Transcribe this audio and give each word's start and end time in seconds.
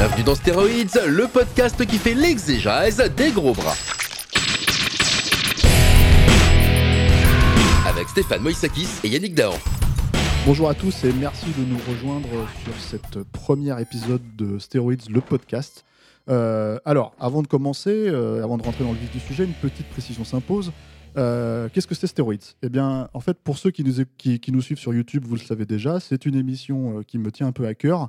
Bienvenue 0.00 0.24
dans 0.24 0.34
Stéroïdes, 0.34 0.98
le 1.08 1.26
podcast 1.26 1.84
qui 1.84 1.98
fait 1.98 2.14
l'exégèse 2.14 3.02
des 3.18 3.32
gros 3.32 3.52
bras. 3.52 3.74
Avec 7.86 8.08
Stéphane 8.08 8.40
Moïsakis 8.40 8.88
et 9.04 9.08
Yannick 9.08 9.34
Dahan. 9.34 9.58
Bonjour 10.46 10.70
à 10.70 10.74
tous 10.74 11.04
et 11.04 11.12
merci 11.12 11.48
de 11.48 11.66
nous 11.66 11.76
rejoindre 11.86 12.30
sur 12.64 12.74
cette 12.80 13.24
premier 13.24 13.78
épisode 13.78 14.22
de 14.38 14.58
Stéroïdes, 14.58 15.02
le 15.10 15.20
podcast. 15.20 15.84
Euh, 16.30 16.78
alors, 16.86 17.12
avant 17.20 17.42
de 17.42 17.46
commencer, 17.46 18.08
euh, 18.08 18.42
avant 18.42 18.56
de 18.56 18.62
rentrer 18.62 18.84
dans 18.84 18.92
le 18.92 18.98
vif 18.98 19.12
du 19.12 19.20
sujet, 19.20 19.44
une 19.44 19.52
petite 19.52 19.90
précision 19.90 20.24
s'impose. 20.24 20.72
Euh, 21.18 21.68
Qu'est-ce 21.74 21.86
que 21.86 21.94
c'est 21.94 22.06
Stéroïdes? 22.06 22.44
Eh 22.62 22.70
bien, 22.70 23.10
en 23.12 23.20
fait, 23.20 23.36
pour 23.36 23.58
ceux 23.58 23.70
qui 23.70 23.84
nous, 23.84 24.62
suivent 24.62 24.78
sur 24.78 24.94
YouTube, 24.94 25.26
vous 25.26 25.34
le 25.34 25.42
savez 25.42 25.66
déjà, 25.66 26.00
c'est 26.00 26.24
une 26.24 26.36
émission 26.36 27.02
qui 27.06 27.18
me 27.18 27.30
tient 27.30 27.48
un 27.48 27.52
peu 27.52 27.66
à 27.66 27.74
cœur, 27.74 28.08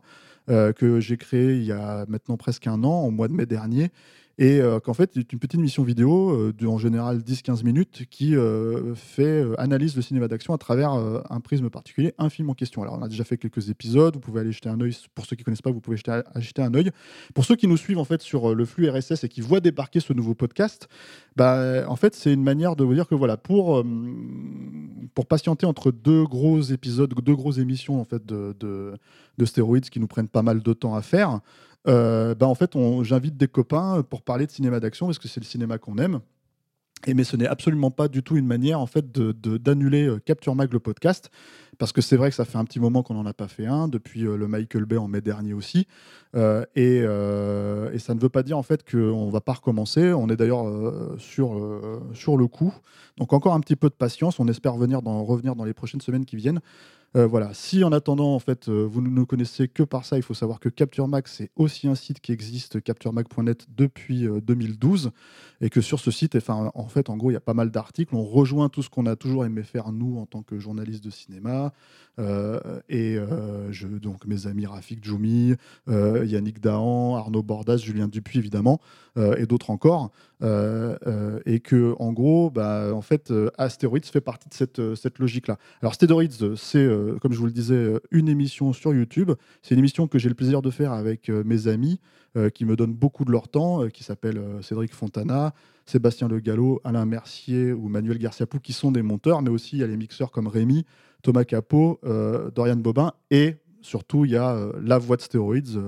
que 0.76 1.00
j'ai 1.00 1.18
créée 1.18 1.56
il 1.58 1.64
y 1.64 1.72
a 1.72 2.06
maintenant 2.08 2.38
presque 2.38 2.68
un 2.68 2.84
an, 2.84 3.06
au 3.06 3.12
mois 3.12 3.28
de 3.28 3.34
mai 3.34 3.46
dernier, 3.46 3.92
et 4.42 4.60
euh, 4.60 4.80
qu'en 4.80 4.96
fait, 4.96 5.12
c'est 5.14 5.34
une 5.34 5.38
petite 5.38 5.60
émission 5.60 5.84
vidéo, 5.84 6.32
euh, 6.32 6.66
en 6.66 6.80
général 6.80 7.20
10-15 7.20 7.64
minutes, 7.64 8.06
qui 8.10 8.36
euh, 8.36 8.96
fait 8.96 9.44
euh, 9.44 9.54
analyse 9.62 9.96
le 9.96 10.02
cinéma 10.02 10.28
d'action 10.28 10.52
à 10.56 10.58
travers 10.58 10.94
un 10.94 11.40
prisme 11.42 11.70
particulier, 11.70 12.16
un 12.18 12.32
film 12.32 12.50
en 12.50 12.56
question. 12.56 12.82
Alors, 12.82 12.98
on 12.98 13.04
a 13.04 13.08
déjà 13.08 13.24
fait 13.24 13.38
quelques 13.38 13.70
épisodes, 13.70 14.16
vous 14.16 14.20
pouvez 14.20 14.42
aller 14.42 14.52
jeter 14.52 14.68
un 14.68 14.82
œil. 14.82 14.98
Pour 15.14 15.28
ceux 15.28 15.36
qui 15.36 15.44
ne 15.44 15.46
connaissent 15.46 15.62
pas, 15.62 15.70
vous 15.70 15.80
pouvez 15.80 15.96
jeter, 15.96 16.22
jeter 16.38 16.64
un 16.64 16.74
œil. 16.74 16.90
Pour 17.36 17.46
ceux 17.46 17.56
qui 17.56 17.68
nous 17.68 17.78
suivent 17.78 18.00
en 18.00 18.04
fait 18.04 18.24
sur 18.24 18.56
le 18.56 18.66
flux 18.66 18.90
RSS 18.90 19.24
et 19.24 19.30
qui 19.30 19.42
voient 19.42 19.60
débarquer 19.60 20.00
ce 20.00 20.12
nouveau 20.12 20.34
podcast, 20.34 20.90
bah, 21.36 21.86
en 21.88 21.96
fait, 21.96 22.16
c'est 22.16 22.34
une 22.34 22.44
manière 22.44 22.76
de 22.76 22.84
vous 22.84 22.96
dire 22.96 23.08
que 23.08 23.14
voilà, 23.14 23.38
pour, 23.38 23.86
pour 25.14 25.28
patienter 25.28 25.68
entre 25.68 25.92
deux 25.92 26.24
gros 26.24 26.62
épisodes, 26.62 27.14
deux 27.14 27.36
grosses 27.36 27.60
émissions 27.60 28.02
en 28.02 28.06
fait 28.06 28.26
de, 28.26 28.56
de, 28.60 28.96
de 29.38 29.46
stéroïdes 29.46 29.92
qui 29.92 30.00
nous 30.00 30.08
prennent 30.08 30.30
pas 30.30 30.42
mal 30.42 30.64
de 30.64 30.74
temps 30.74 30.96
à 30.96 31.04
faire, 31.04 31.42
bah, 31.86 32.48
en 32.48 32.56
fait, 32.56 32.72
j'invite 33.04 33.38
des 33.38 33.48
copains 33.48 34.04
pour 34.04 34.22
parler 34.22 34.46
de 34.46 34.52
cinéma 34.52 34.80
d'action 34.80 35.08
parce 35.08 35.20
que 35.20 35.28
c'est 35.28 35.40
le 35.40 35.46
cinéma 35.46 35.78
qu'on 35.78 35.98
aime. 35.98 36.22
Et 37.08 37.14
mais 37.14 37.24
ce 37.24 37.36
n'est 37.36 37.48
absolument 37.48 37.92
pas 37.92 38.08
du 38.08 38.22
tout 38.22 38.38
une 38.38 38.46
manière 38.46 38.80
en 38.80 38.86
fait 38.86 39.12
d'annuler 39.12 40.08
euh, 40.08 40.20
Capture 40.20 40.56
Mag 40.56 40.72
le 40.72 40.80
podcast. 40.80 41.32
Parce 41.80 41.94
que 41.94 42.02
c'est 42.02 42.16
vrai 42.16 42.30
que 42.30 42.36
ça 42.36 42.46
fait 42.46 42.60
un 42.60 42.66
petit 42.66 42.80
moment 42.80 43.02
qu'on 43.02 43.16
n'en 43.16 43.26
a 43.26 43.34
pas 43.34 43.48
fait 43.48 43.66
un. 43.66 43.88
Depuis 43.88 44.26
euh, 44.26 44.36
le 44.36 44.48
Michael 44.48 44.86
Bay 44.86 44.98
en 44.98 45.08
mai 45.08 45.22
dernier 45.22 45.54
aussi. 45.54 45.88
Euh, 46.36 46.64
et, 46.76 47.02
euh, 47.02 47.98
ça 47.98 48.14
ne 48.14 48.20
veut 48.20 48.30
pas 48.30 48.44
dire 48.44 48.58
en 48.58 48.64
fait 48.64 48.90
qu'on 48.90 49.30
va 49.30 49.42
pas 49.42 49.54
recommencer. 49.54 50.14
On 50.14 50.30
est 50.30 50.36
d'ailleurs 50.36 50.68
euh, 50.68 51.16
sur, 51.18 51.58
euh, 51.58 52.02
sur 52.14 52.38
le 52.38 52.48
coup. 52.48 52.74
Donc 53.18 53.34
encore 53.34 53.56
un 53.56 53.60
petit 53.62 53.76
peu 53.76 53.90
de 53.90 53.96
patience. 53.96 54.40
On 54.40 54.48
espère 54.48 54.76
venir 54.76 55.02
dans, 55.02 55.24
revenir 55.24 55.56
dans 55.56 55.66
les 55.66 55.74
prochaines 55.74 56.02
semaines 56.02 56.26
qui 56.26 56.36
viennent 56.36 56.62
Euh, 57.18 57.28
voilà 57.28 57.54
si 57.54 57.84
en 57.84 57.92
attendant 57.92 58.34
en 58.34 58.40
fait 58.40 58.70
euh, 58.70 58.88
vous 58.90 59.02
ne 59.02 59.10
nous 59.10 59.26
connaissez 59.26 59.68
que 59.68 59.84
par 59.84 60.06
ça 60.06 60.16
il 60.16 60.24
faut 60.24 60.34
savoir 60.34 60.62
que 60.62 60.70
Capture 60.70 61.10
Mag 61.10 61.28
c'est 61.28 61.52
aussi 61.58 61.90
un 61.90 61.96
site 61.96 62.22
qui 62.22 62.32
existe 62.32 62.82
capturemag.net 62.82 63.68
depuis 63.76 64.26
euh, 64.26 64.40
2012 64.40 65.12
et 65.62 65.70
que 65.70 65.80
sur 65.80 66.00
ce 66.00 66.10
site, 66.12 66.36
enfin, 66.36 66.72
en 66.74 66.88
fait, 66.88 67.10
en 67.10 67.18
gros, 67.18 67.30
il 67.30 67.36
y 67.36 67.38
a 67.38 67.42
pas 67.42 67.54
mal 67.54 67.70
d'articles. 67.70 68.16
On 68.16 68.24
rejoint 68.24 68.68
tout 68.68 68.82
ce 68.82 68.90
qu'on 68.90 69.06
a 69.06 69.16
toujours 69.16 69.46
aimé 69.46 69.62
faire, 69.62 69.92
nous, 69.92 70.18
en 70.18 70.26
tant 70.26 70.42
que 70.42 70.58
journalistes 70.58 71.04
de 71.04 71.12
cinéma. 71.12 71.72
Euh, 72.20 72.60
et 72.90 73.16
euh, 73.16 73.72
je, 73.72 73.88
donc, 73.88 74.26
mes 74.26 74.48
amis 74.48 74.66
Rafik 74.66 75.06
Djoumi, 75.06 75.54
euh, 75.88 76.26
Yannick 76.26 76.60
Dahan, 76.60 77.16
Arnaud 77.16 77.44
Bordas, 77.44 77.78
Julien 77.78 78.08
Dupuis, 78.08 78.40
évidemment, 78.40 78.82
euh, 79.18 79.36
et 79.38 79.46
d'autres 79.46 79.70
encore. 79.70 80.12
Euh, 80.42 80.98
euh, 81.06 81.40
et 81.46 81.60
que, 81.60 81.96
en 82.00 82.12
gros, 82.12 82.50
bah, 82.50 82.92
en 82.96 83.04
fait, 83.04 83.30
euh, 83.30 83.52
Astéroïdes 83.60 84.06
fait 84.06 84.22
partie 84.22 84.50
de 84.50 84.56
cette, 84.56 84.80
euh, 84.80 84.96
cette 84.96 85.20
logique-là. 85.20 85.60
Alors, 85.84 85.94
Stéroïdes, 85.94 86.56
c'est, 86.56 86.84
euh, 87.02 87.18
comme 87.20 87.34
je 87.34 87.40
vous 87.40 87.46
le 87.46 87.52
disais, 87.52 87.76
euh, 87.76 88.00
une 88.12 88.30
émission 88.30 88.74
sur 88.74 88.94
YouTube. 88.94 89.32
C'est 89.62 89.76
une 89.76 89.80
émission 89.80 90.08
que 90.08 90.20
j'ai 90.20 90.30
le 90.30 90.36
plaisir 90.36 90.62
de 90.62 90.70
faire 90.70 90.94
avec 90.94 91.30
euh, 91.30 91.44
mes 91.46 91.68
amis 91.68 92.00
qui 92.54 92.64
me 92.64 92.78
donnent 92.78 92.94
beaucoup 92.94 93.26
de 93.26 93.32
leur 93.34 93.50
temps, 93.50 93.90
qui 93.90 94.06
s'appellent 94.06 94.42
Cédric 94.62 94.94
Fontana, 94.94 95.54
Sébastien 95.86 96.30
Le 96.30 96.40
Gallo, 96.40 96.80
Alain 96.86 97.06
Mercier 97.06 97.74
ou 97.74 97.90
Manuel 97.90 98.20
Garciapou, 98.20 98.60
qui 98.60 98.72
sont 98.72 98.90
des 98.90 99.02
monteurs, 99.02 99.42
mais 99.42 99.50
aussi 99.50 99.76
il 99.76 99.80
y 99.80 99.84
a 99.84 99.88
les 99.88 99.98
mixeurs 99.98 100.32
comme 100.32 100.48
Rémi, 100.48 100.86
Thomas 101.24 101.44
Capot, 101.44 102.00
Dorian 102.56 102.78
Bobin, 102.78 103.12
et 103.32 103.58
surtout 103.82 104.24
il 104.24 104.32
y 104.32 104.38
a 104.38 104.72
la 104.82 104.98
voix 104.98 105.18
de 105.18 105.22
stéroïdes, 105.24 105.82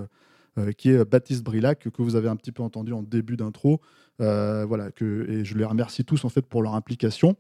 qui 0.77 0.89
est 0.89 1.05
Baptiste 1.05 1.45
Brilac, 1.45 1.87
que 1.89 2.01
vous 2.01 2.17
avez 2.17 2.27
un 2.27 2.35
petit 2.35 2.51
peu 2.51 2.61
entendu 2.61 2.91
en 2.91 3.03
début 3.03 3.37
d'intro. 3.37 3.79
Voilà, 4.19 4.89
et 4.99 5.45
je 5.45 5.57
les 5.57 5.63
remercie 5.63 6.03
tous 6.03 6.25
en 6.25 6.29
fait 6.29 6.45
pour 6.45 6.61
leur 6.61 6.75
implication. 6.75 7.37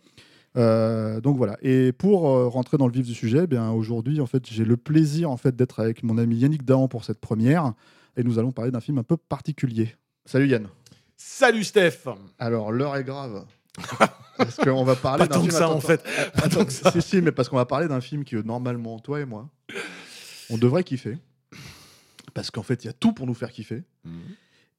Euh, 0.55 1.19
donc 1.21 1.37
voilà. 1.37 1.57
Et 1.61 1.91
pour 1.91 2.29
euh, 2.29 2.47
rentrer 2.47 2.77
dans 2.77 2.87
le 2.87 2.93
vif 2.93 3.05
du 3.05 3.13
sujet, 3.13 3.41
eh 3.43 3.47
bien 3.47 3.71
aujourd'hui 3.71 4.21
en 4.21 4.27
fait 4.27 4.45
j'ai 4.47 4.65
le 4.65 4.77
plaisir 4.77 5.31
en 5.31 5.37
fait 5.37 5.55
d'être 5.55 5.79
avec 5.79 6.03
mon 6.03 6.17
ami 6.17 6.37
Yannick 6.37 6.63
Dahan 6.63 6.87
pour 6.87 7.03
cette 7.03 7.19
première, 7.19 7.73
et 8.17 8.23
nous 8.23 8.37
allons 8.39 8.51
parler 8.51 8.69
d'un 8.71 8.79
film 8.81 8.97
un 8.99 9.03
peu 9.03 9.17
particulier. 9.17 9.95
Salut 10.25 10.47
Yann. 10.47 10.67
Salut 11.17 11.63
Steph 11.63 12.05
Alors 12.39 12.71
l'heure 12.71 12.95
est 12.95 13.03
grave. 13.03 13.45
Parce 14.37 14.57
qu'on 14.57 14.83
va 14.83 14.95
parler 14.95 15.19
Pas 15.19 15.27
d'un 15.27 15.35
tant 15.35 15.41
film. 15.41 15.51
que 15.51 15.57
ça 15.57 15.65
attends, 15.65 15.75
en 15.75 15.79
fait. 15.79 16.03
attends, 16.33 16.41
Pas 16.41 16.49
tant 16.49 16.65
que 16.65 16.71
ça. 16.71 16.91
Si 16.91 17.01
si, 17.01 17.21
mais 17.21 17.31
parce 17.31 17.49
qu'on 17.49 17.55
va 17.55 17.65
parler 17.65 17.87
d'un 17.87 18.01
film 18.01 18.23
que 18.23 18.37
normalement 18.37 18.99
toi 18.99 19.19
et 19.21 19.25
moi, 19.25 19.49
on 20.49 20.57
devrait 20.57 20.83
kiffer, 20.83 21.17
parce 22.33 22.49
qu'en 22.51 22.63
fait 22.63 22.83
il 22.83 22.87
y 22.87 22.89
a 22.89 22.93
tout 22.93 23.13
pour 23.13 23.25
nous 23.27 23.33
faire 23.35 23.51
kiffer, 23.51 23.83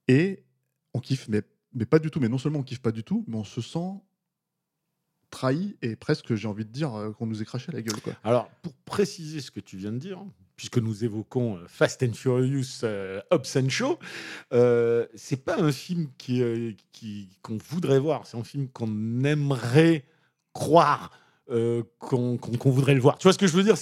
et 0.07 0.43
on 0.93 0.99
kiffe, 0.99 1.27
mais 1.29 1.41
mais 1.73 1.85
pas 1.85 1.99
du 1.99 2.09
tout. 2.11 2.19
Mais 2.21 2.29
non 2.29 2.37
seulement 2.37 2.59
on 2.59 2.63
kiffe 2.63 2.81
pas 2.81 2.91
du 2.91 3.03
tout, 3.03 3.25
mais 3.27 3.35
on 3.35 3.43
se 3.43 3.59
sent 3.61 3.91
trahi 5.35 5.75
et 5.81 5.95
presque 5.95 6.33
j'ai 6.35 6.47
envie 6.47 6.65
de 6.65 6.71
dire 6.71 6.93
euh, 6.95 7.11
qu'on 7.11 7.25
nous 7.25 7.41
est 7.41 7.45
craché 7.45 7.67
à 7.69 7.75
la 7.75 7.81
gueule. 7.81 7.95
Alors, 8.23 8.49
pour 8.61 8.73
préciser 8.85 9.41
ce 9.41 9.51
que 9.51 9.59
tu 9.59 9.75
viens 9.77 9.91
de 9.91 9.97
dire, 9.97 10.23
puisque 10.55 10.77
nous 10.77 11.03
évoquons 11.03 11.57
euh, 11.57 11.65
Fast 11.67 12.01
and 12.03 12.13
Furious, 12.13 12.83
euh, 12.83 13.21
Hobbs 13.31 13.57
and 13.57 13.69
Shaw, 13.69 13.99
euh, 14.53 15.05
c'est 15.13 15.43
pas 15.43 15.59
un 15.61 15.71
film 15.71 16.07
euh, 16.29 16.71
qui- 16.93 17.37
qu'on 17.41 17.57
voudrait 17.57 17.99
voir, 17.99 18.25
c'est 18.25 18.37
un 18.37 18.43
film 18.43 18.69
qu'on 18.69 19.23
aimerait 19.23 20.05
croire 20.53 21.11
qu'on, 21.99 22.39
voudrait 22.71 22.95
le 22.95 23.01
voir. 23.01 23.17
Tu 23.19 23.23
vois 23.23 23.33
ce 23.33 23.37
que 23.37 23.45
je 23.45 23.53
veux 23.53 23.61
dire? 23.63 23.77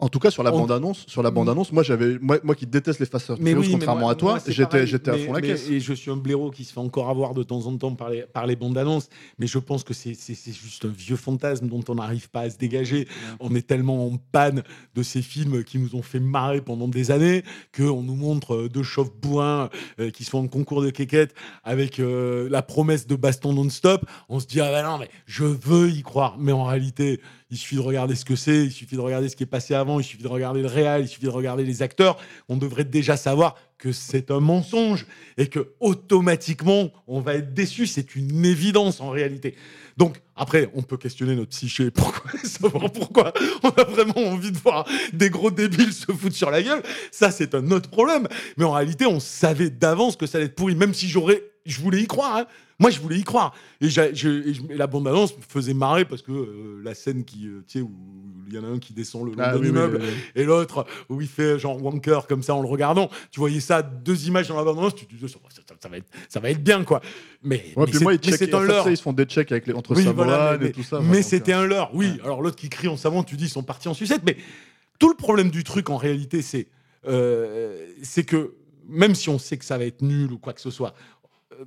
En 0.00 0.08
tout 0.08 0.18
cas 0.18 0.32
sur 0.32 0.42
la 0.42 0.52
On- 0.52 0.58
bande 0.58 0.72
annonce, 0.72 1.04
sur 1.06 1.22
la 1.22 1.30
bande 1.30 1.48
annonce, 1.48 1.70
moi 1.70 1.84
j'avais 1.84 2.18
moi, 2.18 2.38
moi 2.42 2.56
qui 2.56 2.66
déteste 2.66 2.98
les 2.98 3.06
Fast 3.06 3.30
Mais 3.38 3.54
oui, 3.54 3.66
mais 3.66 3.72
contrairement 3.74 4.00
moi- 4.02 4.12
à 4.12 4.14
toi, 4.16 4.38
j'étais 4.44 4.78
à 5.08 5.12
Mais- 5.12 5.18
fond 5.26 5.32
la 5.32 5.40
mais- 5.40 5.46
caisse. 5.46 5.70
Et 5.70 5.78
je 5.78 5.94
suis 5.94 6.10
un 6.10 6.16
blaireau 6.16 6.50
qui 6.50 6.64
se 6.64 6.72
fait 6.72 6.80
encore 6.80 7.08
avoir 7.10 7.32
de 7.32 7.44
temps 7.44 7.64
en 7.66 7.76
temps 7.76 7.94
par 7.94 8.10
les, 8.10 8.22
par 8.22 8.44
les 8.48 8.56
bandes 8.56 8.76
annonces. 8.76 9.08
Mais 9.38 9.46
je 9.46 9.58
pense 9.58 9.84
que 9.84 9.94
c'est 9.94 10.14
juste 10.52 10.84
un 10.84 10.88
vieux 10.88 11.14
fantasme 11.14 11.68
dont 11.68 11.82
on 11.88 11.94
n'arrive 11.94 12.28
pas 12.28 12.40
à 12.40 12.50
se 12.50 12.58
dégager. 12.58 13.06
On 13.38 13.54
est 13.54 13.64
tellement 13.66 14.06
en 14.08 14.18
panne 14.32 14.64
de 14.96 15.02
ces 15.04 15.22
films 15.22 15.62
qui 15.62 15.78
nous 15.78 15.94
ont 15.94 16.02
fait 16.02 16.20
marrer 16.20 16.60
pendant 16.60 16.88
des 16.88 17.12
années 17.12 17.44
qu'on 17.74 18.02
nous 18.02 18.16
montre 18.16 18.54
euh, 18.56 18.68
deux 18.68 18.82
chauves 18.82 19.12
bourrins 19.22 19.70
euh, 20.00 20.10
qui 20.10 20.24
sont 20.24 20.38
en 20.38 20.48
concours 20.48 20.82
de 20.82 20.90
quéquette 20.90 21.34
avec 21.62 22.00
euh, 22.00 22.48
la 22.50 22.62
promesse 22.62 23.06
de 23.06 23.14
baston 23.14 23.52
non-stop. 23.52 24.04
On 24.28 24.40
se 24.40 24.46
dit, 24.46 24.60
ah 24.60 24.72
bah 24.72 24.82
non, 24.82 24.98
mais 24.98 25.08
je 25.26 25.44
veux 25.44 25.88
y 25.90 26.02
croire. 26.02 26.36
Mais 26.36 26.50
en 26.52 26.64
réalité, 26.64 27.20
il 27.54 27.56
suffit 27.56 27.76
de 27.76 27.80
regarder 27.82 28.16
ce 28.16 28.24
que 28.24 28.34
c'est, 28.34 28.64
il 28.64 28.72
suffit 28.72 28.96
de 28.96 29.00
regarder 29.00 29.28
ce 29.28 29.36
qui 29.36 29.44
est 29.44 29.46
passé 29.46 29.74
avant, 29.74 30.00
il 30.00 30.02
suffit 30.02 30.24
de 30.24 30.28
regarder 30.28 30.60
le 30.60 30.66
réel, 30.66 31.02
il 31.02 31.08
suffit 31.08 31.26
de 31.26 31.30
regarder 31.30 31.62
les 31.62 31.82
acteurs. 31.82 32.18
On 32.48 32.56
devrait 32.56 32.84
déjà 32.84 33.16
savoir 33.16 33.54
que 33.78 33.92
c'est 33.92 34.32
un 34.32 34.40
mensonge 34.40 35.06
et 35.38 35.46
que 35.46 35.72
automatiquement 35.78 36.90
on 37.06 37.20
va 37.20 37.34
être 37.34 37.54
déçu. 37.54 37.86
C'est 37.86 38.16
une 38.16 38.44
évidence 38.44 39.00
en 39.00 39.10
réalité. 39.10 39.54
Donc 39.96 40.20
après, 40.34 40.68
on 40.74 40.82
peut 40.82 40.96
questionner 40.96 41.36
notre 41.36 41.50
psyché, 41.50 41.90
pourquoi, 41.92 42.32
savoir 42.42 42.90
pourquoi? 42.90 43.32
On 43.62 43.68
a 43.68 43.84
vraiment 43.84 44.32
envie 44.32 44.50
de 44.50 44.58
voir 44.58 44.84
des 45.12 45.30
gros 45.30 45.52
débiles 45.52 45.92
se 45.92 46.10
foutre 46.10 46.34
sur 46.34 46.50
la 46.50 46.60
gueule. 46.60 46.82
Ça, 47.12 47.30
c'est 47.30 47.54
un 47.54 47.70
autre 47.70 47.88
problème. 47.88 48.26
Mais 48.56 48.64
en 48.64 48.72
réalité, 48.72 49.06
on 49.06 49.20
savait 49.20 49.70
d'avance 49.70 50.16
que 50.16 50.26
ça 50.26 50.38
allait 50.38 50.48
être 50.48 50.56
pourri, 50.56 50.74
même 50.74 50.92
si 50.92 51.06
j'aurais 51.06 51.44
je 51.64 51.80
voulais 51.80 52.00
y 52.02 52.06
croire. 52.06 52.36
hein. 52.36 52.46
Moi, 52.80 52.90
je 52.90 52.98
voulais 52.98 53.18
y 53.18 53.22
croire. 53.22 53.54
Et, 53.80 53.88
je- 53.88 54.72
la 54.74 54.86
bande-annonce 54.88 55.36
me 55.36 55.42
faisait 55.48 55.74
marrer 55.74 56.04
parce 56.04 56.22
que 56.22 56.32
euh, 56.32 56.80
la 56.82 56.92
scène 56.94 57.24
qui, 57.24 57.46
euh, 57.46 57.62
tu 57.68 57.78
sais, 57.78 57.80
où 57.80 57.92
il 58.48 58.54
y 58.54 58.58
en 58.58 58.64
a 58.64 58.66
un 58.66 58.78
qui 58.80 58.92
descend 58.92 59.24
le 59.26 59.30
long 59.30 59.36
Ah 59.38 59.56
d'un 59.56 59.60
oui, 59.60 59.70
oui. 59.70 60.00
et 60.34 60.42
l'autre 60.44 60.84
où 61.08 61.20
il 61.20 61.28
fait 61.28 61.56
genre 61.58 61.80
wanker 61.82 62.26
comme 62.26 62.42
ça 62.42 62.52
en 62.54 62.60
le 62.62 62.68
regardant. 62.68 63.08
Tu 63.30 63.38
voyais 63.38 63.60
ça, 63.60 63.80
deux 63.80 64.26
images 64.26 64.48
dans 64.48 64.56
la 64.56 64.64
bande-annonce, 64.64 64.96
tu 64.96 65.06
te 65.06 65.14
disais, 65.14 65.28
ça, 65.28 65.38
ça- 65.50 65.62
ça 65.80 65.88
va 65.88 65.98
être, 65.98 66.06
ça 66.28 66.40
va 66.40 66.50
être 66.50 66.62
bien, 66.64 66.82
quoi. 66.82 67.00
Mais, 67.44 67.64
Ouais, 67.76 67.86
mais 67.92 67.98
moi, 68.00 68.12
mais 68.26 68.36
c'est 68.36 68.52
un 68.54 68.60
leurre. 68.60 68.90
ils 68.90 68.96
se 68.96 69.02
font 69.02 69.12
des 69.12 69.24
checks 69.24 69.52
avec 69.52 69.66
les, 69.68 69.72
entre 69.74 69.94
Samoan 69.94 70.12
voilà, 70.14 70.58
mais, 70.60 70.66
et 70.68 70.72
tout 70.72 70.82
ça. 70.82 70.98
mais 71.00 71.22
c'était 71.22 71.52
un 71.52 71.64
leurre, 71.64 71.90
oui. 71.94 72.08
ouais. 72.10 72.20
Alors 72.24 72.42
l'autre 72.42 72.56
qui 72.56 72.68
crie 72.68 72.88
en 72.88 72.96
savant, 72.96 73.22
tu 73.22 73.36
dis 73.36 73.44
ils 73.44 73.48
sont 73.48 73.62
partis 73.62 73.86
en 73.88 73.94
sucette. 73.94 74.22
Mais 74.26 74.36
tout 74.98 75.08
le 75.08 75.16
problème 75.16 75.50
du 75.50 75.62
truc 75.62 75.90
en 75.90 75.96
réalité, 75.96 76.42
c'est 76.42 76.66
euh, 77.06 77.86
que 78.26 78.54
même 78.88 79.14
si 79.14 79.28
on 79.28 79.38
sait 79.38 79.56
que 79.56 79.64
ça 79.64 79.78
va 79.78 79.84
être 79.84 80.02
nul 80.02 80.32
ou 80.32 80.38
quoi 80.38 80.52
que 80.52 80.60
ce 80.60 80.70
soit, 80.70 80.94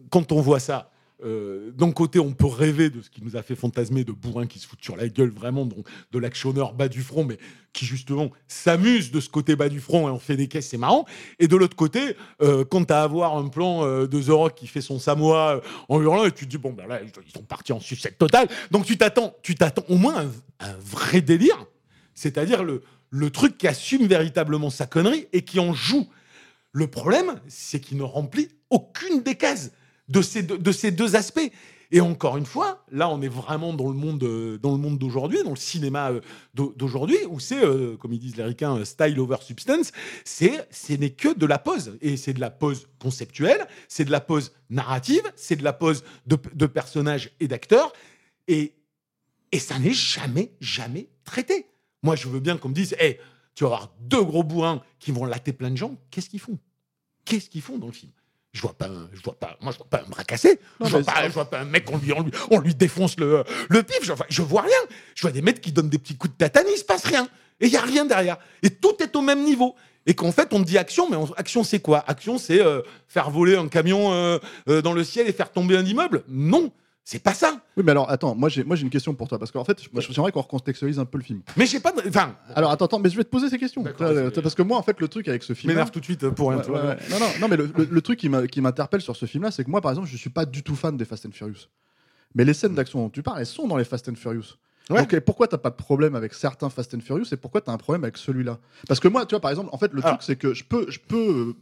quand 0.10 0.31
on 0.31 0.42
voit 0.42 0.60
ça. 0.60 0.92
euh, 1.24 1.72
D'un 1.72 1.92
côté, 1.92 2.19
on 2.19 2.31
peut 2.31 2.45
rêver 2.45 2.89
de 2.89 3.01
ce 3.01 3.10
qui 3.10 3.24
nous 3.24 3.36
a 3.36 3.42
fait 3.42 3.56
fantasmer 3.56 4.04
de 4.04 4.12
bourrin 4.12 4.45
qui 4.45 4.60
se 4.60 4.68
foutent 4.68 4.84
sur 4.84 4.95
la 4.95 5.07
gueule, 5.10 5.31
vraiment, 5.31 5.66
donc 5.66 5.88
de 6.12 6.19
l'actionneur 6.19 6.74
bas 6.74 6.88
du 6.88 7.01
front, 7.01 7.24
mais 7.24 7.38
qui 7.74 7.86
justement 7.86 8.30
s'amuse 8.48 9.12
de 9.12 9.19
ce 9.19 9.30
côté 9.30 9.56
bas 9.56 9.69
du 9.69 9.80
front 9.80 10.07
et 10.07 10.12
on 10.12 10.19
fait 10.19 10.38
des 10.38 10.48
caisses, 10.48 10.68
c'est 10.69 10.78
marrant. 10.78 11.06
Et 11.39 11.48
de 11.48 11.56
l'autre 11.56 11.75
côté, 11.75 12.16
euh, 12.42 12.63
quand 12.66 12.86
tu 12.86 12.94
as 12.94 13.04
à 13.04 13.07
voir 13.07 13.36
un 13.38 13.48
plan 13.48 13.84
euh, 13.84 14.07
de 14.07 14.22
The 14.22 14.54
qui 14.56 14.68
fait 14.68 14.81
son 14.81 15.00
Samoa 15.00 15.56
euh, 15.57 15.62
en 15.89 16.01
hurlant, 16.01 16.25
et 16.25 16.31
tu 16.31 16.45
te 16.45 16.51
dis, 16.51 16.57
bon, 16.57 16.74
ben 16.74 16.88
là, 16.88 17.01
ils 17.01 17.31
sont 17.31 17.44
partis 17.44 17.74
en 17.74 17.80
sucette 17.80 18.18
totale. 18.18 18.48
Donc 18.72 18.86
tu 18.86 18.98
t'attends, 18.98 19.36
tu 19.42 19.56
t'attends 19.56 19.86
au 19.89 19.98
moins 19.98 20.25
un, 20.25 20.30
un 20.68 20.75
vrai 20.80 21.22
délire, 21.22 21.66
c'est-à-dire 22.13 22.63
le, 22.63 22.84
le 23.10 23.30
truc 23.30 23.57
qui 23.57 23.68
assume 23.68 24.06
véritablement 24.07 24.69
sa 24.69 24.86
connerie 24.86 25.28
et 25.34 25.44
qui 25.44 25.60
en 25.60 25.74
joue. 25.74 26.07
Le 26.74 26.88
problème, 26.88 27.39
c'est 27.48 27.80
qu'il 27.80 27.98
ne 27.98 28.04
remplit 28.04 28.50
aucune 28.69 29.22
des 29.22 29.36
cases 29.36 29.72
de 30.08 30.22
ces 30.22 30.42
deux, 30.92 31.16
aspects. 31.16 31.52
Et 31.92 32.02
encore 32.02 32.36
une 32.36 32.46
fois, 32.46 32.84
là, 32.92 33.10
on 33.10 33.22
est 33.22 33.30
vraiment 33.30 33.74
dans 33.74 33.88
le 33.88 33.94
monde, 33.94 34.24
euh, 34.24 34.58
d'aujourd'hui, 34.58 35.42
dans 35.44 35.52
le 35.52 35.56
cinéma 35.56 36.12
euh, 36.12 36.22
d'au- 36.54 36.74
d'aujourd'hui, 36.75 37.18
où 37.30 37.40
c'est, 37.40 37.64
euh, 37.64 37.96
comme 37.96 38.12
ils 38.12 38.19
disent 38.19 38.36
les 38.36 38.44
ricains, 38.44 38.84
style 38.84 39.18
over 39.19 39.38
substance. 39.42 39.92
C'est, 40.25 40.68
ce 40.69 40.94
n'est 40.94 41.12
que 41.12 41.34
de 41.34 41.46
la 41.46 41.60
pose, 41.60 41.98
et 42.02 42.18
c'est 42.18 42.34
de 42.34 42.42
la 42.42 42.50
pose 42.50 42.88
conceptuelle, 43.00 43.68
c'est 43.88 44.04
de 44.04 44.12
la 44.12 44.19
pose 44.19 44.52
narrative, 44.70 45.24
c'est 45.38 45.56
de 45.56 45.63
la 45.63 45.72
pose 45.72 46.04
de, 46.25 46.66
personnages 46.66 47.31
et 47.40 47.48
d'acteurs, 47.48 47.94
et 48.50 48.74
ça 49.58 49.80
n'est 49.80 49.94
jamais, 49.94 50.52
jamais 50.60 51.10
traité. 51.24 51.68
Moi, 52.04 52.16
je 52.16 52.28
veux 52.28 52.40
bien 52.40 52.58
qu'on 52.58 52.70
me 52.70 52.74
dise, 52.74 52.96
hey, 53.00 53.18
tu 53.56 53.63
vas 53.63 53.70
avoir 53.70 53.94
deux 54.02 54.24
gros 54.24 54.44
bourrins 54.44 54.84
qui 55.00 55.12
vont 55.12 55.25
latter 55.25 55.54
plein 55.54 55.72
de 55.72 55.78
gens. 55.78 55.96
Qu'est-ce 56.12 56.30
qu'ils 56.30 56.40
font? 56.40 56.60
Qu'est-ce 57.25 57.50
qu'ils 57.50 57.62
font 57.62 57.78
dans 57.78 57.88
le 57.88 57.94
film? 57.94 58.12
Je 58.57 58.62
vois 58.62 58.74
pas, 58.74 58.88
un- 58.88 59.09
je 59.13 59.21
vois 59.21 59.36
pas, 59.39 59.56
moi 59.62 59.71
je 59.71 59.77
vois 59.77 59.88
pas 59.89 60.01
un 60.06 60.09
bras 60.09 60.24
cassé. 60.24 60.59
Non, 60.80 60.88
je, 60.88 60.98
vois 60.98 61.04
pas, 61.04 61.13
c'est- 61.21 61.27
je 61.30 61.33
vois 61.33 61.45
pas 61.50 61.59
un 61.59 61.65
mec 61.65 61.86
on 61.92 61.98
lui, 61.98 62.12
on 62.13 62.21
lui, 62.21 62.31
on 62.51 62.59
lui 62.59 62.75
défonce 62.75 63.18
le, 63.18 63.44
le 63.69 63.83
pif. 63.83 64.00
Je, 64.04 64.13
vois- 64.13 64.25
je 64.30 64.42
vois 64.42 64.62
rien. 64.63 64.80
Je 65.15 65.21
vois 65.21 65.31
des 65.31 65.42
mecs 65.42 65.62
qui 65.62 65.71
donnent 65.71 65.89
des 65.89 65.98
petits 66.00 66.15
coups 66.18 66.33
de 66.33 66.38
tatane, 66.38 66.65
il 66.71 66.77
se 66.77 66.83
passe 66.83 67.06
rien. 67.06 67.27
Et 67.62 67.68
il 67.68 67.71
y 67.74 67.77
a 67.77 67.81
rien 67.81 68.06
derrière. 68.06 68.38
Et 68.63 68.69
tout 68.69 68.95
est 69.01 69.15
au 69.15 69.21
même 69.21 69.44
niveau. 69.44 69.75
Et 70.06 70.13
qu'en 70.13 70.31
fait, 70.31 70.54
on 70.54 70.59
dit 70.59 70.77
action, 70.77 71.09
mais 71.09 71.18
on- 71.18 71.31
action, 71.33 71.63
c'est 71.63 71.80
quoi? 71.80 72.04
Action, 72.07 72.38
c'est 72.38 72.62
euh, 72.62 72.81
faire 73.07 73.30
voler 73.30 73.56
un 73.56 73.68
camion 73.68 74.13
euh, 74.13 74.38
euh, 74.69 74.81
dans 74.81 74.94
le 74.94 75.03
ciel 75.03 75.27
et 75.27 75.33
faire 75.33 75.51
tomber 75.51 75.75
un 75.77 75.86
immeuble? 75.86 76.24
Non, 76.27 76.71
c'est 77.09 77.19
pas 77.24 77.33
ça. 77.33 77.62
Oui, 77.77 77.83
mais 77.86 77.92
alors, 77.92 78.09
attends, 78.09 78.36
moi 78.36 78.50
j'ai 78.50 78.65
moi, 78.65 78.75
j'ai 78.75 78.83
une 78.83 78.89
question 78.89 79.13
pour 79.15 79.30
toi. 79.30 79.39
Parce 79.39 79.50
qu'en 79.51 79.63
fait, 79.63 79.81
moi, 79.94 80.01
j'aimerais 80.09 80.33
qu'on 80.33 80.42
recontextualise 80.42 81.00
un 81.00 81.06
peu 81.06 81.18
le 81.18 81.24
film. 81.24 81.42
Mais 81.56 81.65
j'ai 81.65 81.80
pas 81.80 81.94
de. 81.94 82.01
Enfin, 82.06 82.36
Alors, 82.54 82.69
attends, 82.71 82.83
attends, 82.83 83.00
mais 83.00 83.09
je 83.09 83.15
vais 83.15 83.24
te 83.24 83.30
poser 83.30 83.48
ces 83.50 83.57
questions. 83.57 83.81
D'accord, 83.81 84.07
T'as- 84.09 84.13
vas-y. 84.13 84.31
t'as- 84.33 84.42
Parce 84.42 84.56
que 84.56 84.62
moi, 84.62 84.77
en 84.77 84.81
fait, 84.83 85.00
le 85.00 85.07
truc 85.07 85.25
avec 85.30 85.42
ce 85.44 85.54
film. 85.54 85.71
m'énerve 85.71 85.89
tout 85.89 86.00
de 86.01 86.06
suite 86.06 86.27
pour 86.31 86.50
rien. 86.50 86.59
Tu 86.59 86.69
vois. 86.69 86.83
Non, 87.09 87.19
non, 87.19 87.27
non, 87.39 87.48
mais 87.48 87.56
le, 87.56 87.71
le- 87.77 87.88
le 87.89 88.01
truc 88.01 88.19
qui 88.19 88.27
m'a- 88.27 88.45
qui 88.48 88.59
m'interpelle 88.59 89.00
sur 89.01 89.15
ce 89.15 89.25
film-là, 89.25 89.51
c'est 89.51 89.63
que 89.63 89.69
moi, 89.71 89.80
par 89.80 89.92
exemple, 89.92 90.09
je 90.09 90.18
suis 90.18 90.30
pas 90.30 90.45
du 90.45 90.63
tout 90.63 90.75
fan 90.75 90.98
des 90.98 91.06
Fast 91.06 91.25
and 91.25 91.31
Furious. 91.31 91.68
Mais 92.36 92.44
les 92.44 92.54
scènes 92.54 92.75
d'action 92.75 93.00
dont 93.00 93.10
tu 93.10 93.24
parles, 93.24 93.39
elles 93.39 93.45
sont 93.45 93.68
dans 93.69 93.77
les 93.77 93.86
Fast 93.86 94.10
and 94.10 94.15
Furious. 94.15 94.57
Ouais. 94.89 95.00
Donc, 95.00 95.13
et 95.13 95.21
pourquoi 95.21 95.48
t'as 95.48 95.57
pas 95.57 95.69
de 95.69 95.75
problème 95.75 96.13
avec 96.15 96.33
certains 96.33 96.69
Fast 96.69 96.94
and 96.94 97.00
Furious 97.00 97.27
et 97.31 97.38
pourquoi 97.38 97.62
t'as 97.62 97.71
un 97.71 97.77
problème 97.77 98.03
avec 98.03 98.18
celui-là? 98.18 98.60
Parce 98.86 99.00
que 99.00 99.07
moi, 99.07 99.25
tu 99.25 99.31
vois, 99.33 99.39
par 99.39 99.51
exemple, 99.51 99.69
en 99.71 99.77
fait, 99.77 99.94
le 99.94 100.00
Alors. 100.03 100.18
truc, 100.18 100.24
c'est 100.24 100.36
que 100.36 100.53
je 100.53 100.65
peux, 100.65 100.86
je 100.92 101.00
peux 101.00 101.18
euh, 101.30 101.53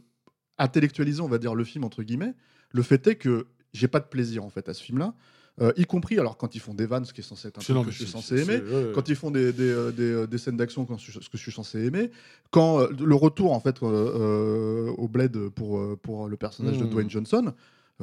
intellectualiser, 0.58 1.20
on 1.20 1.28
va 1.28 1.38
dire, 1.38 1.54
le 1.54 1.64
film 1.64 1.84
entre 1.84 2.02
guillemets. 2.02 2.34
Le 2.72 2.82
fait 2.82 3.06
est 3.06 3.14
que 3.16 3.46
j'ai 3.72 3.88
pas 3.88 4.00
de 4.00 4.06
plaisir 4.06 4.44
en 4.44 4.48
fait 4.50 4.68
à 4.68 4.74
ce 4.74 4.82
film-là, 4.82 5.12
Euh, 5.60 5.72
y 5.78 5.84
compris 5.86 6.18
alors 6.18 6.36
quand 6.36 6.54
ils 6.54 6.60
font 6.60 6.74
des 6.74 6.84
vannes, 6.84 7.06
ce 7.06 7.14
qui 7.14 7.22
est 7.22 7.24
censé 7.24 7.48
être 7.48 7.58
un 7.58 7.62
truc 7.62 7.86
que 7.86 7.90
je 7.90 7.96
suis 8.02 8.06
censé 8.06 8.42
aimer. 8.42 8.56
ouais. 8.62 8.92
Quand 8.94 9.08
ils 9.08 9.16
font 9.16 9.30
des, 9.30 9.52
des, 9.54 9.70
euh, 9.70 9.90
des, 9.90 10.02
euh, 10.02 10.26
des 10.26 10.36
scènes 10.36 10.58
d'action, 10.58 10.86
ce 10.98 11.18
que 11.30 11.38
je 11.38 11.42
suis 11.42 11.52
censé 11.52 11.82
aimer, 11.84 12.10
quand 12.50 12.80
euh, 12.80 12.88
le 12.98 13.14
retour 13.14 13.52
en 13.52 13.60
fait 13.60 13.82
au 13.82 15.08
bled 15.08 15.48
pour, 15.50 15.98
pour 15.98 16.28
le 16.28 16.36
personnage 16.36 16.78
de 16.78 16.84
Mm. 16.84 16.90
Dwayne 16.90 17.10
Johnson, 17.10 17.52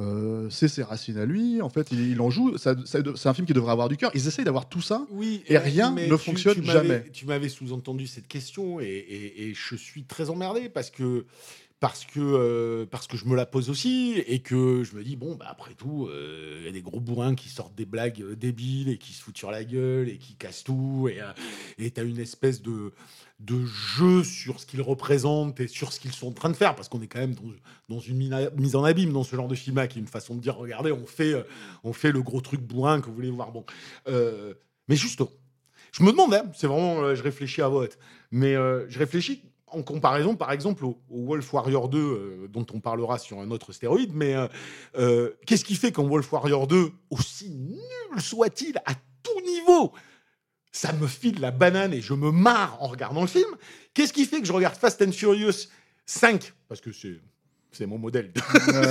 euh, 0.00 0.48
c'est 0.50 0.66
ses 0.66 0.82
racines 0.82 1.18
à 1.18 1.24
lui. 1.24 1.62
En 1.62 1.68
fait, 1.68 1.92
il, 1.92 2.00
il 2.10 2.20
en 2.20 2.28
joue. 2.28 2.58
ça- 2.58 2.74
ça- 2.84 2.98
c'est 3.14 3.28
un 3.28 3.34
film 3.34 3.46
qui 3.46 3.52
devrait 3.52 3.70
avoir 3.70 3.88
du 3.88 3.96
cœur. 3.96 4.10
Ils 4.14 4.26
essayent 4.26 4.44
d'avoir 4.44 4.68
tout 4.68 4.82
ça. 4.82 5.06
Oui, 5.12 5.44
Et 5.46 5.56
rien 5.56 5.92
ne 5.92 6.08
tu- 6.16 6.18
fonctionne 6.24 6.56
tu 6.56 6.64
jamais. 6.64 7.04
Tu 7.12 7.26
m'avais 7.26 7.48
sous-entendu 7.48 8.08
cette 8.08 8.26
question 8.26 8.80
et, 8.80 8.84
et- 8.86 9.48
et 9.50 9.54
je 9.54 9.76
suis 9.76 10.02
très 10.02 10.30
emmerdé 10.30 10.68
parce 10.68 10.90
que 10.90 11.24
parce 11.84 12.06
que 12.06 12.18
euh, 12.18 12.86
parce 12.90 13.06
que 13.06 13.18
je 13.18 13.26
me 13.26 13.36
la 13.36 13.44
pose 13.44 13.68
aussi 13.68 14.14
et 14.26 14.38
que 14.38 14.84
je 14.84 14.96
me 14.96 15.04
dis 15.04 15.16
bon 15.16 15.34
bah 15.34 15.44
après 15.50 15.74
tout 15.74 16.06
euh, 16.06 16.56
il 16.60 16.64
y 16.64 16.68
a 16.70 16.72
des 16.72 16.80
gros 16.80 16.98
bourrins 16.98 17.34
qui 17.34 17.50
sortent 17.50 17.74
des 17.74 17.84
blagues 17.84 18.22
euh, 18.22 18.34
débiles 18.34 18.88
et 18.88 18.96
qui 18.96 19.12
se 19.12 19.22
foutent 19.22 19.36
sur 19.36 19.50
la 19.50 19.64
gueule 19.64 20.08
et 20.08 20.16
qui 20.16 20.34
cassent 20.34 20.64
tout 20.64 21.10
et 21.12 21.20
euh, 21.20 21.30
et 21.76 21.90
t'as 21.90 22.04
une 22.04 22.18
espèce 22.18 22.62
de 22.62 22.94
de 23.38 23.66
jeu 23.66 24.24
sur 24.24 24.60
ce 24.60 24.64
qu'ils 24.64 24.80
représentent 24.80 25.60
et 25.60 25.68
sur 25.68 25.92
ce 25.92 26.00
qu'ils 26.00 26.14
sont 26.14 26.28
en 26.28 26.32
train 26.32 26.48
de 26.48 26.56
faire 26.56 26.74
parce 26.74 26.88
qu'on 26.88 27.02
est 27.02 27.06
quand 27.06 27.18
même 27.18 27.34
dans, 27.34 27.52
dans 27.90 28.00
une 28.00 28.16
mise 28.56 28.76
en 28.76 28.84
abîme 28.84 29.12
dans 29.12 29.22
ce 29.22 29.36
genre 29.36 29.48
de 29.48 29.54
film 29.54 29.86
qui 29.86 29.98
est 29.98 30.00
une 30.00 30.08
façon 30.08 30.36
de 30.36 30.40
dire 30.40 30.56
regardez 30.56 30.90
on 30.90 31.04
fait 31.04 31.34
euh, 31.34 31.42
on 31.82 31.92
fait 31.92 32.12
le 32.12 32.22
gros 32.22 32.40
truc 32.40 32.62
bourrin 32.62 33.02
que 33.02 33.08
vous 33.08 33.14
voulez 33.14 33.28
voir. 33.30 33.52
Bon 33.52 33.66
Euh, 34.08 34.54
mais 34.88 34.96
justement 34.96 35.28
je 35.94 36.02
me 36.02 36.10
demande, 36.10 36.34
hein, 36.34 36.50
c'est 36.54 36.66
vraiment, 36.66 37.04
euh, 37.04 37.14
je 37.14 37.22
réfléchis 37.22 37.62
à 37.62 37.68
vote, 37.68 37.98
mais 38.32 38.56
euh, 38.56 38.84
je 38.88 38.98
réfléchis 38.98 39.44
en 39.74 39.82
comparaison, 39.82 40.36
par 40.36 40.52
exemple, 40.52 40.84
au, 40.84 40.98
au 41.10 41.26
Wolf 41.26 41.52
Warrior 41.52 41.88
2, 41.88 41.98
euh, 41.98 42.48
dont 42.48 42.66
on 42.72 42.80
parlera 42.80 43.18
sur 43.18 43.40
un 43.40 43.50
autre 43.50 43.72
stéroïde, 43.72 44.12
mais 44.14 44.34
euh, 44.34 44.46
euh, 44.96 45.30
qu'est-ce 45.46 45.64
qui 45.64 45.74
fait 45.74 45.92
qu'en 45.92 46.04
Wolf 46.04 46.32
Warrior 46.32 46.66
2, 46.66 46.90
aussi 47.10 47.50
nul 47.50 48.20
soit-il 48.20 48.78
à 48.78 48.94
tout 49.22 49.40
niveau, 49.46 49.92
ça 50.72 50.92
me 50.92 51.06
file 51.06 51.40
la 51.40 51.50
banane 51.50 51.92
et 51.92 52.00
je 52.00 52.14
me 52.14 52.30
marre 52.30 52.82
en 52.82 52.88
regardant 52.88 53.22
le 53.22 53.26
film. 53.26 53.48
Qu'est-ce 53.92 54.12
qui 54.12 54.24
fait 54.24 54.40
que 54.40 54.46
je 54.46 54.52
regarde 54.52 54.74
Fast 54.74 55.02
and 55.02 55.12
Furious 55.12 55.68
5 56.06 56.52
Parce 56.68 56.80
que 56.80 56.92
c'est... 56.92 57.20
C'est 57.72 57.86
mon 57.86 57.98
modèle. 57.98 58.32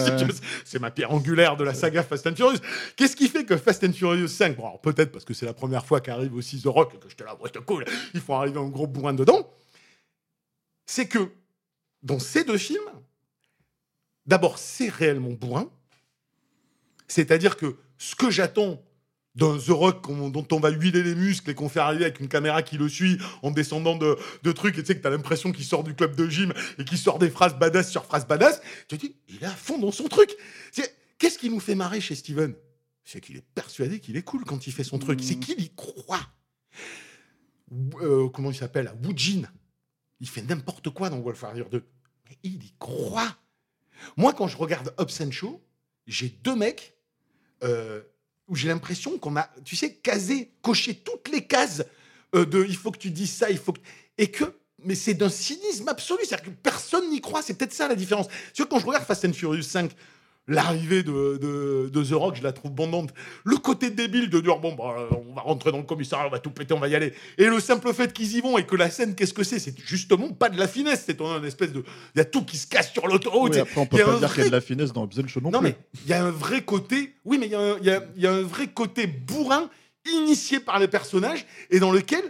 C'est 0.66 0.80
ma 0.80 0.92
pierre 0.92 1.14
angulaire 1.14 1.56
de 1.56 1.64
la 1.64 1.74
saga 1.74 2.04
Fast 2.04 2.28
and 2.28 2.36
Furious. 2.36 2.60
Qu'est-ce 2.98 3.16
qui 3.16 3.30
fait 3.30 3.46
que 3.46 3.56
Fast 3.56 3.82
and 3.86 3.94
Furious 3.94 4.28
5, 4.28 4.58
bon, 4.58 4.64
alors 4.64 4.82
peut-être 4.82 5.10
parce 5.10 5.24
que 5.24 5.34
c'est 5.34 5.46
la 5.46 5.54
première 5.54 5.86
fois 5.86 6.02
qu'arrive 6.02 6.36
aussi 6.36 6.62
The 6.62 6.66
Rock, 6.66 6.94
et 6.96 6.98
que 6.98 7.10
j'étais 7.10 7.24
là, 7.24 7.34
ouais, 7.42 7.50
c'est 7.54 7.64
cool, 7.64 7.86
il 8.14 8.20
faut 8.20 8.34
arriver 8.34 8.60
un 8.60 8.68
gros 8.68 8.86
bourrin 8.86 9.14
dedans, 9.14 9.50
c'est 10.86 11.08
que 11.08 11.32
dans 12.02 12.20
ces 12.20 12.44
deux 12.44 12.58
films, 12.58 12.80
d'abord, 14.26 14.58
c'est 14.58 14.90
réellement 14.90 15.32
bourrin, 15.32 15.70
c'est-à-dire 17.08 17.58
que 17.58 17.78
ce 17.98 18.16
que 18.16 18.30
j'attends 18.30 18.82
d'un 19.36 19.58
The 19.58 19.70
Rock 19.70 20.06
dont 20.32 20.48
on 20.52 20.60
va 20.60 20.70
huiler 20.70 21.02
les 21.02 21.16
muscles 21.16 21.50
et 21.50 21.56
qu'on 21.56 21.68
fait 21.68 21.80
arriver 21.80 22.06
avec 22.06 22.20
une 22.20 22.28
caméra 22.28 22.62
qui 22.62 22.78
le 22.78 22.88
suit 22.88 23.18
en 23.42 23.50
descendant 23.50 23.96
de, 23.96 24.16
de 24.44 24.52
trucs, 24.52 24.78
et 24.78 24.82
tu 24.82 24.88
sais 24.88 24.96
que 24.96 25.02
t'as 25.02 25.10
l'impression 25.10 25.52
qu'il 25.52 25.66
sort 25.66 25.84
du 25.84 25.96
club 25.96 26.16
de 26.16 26.28
gym 26.28 26.54
et 26.78 26.86
qu'il 26.86 27.00
sort 27.00 27.18
des 27.18 27.32
phrases 27.32 27.58
badass 27.58 27.90
sur 27.90 28.06
phrases 28.06 28.28
badass, 28.28 28.62
tu 28.88 28.98
te 28.98 29.06
dis, 29.06 29.16
il 29.30 29.44
est 29.44 29.48
à 29.48 29.56
fond 29.56 29.80
dans 29.80 29.92
son 29.92 30.08
truc. 30.08 30.36
Qu'est-ce 31.18 31.40
qui 31.40 31.50
nous 31.50 31.60
fait 31.60 31.74
marrer 31.74 32.00
chez 32.00 32.16
Steven? 32.16 32.54
C'est 33.06 33.22
qu'il 33.22 33.38
est 33.38 33.46
persuadé 33.56 34.00
qu'il 34.00 34.18
est 34.18 34.22
cool 34.22 34.46
quand 34.46 34.68
il 34.68 34.74
fait 34.74 34.84
son 34.84 35.00
truc. 35.00 35.20
C'est 35.24 35.36
qu'il 35.36 35.60
y 35.60 35.74
croit. 35.74 36.22
Euh, 38.02 38.30
comment 38.30 38.52
il 38.52 38.56
s'appelle? 38.56 38.94
Woojin. 39.04 39.44
Il 40.24 40.30
fait 40.30 40.42
n'importe 40.42 40.90
quoi 40.90 41.10
dans 41.10 41.20
Wolf 41.20 41.44
Warrior 41.44 41.70
2. 41.70 41.84
Mais 42.30 42.38
il 42.44 42.64
y 42.64 42.74
croit. 42.80 43.36
Moi, 44.16 44.32
quand 44.32 44.48
je 44.48 44.56
regarde 44.56 44.94
Hobbs 44.98 45.32
Shaw, 45.32 45.62
j'ai 46.08 46.30
deux 46.30 46.56
mecs 46.56 46.96
euh, 47.62 48.02
où 48.48 48.56
j'ai 48.56 48.70
l'impression 48.70 49.18
qu'on 49.18 49.36
a, 49.36 49.50
tu 49.66 49.76
sais, 49.76 49.96
casé, 49.96 50.54
coché 50.62 50.96
toutes 50.96 51.28
les 51.28 51.46
cases 51.46 51.84
euh, 52.36 52.46
de 52.46 52.64
il 52.64 52.78
faut 52.78 52.92
que 52.92 53.00
tu 53.00 53.12
dises 53.12 53.34
ça, 53.34 53.50
il 53.50 53.58
faut 53.58 53.74
que. 53.74 53.82
Et 54.18 54.32
que. 54.32 54.46
Mais 54.86 54.96
c'est 54.96 55.14
d'un 55.14 55.28
cynisme 55.28 55.90
absolu. 55.90 56.24
C'est-à-dire 56.24 56.46
que 56.46 56.52
personne 56.52 57.10
n'y 57.10 57.20
croit. 57.20 57.42
C'est 57.42 57.56
peut-être 57.56 57.74
ça 57.74 57.90
la 57.90 57.96
différence. 57.96 58.28
Tu 58.54 58.62
vois, 58.62 58.70
quand 58.70 58.80
je 58.80 58.86
regarde 58.86 59.04
Fast 59.04 59.26
and 59.26 59.34
Furious 59.34 59.64
5, 59.64 59.92
l'arrivée 60.48 61.04
de, 61.04 61.38
de, 61.42 61.90
de 61.90 62.04
The 62.04 62.12
Rock, 62.14 62.36
je 62.38 62.44
la 62.44 62.52
trouve 62.52 62.72
bandante. 62.72 63.14
Le 63.46 63.56
côté 63.58 63.90
débile 63.90 64.30
de 64.30 64.40
dire 64.42 64.58
bon, 64.60 64.74
bah, 64.74 65.08
on 65.30 65.34
va 65.34 65.42
rentrer 65.42 65.72
dans 65.72 65.78
le 65.78 65.84
commissariat, 65.84 66.28
on 66.28 66.32
va 66.32 66.40
tout 66.40 66.52
péter, 66.52 66.74
on 66.74 66.80
va 66.80 66.88
y 66.90 66.96
aller. 66.96 67.14
Et 67.38 67.46
le 67.46 67.60
simple 67.60 67.94
fait 67.94 68.12
qu'ils 68.12 68.36
y 68.36 68.42
vont 68.42 68.58
et 68.58 68.66
que 68.66 68.76
la 68.76 68.90
scène, 68.90 69.16
qu'est-ce 69.16 69.34
que 69.34 69.44
c'est? 69.44 69.60
C'est 69.60 69.78
justement 69.80 70.30
pas 70.34 70.50
de 70.50 70.58
la 70.60 70.68
finesse. 70.68 71.04
C'est 71.06 71.22
un 71.22 71.44
espèce 71.44 71.72
de. 71.72 71.84
Il 72.16 72.18
y 72.18 72.22
a 72.22 72.26
tout 72.26 72.44
qui 72.44 72.58
se 72.58 72.68
casse 72.68 72.92
sur 72.92 73.08
l'autoroute. 73.08 73.54
Oui, 73.54 73.60
après, 73.60 73.80
on 73.82 73.86
peut 73.86 73.98
pas 74.04 74.18
dire 74.20 74.34
qu'il 74.34 74.44
y 74.44 74.46
a 74.46 74.50
de 74.50 74.56
la 74.56 74.62
finesse 74.62 74.92
dans 74.92 75.04
Hobbs 75.04 75.28
Shaw 75.28 75.40
non, 75.42 75.52
non, 75.52 75.60
plus. 75.60 75.70
mais 75.70 75.76
il 76.06 76.10
y 76.10 76.14
a 76.14 76.24
un 76.26 76.32
vrai 76.32 76.62
côté. 76.64 77.14
Oui, 77.24 77.38
mais 77.38 77.46
il 77.48 77.52
y, 77.52 77.56
a 77.56 77.60
un- 77.62 77.78
il 77.80 77.86
y 77.86 77.90
a- 77.92 78.04
il 78.16 78.22
y 78.22 78.28
a 78.28 78.34
un 78.34 78.42
vrai 78.42 78.68
côté 78.68 79.08
bourrin 79.08 79.70
initié 80.14 80.60
par 80.60 80.80
les 80.80 80.88
personnages 80.90 81.46
et 81.70 81.80
dans 81.80 81.92
lequel 81.92 82.22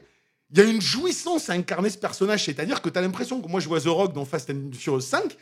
il 0.51 0.60
y 0.60 0.62
a 0.62 0.65
une 0.65 0.82
jouissance 0.82 1.50
à 1.50 1.53
incarner 1.53 1.89
ce 1.89 1.98
personnage. 1.98 2.43
C'est-à-dire 2.46 2.84
que 2.84 2.89
tu 2.89 3.00
as 3.00 3.01
l'impression 3.01 3.41
que 3.41 3.48
moi, 3.48 3.60
je 3.60 3.67
vois 3.67 3.82
The 3.82 3.86
Rock 3.88 4.13
dans 4.13 4.24
Fast 4.25 4.51
and 4.51 4.70
Furious 4.77 5.01
5, 5.01 5.36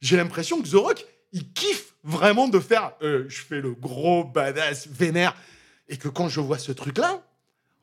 j'ai 0.00 0.16
l'impression 0.16 0.62
que 0.62 0.68
The 0.68 0.74
Rock, 0.76 1.04
il 1.36 1.52
kiffe 1.52 1.94
vraiment 2.02 2.48
de 2.48 2.58
faire 2.60 2.92
euh, 3.02 3.24
je 3.28 3.40
fais 3.42 3.60
le 3.60 3.72
gros 3.74 4.24
badass 4.24 4.88
vénère. 4.88 5.34
Et 5.88 5.96
que 5.98 6.08
quand 6.08 6.28
je 6.28 6.40
vois 6.40 6.58
ce 6.58 6.72
truc-là, 6.72 7.22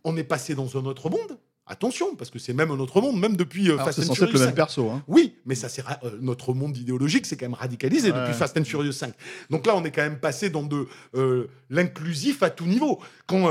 on 0.03 0.17
est 0.17 0.23
passé 0.25 0.55
dans 0.55 0.77
un 0.77 0.85
autre 0.85 1.09
monde. 1.09 1.37
Attention, 1.65 2.15
parce 2.15 2.29
que 2.29 2.39
c'est 2.39 2.51
même 2.51 2.71
un 2.71 2.79
autre 2.79 2.99
monde, 2.99 3.17
même 3.17 3.37
depuis 3.37 3.71
euh, 3.71 3.77
Fast 3.77 3.99
and 3.99 4.01
être 4.01 4.15
Furious 4.15 4.33
le 4.33 4.37
5. 4.39 4.45
même 4.47 4.55
perso. 4.55 4.89
Hein. 4.89 5.01
Oui, 5.07 5.37
mais 5.45 5.55
ça 5.55 5.69
c'est 5.69 5.81
euh, 6.03 6.17
notre 6.19 6.53
monde 6.53 6.75
idéologique, 6.75 7.25
c'est 7.25 7.37
quand 7.37 7.45
même 7.45 7.53
radicalisé 7.53 8.11
Ouais. 8.11 8.19
depuis 8.19 8.33
Fast 8.33 8.57
and 8.57 8.65
Furious 8.65 8.91
5. 8.91 9.13
Donc 9.49 9.65
là, 9.65 9.73
on 9.77 9.83
est 9.85 9.91
quand 9.91 10.01
même 10.01 10.19
passé 10.19 10.49
dans 10.49 10.63
de 10.63 10.85
euh, 11.15 11.47
l'inclusif 11.69 12.43
à 12.43 12.49
tout 12.49 12.65
niveau. 12.65 12.99
Quand 13.27 13.47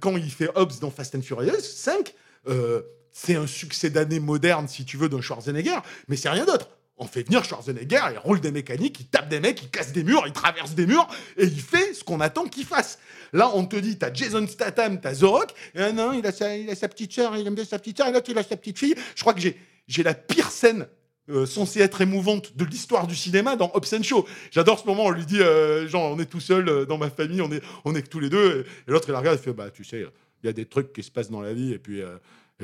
quand 0.00 0.16
il 0.18 0.30
fait 0.30 0.50
Hobbs 0.54 0.78
dans 0.82 0.90
Fast 0.90 1.14
and 1.14 1.22
Furious 1.22 1.60
5, 1.62 2.12
euh, 2.48 2.82
c'est 3.12 3.36
un 3.36 3.46
succès 3.46 3.88
d'année 3.90 4.20
moderne, 4.20 4.68
si 4.68 4.84
tu 4.84 4.96
veux, 4.98 5.08
d'un 5.08 5.22
Schwarzenegger, 5.22 5.78
mais 6.08 6.16
c'est 6.16 6.28
rien 6.28 6.44
d'autre. 6.44 6.68
On 6.96 7.08
fait 7.08 7.24
venir 7.24 7.44
Schwarzenegger, 7.44 8.02
il 8.12 8.18
roule 8.18 8.40
des 8.40 8.52
mécaniques, 8.52 9.00
il 9.00 9.06
tape 9.06 9.28
des 9.28 9.40
mecs, 9.40 9.60
il 9.60 9.68
casse 9.68 9.92
des 9.92 10.04
murs, 10.04 10.22
il 10.26 10.32
traverse 10.32 10.76
des 10.76 10.86
murs, 10.86 11.08
et 11.36 11.42
il 11.42 11.60
fait 11.60 11.92
ce 11.92 12.04
qu'on 12.04 12.20
attend 12.20 12.44
qu'il 12.44 12.64
fasse. 12.64 13.00
Là, 13.32 13.50
on 13.52 13.66
te 13.66 13.74
dit, 13.74 13.98
t'as 13.98 14.12
Jason 14.12 14.46
Statham, 14.46 15.00
t'as 15.00 15.16
The 15.16 15.22
Rock, 15.22 15.54
et 15.74 15.92
non, 15.92 16.12
il 16.12 16.24
a, 16.24 16.30
sa, 16.30 16.56
il 16.56 16.70
a 16.70 16.76
sa 16.76 16.86
petite 16.86 17.12
sœur, 17.12 17.36
il 17.36 17.44
aime 17.48 17.56
bien 17.56 17.64
sa 17.64 17.80
petite 17.80 17.96
sœur, 17.96 18.06
et 18.06 18.12
l'autre, 18.12 18.30
il 18.30 18.38
a 18.38 18.44
sa 18.44 18.56
petite 18.56 18.78
fille. 18.78 18.94
Je 19.16 19.20
crois 19.22 19.34
que 19.34 19.40
j'ai, 19.40 20.02
la 20.04 20.14
pire 20.14 20.52
scène 20.52 20.86
euh, 21.30 21.46
censée 21.46 21.80
être 21.80 22.00
émouvante 22.00 22.56
de 22.56 22.64
l'histoire 22.64 23.08
du 23.08 23.16
cinéma 23.16 23.56
dans 23.56 23.72
Hobbs 23.74 24.02
Show. 24.04 24.24
J'adore 24.52 24.78
ce 24.78 24.86
moment, 24.86 25.06
on 25.06 25.10
lui 25.10 25.26
dit, 25.26 25.40
euh, 25.40 25.88
genre, 25.88 26.12
on 26.12 26.20
est 26.20 26.26
tout 26.26 26.38
seul 26.38 26.68
euh, 26.68 26.84
dans 26.84 26.96
ma 26.96 27.10
famille, 27.10 27.42
on 27.42 27.50
est, 27.50 27.62
on 27.84 27.96
est 27.96 28.02
que 28.02 28.08
tous 28.08 28.20
les 28.20 28.30
deux, 28.30 28.66
et, 28.86 28.88
et 28.88 28.92
l'autre, 28.92 29.08
il 29.08 29.12
la 29.12 29.18
regarde, 29.18 29.36
il 29.40 29.42
fait, 29.42 29.52
bah, 29.52 29.68
tu 29.70 29.82
sais, 29.82 30.06
il 30.44 30.46
y 30.46 30.48
a 30.48 30.52
des 30.52 30.66
trucs 30.66 30.92
qui 30.92 31.02
se 31.02 31.10
passent 31.10 31.30
dans 31.30 31.40
la 31.40 31.54
vie, 31.54 31.72
et 31.72 31.78
puis... 31.80 32.02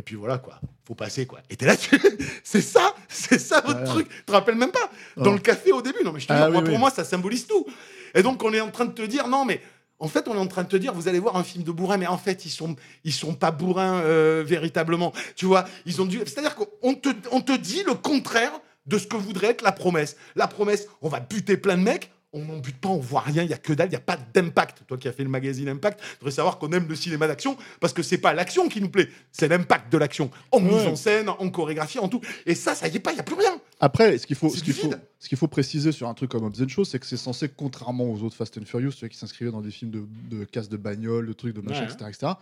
et 0.00 0.02
puis 0.02 0.16
voilà 0.16 0.38
quoi, 0.38 0.59
faut 0.87 0.95
passer 0.95 1.26
quoi. 1.26 1.40
Et 1.50 1.57
t'es 1.57 1.66
là, 1.66 1.76
tu- 1.76 1.90
c'est 2.42 2.62
ça, 2.62 2.95
c'est 3.07 3.38
ça 3.38 3.61
votre 3.61 3.85
truc. 3.85 4.09
Tu 4.09 4.25
te 4.25 4.33
rappelles 4.33 4.54
même 4.54 4.71
pas 4.73 4.90
Dans 5.19 5.33
le 5.33 5.38
café 5.38 5.73
au 5.73 5.83
début, 5.83 6.02
non 6.02 6.12
mais 6.12 6.21
je 6.21 6.26
te 6.26 6.33
Ah 6.33 6.47
oui, 6.47 6.52
moi, 6.52 6.62
oui. 6.62 6.69
pour 6.71 6.78
moi 6.78 6.90
ça 6.90 7.04
symbolise 7.04 7.47
tout. 7.47 7.66
Et 8.14 8.23
donc 8.23 8.42
on 8.42 8.52
est 8.54 8.62
en 8.62 8.71
train 8.71 8.87
de 8.87 8.92
te 8.92 9.02
dire 9.02 9.28
non 9.28 9.45
mais 9.45 9.61
en 9.99 10.09
fait 10.09 10.26
on 10.26 10.35
est 10.35 10.38
en 10.38 10.47
train 10.47 10.62
de 10.62 10.69
te 10.69 10.76
dire 10.76 10.95
vous 10.95 11.07
allez 11.07 11.19
voir 11.19 11.37
un 11.37 11.45
film 11.45 11.64
de 11.64 11.71
bourrin 11.71 11.99
mais 11.99 12.07
en 12.07 12.16
fait 12.16 12.47
ils 12.47 12.50
sont 12.50 12.75
ils 13.04 13.12
sont 13.12 13.35
pas 13.35 13.50
bourrins 13.50 14.00
euh, 14.00 14.42
véritablement. 14.47 15.12
Tu 15.37 15.45
vois, 15.45 15.66
ils 15.85 16.00
ont 16.00 16.07
dû 16.07 16.16
c'est-à-dire 16.25 16.54
qu'on 16.57 16.95
te 16.95 17.11
on 17.30 17.42
te 17.42 17.52
dit 17.52 17.83
le 17.87 17.92
contraire 17.92 18.52
de 18.87 18.97
ce 18.97 19.07
que 19.07 19.16
voudrait 19.16 19.49
être 19.49 19.61
la 19.62 19.73
promesse. 19.73 20.16
La 20.35 20.49
promesse, 20.49 20.88
on 21.02 21.11
va 21.11 21.21
buter 21.21 21.59
plein 21.59 21.76
de 21.76 21.83
mecs. 21.83 22.11
On 22.33 22.45
n'en 22.45 22.59
bute 22.59 22.77
pas, 22.81 22.89
on 22.91 22.99
voit 22.99 23.23
rien, 23.23 23.43
il 23.43 23.51
y 23.51 23.53
a 23.53 23.59
que 23.59 23.73
dalle, 23.73 23.89
il 23.89 23.93
y 23.95 23.97
a 23.97 24.01
pas 24.01 24.17
d'impact. 24.33 24.85
Toi 24.87 24.97
qui 24.99 25.09
as 25.09 25.13
fait 25.13 25.25
le 25.25 25.29
magazine 25.29 25.69
Impact, 25.69 25.99
tu 26.01 26.17
devrais 26.21 26.31
savoir 26.31 26.59
qu'on 26.59 26.71
aime 26.71 26.87
le 26.89 26.95
cinéma 26.95 27.27
d'action 27.27 27.57
parce 27.81 27.93
que 27.93 28.05
c'est 28.05 28.19
pas 28.19 28.33
l'action 28.35 28.69
qui 28.69 28.81
nous 28.81 28.89
plaît, 28.89 29.09
c'est 29.33 29.49
l'impact 29.49 29.91
de 29.93 29.99
l'action. 29.99 30.31
En 30.53 30.61
mise 30.61 30.75
Ouais. 30.75 30.87
en 30.87 30.95
scène, 30.95 31.29
en 31.29 31.51
chorégraphie, 31.51 31.99
en 31.99 32.09
tout. 32.09 32.21
Et 32.47 32.55
ça, 32.55 32.77
ça 32.77 32.87
y 32.87 32.95
est 32.95 33.01
pas, 33.01 33.11
il 33.13 33.17
y 33.17 33.21
a 33.21 33.25
plus 33.25 33.35
rien. 33.35 33.61
Après, 33.81 34.17
ce 34.17 34.29
qu'il 34.29 34.37
faut, 34.37 34.49
ce 34.49 34.63
qu'il 34.63 34.73
faut, 34.75 34.83
vide. 34.89 35.01
ce 35.19 35.29
qu'il 35.29 35.39
faut 35.39 35.49
préciser 35.49 35.91
sur 35.91 36.09
un 36.09 36.15
truc 36.15 36.31
comme 36.31 36.45
Hobbs 36.45 36.63
and 36.63 36.69
Show, 36.69 36.85
c'est 36.85 37.01
que 37.01 37.07
c'est 37.07 37.17
censé, 37.17 37.49
contrairement 37.49 38.05
aux 38.05 38.23
autres 38.23 38.37
Fast 38.37 38.57
and 38.59 38.65
Furious, 38.65 38.93
ceux 38.93 39.09
qui 39.09 39.17
s'inscrivaient 39.19 39.51
dans 39.51 39.61
des 39.63 39.73
films 39.73 39.91
de, 39.91 40.05
de 40.31 40.45
casse 40.45 40.69
de 40.69 40.77
bagnole, 40.77 41.27
de 41.27 41.33
trucs, 41.33 41.57
de 41.57 41.63
machin, 41.63 41.81
Ouais. 41.87 41.93
etc., 41.93 42.05
etc., 42.11 42.33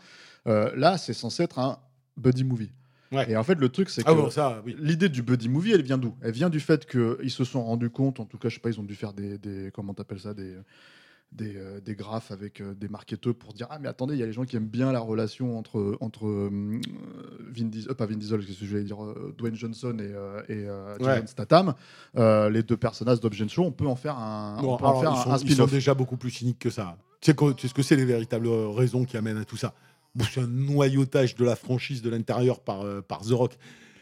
euh, 0.48 0.70
là, 0.76 0.98
c'est 0.98 1.14
censé 1.14 1.44
être 1.44 1.58
un 1.58 1.78
buddy 2.18 2.44
movie. 2.44 2.70
Ouais. 3.12 3.30
Et 3.30 3.36
en 3.36 3.42
fait, 3.44 3.54
le 3.54 3.68
truc, 3.68 3.88
c'est 3.90 4.02
que 4.04 4.10
Ah 4.10 4.14
bon, 4.14 4.30
ça, 4.30 4.62
oui. 4.66 4.76
l'idée 4.78 5.08
du 5.08 5.22
buddy 5.22 5.48
movie, 5.48 5.72
elle 5.72 5.82
vient 5.82 5.98
d'où? 5.98 6.14
Elle 6.20 6.32
vient 6.32 6.50
du 6.50 6.60
fait 6.60 6.86
qu'ils 6.86 7.30
se 7.30 7.44
sont 7.44 7.64
rendus 7.64 7.90
compte, 7.90 8.20
en 8.20 8.24
tout 8.26 8.36
cas, 8.38 8.48
je 8.48 8.54
sais 8.54 8.60
pas, 8.60 8.68
ils 8.70 8.78
ont 8.80 8.84
dû 8.84 8.94
faire 8.94 9.12
des, 9.12 9.38
des 9.38 9.70
comment 9.72 9.94
t'appelles 9.94 10.20
ça, 10.20 10.34
des 10.34 10.54
des, 11.30 11.56
euh, 11.58 11.78
des 11.80 11.94
graphes 11.94 12.30
avec 12.30 12.62
euh, 12.62 12.72
des 12.72 12.88
marketeurs 12.88 13.34
pour 13.34 13.52
dire 13.52 13.66
ah 13.68 13.78
mais 13.78 13.88
attendez 13.88 14.14
il 14.14 14.18
y 14.18 14.22
a 14.22 14.26
les 14.26 14.32
gens 14.32 14.46
qui 14.46 14.56
aiment 14.56 14.64
bien 14.66 14.92
la 14.92 14.98
relation 15.00 15.58
entre 15.58 15.98
entre 16.00 16.26
euh, 16.26 16.80
Vin 17.50 17.66
Diesel 17.66 17.90
euh, 17.90 17.94
pas 17.94 18.06
Vin 18.06 18.16
Diesel 18.16 18.46
que 18.46 18.50
je 18.50 18.64
voulais 18.64 18.82
dire 18.82 19.04
euh, 19.04 19.34
Dwayne 19.36 19.54
Johnson 19.54 19.94
et, 19.98 20.10
euh, 20.14 20.40
et 20.48 21.04
Ouais. 21.04 21.26
Statham 21.26 21.74
les 22.16 22.62
deux 22.62 22.78
personnages 22.78 23.20
d'Objet 23.20 23.46
Show 23.46 23.62
on 23.64 23.72
peut 23.72 23.86
en 23.86 23.94
faire 23.94 24.16
un, 24.18 24.56
Bon, 24.62 24.72
on 24.72 24.76
peut 24.78 24.86
en 24.86 24.88
alors, 24.88 25.00
faire 25.02 25.10
ils, 25.12 25.18
un- 25.18 25.22
sont, 25.22 25.30
un 25.32 25.36
ils 25.50 25.54
sont 25.54 25.66
déjà 25.66 25.92
beaucoup 25.92 26.16
plus 26.16 26.30
cyniques 26.30 26.60
que 26.60 26.70
ça. 26.70 26.96
Tu 27.20 27.30
sais, 27.32 27.36
tu 27.36 27.60
sais 27.60 27.68
ce 27.68 27.74
que 27.74 27.82
c'est 27.82 27.96
les 27.96 28.06
véritables 28.06 28.48
raisons 28.48 29.04
qui 29.04 29.18
amènent 29.18 29.36
à 29.36 29.44
tout 29.44 29.58
ça? 29.58 29.74
C'est 30.32 30.40
un 30.40 30.46
noyautage 30.46 31.34
de 31.36 31.44
la 31.44 31.56
franchise 31.56 32.02
de 32.02 32.10
l'intérieur 32.10 32.60
par, 32.60 32.82
euh, 32.82 33.00
par 33.00 33.20
The 33.22 33.32
Rock. 33.32 33.52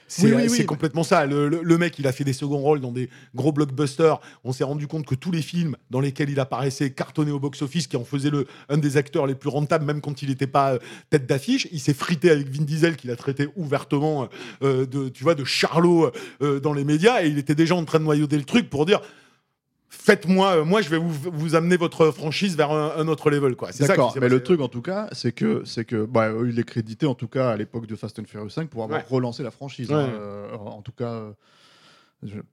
C'est 0.08 0.26
Oui, 0.26 0.32
oui, 0.37 0.42
oui, 0.44 0.49
c'est 0.50 0.58
mais- 0.61 0.64
complètement 0.66 1.02
ça. 1.02 1.26
Le, 1.26 1.49
le- 1.49 1.62
le 1.64 1.78
mec, 1.78 1.99
il 1.99 2.06
a 2.06 2.12
fait 2.12 2.23
des 2.23 2.32
seconds 2.32 2.58
rôles 2.58 2.80
dans 2.80 2.92
des 2.92 3.11
gros 3.35 3.50
blockbusters. 3.50 4.20
On 4.44 4.52
s'est 4.52 4.62
rendu 4.62 4.87
compte 4.87 5.04
que 5.04 5.16
tous 5.16 5.32
les 5.32 5.42
films 5.42 5.76
dans 5.90 5.99
lesquels 5.99 6.30
il 6.30 6.38
apparaissait 6.38 6.90
cartonnaient 6.90 7.32
au 7.32 7.40
box-office, 7.40 7.88
qui 7.88 7.96
en 7.96 8.04
faisait 8.04 8.30
le, 8.30 8.46
un 8.68 8.78
des 8.78 8.96
acteurs 8.99 9.26
les 9.26 9.35
plus 9.35 9.49
rentables, 9.49 9.85
même 9.85 10.00
quand 10.00 10.23
il 10.23 10.28
n'était 10.28 10.46
pas 10.46 10.75
euh, 10.75 10.78
tête 11.11 11.26
d'affiche. 11.26 11.66
Il 11.73 11.80
s'est 11.80 11.92
frité 11.92 12.30
avec 12.30 12.49
Vin 12.49 12.62
Diesel, 12.62 12.94
qu'il 12.94 13.11
a 13.11 13.16
traité 13.16 13.49
ouvertement 13.56 14.28
euh, 14.62 14.87
de, 14.87 15.08
tu 15.08 15.25
vois, 15.25 15.35
de 15.35 15.42
charlot 15.42 16.12
euh, 16.40 16.61
dans 16.61 16.73
les 16.73 16.85
médias. 16.85 17.25
Et 17.25 17.28
il 17.28 17.38
était 17.38 17.56
déjà 17.56 17.75
en 17.75 17.85
train 17.85 17.99
de 17.99 18.04
noyauter 18.04 18.37
le 18.38 18.44
truc 18.44 18.70
pour 18.70 18.87
dire 18.87 19.00
faites-moi, 19.88 20.59
euh, 20.59 20.64
moi 20.64 20.83
je 20.83 20.88
vais 20.88 20.99
vous, 20.99 21.11
vous 21.11 21.55
amener 21.55 21.76
votre 21.76 22.11
franchise 22.11 22.57
vers 22.57 22.71
un, 22.73 22.93
un 22.97 23.09
autre 23.09 23.31
level. 23.31 23.57
quoi. 23.57 23.73
C'est 23.73 23.78
ça 23.85 23.95
qui 23.95 23.99
D'accord, 23.99 24.16
mais 24.21 24.28
le 24.28 24.43
truc 24.43 24.61
en 24.61 24.69
tout 24.69 24.83
cas, 24.83 25.09
c'est 25.12 25.33
que 25.33 25.62
c'est 25.64 25.85
que 25.85 26.05
bah, 26.05 26.28
euh, 26.28 26.49
il 26.50 26.59
est 26.59 26.64
crédité 26.64 27.07
en 27.07 27.14
tout 27.14 27.28
cas 27.28 27.50
à 27.50 27.57
l'époque 27.57 27.87
de 27.87 27.97
Fast 27.97 28.19
and 28.19 28.25
Furious 28.26 28.50
5 28.50 28.69
pour 28.69 28.83
avoir 28.85 29.00
Ouais. 29.00 29.07
relancé 29.09 29.43
la 29.43 29.50
franchise. 29.50 29.88
Ouais. 29.90 29.95
hein, 29.97 30.09
euh, 30.12 30.55
en 30.57 30.83
tout 30.83 30.93
cas, 30.93 31.12
euh, 31.12 31.33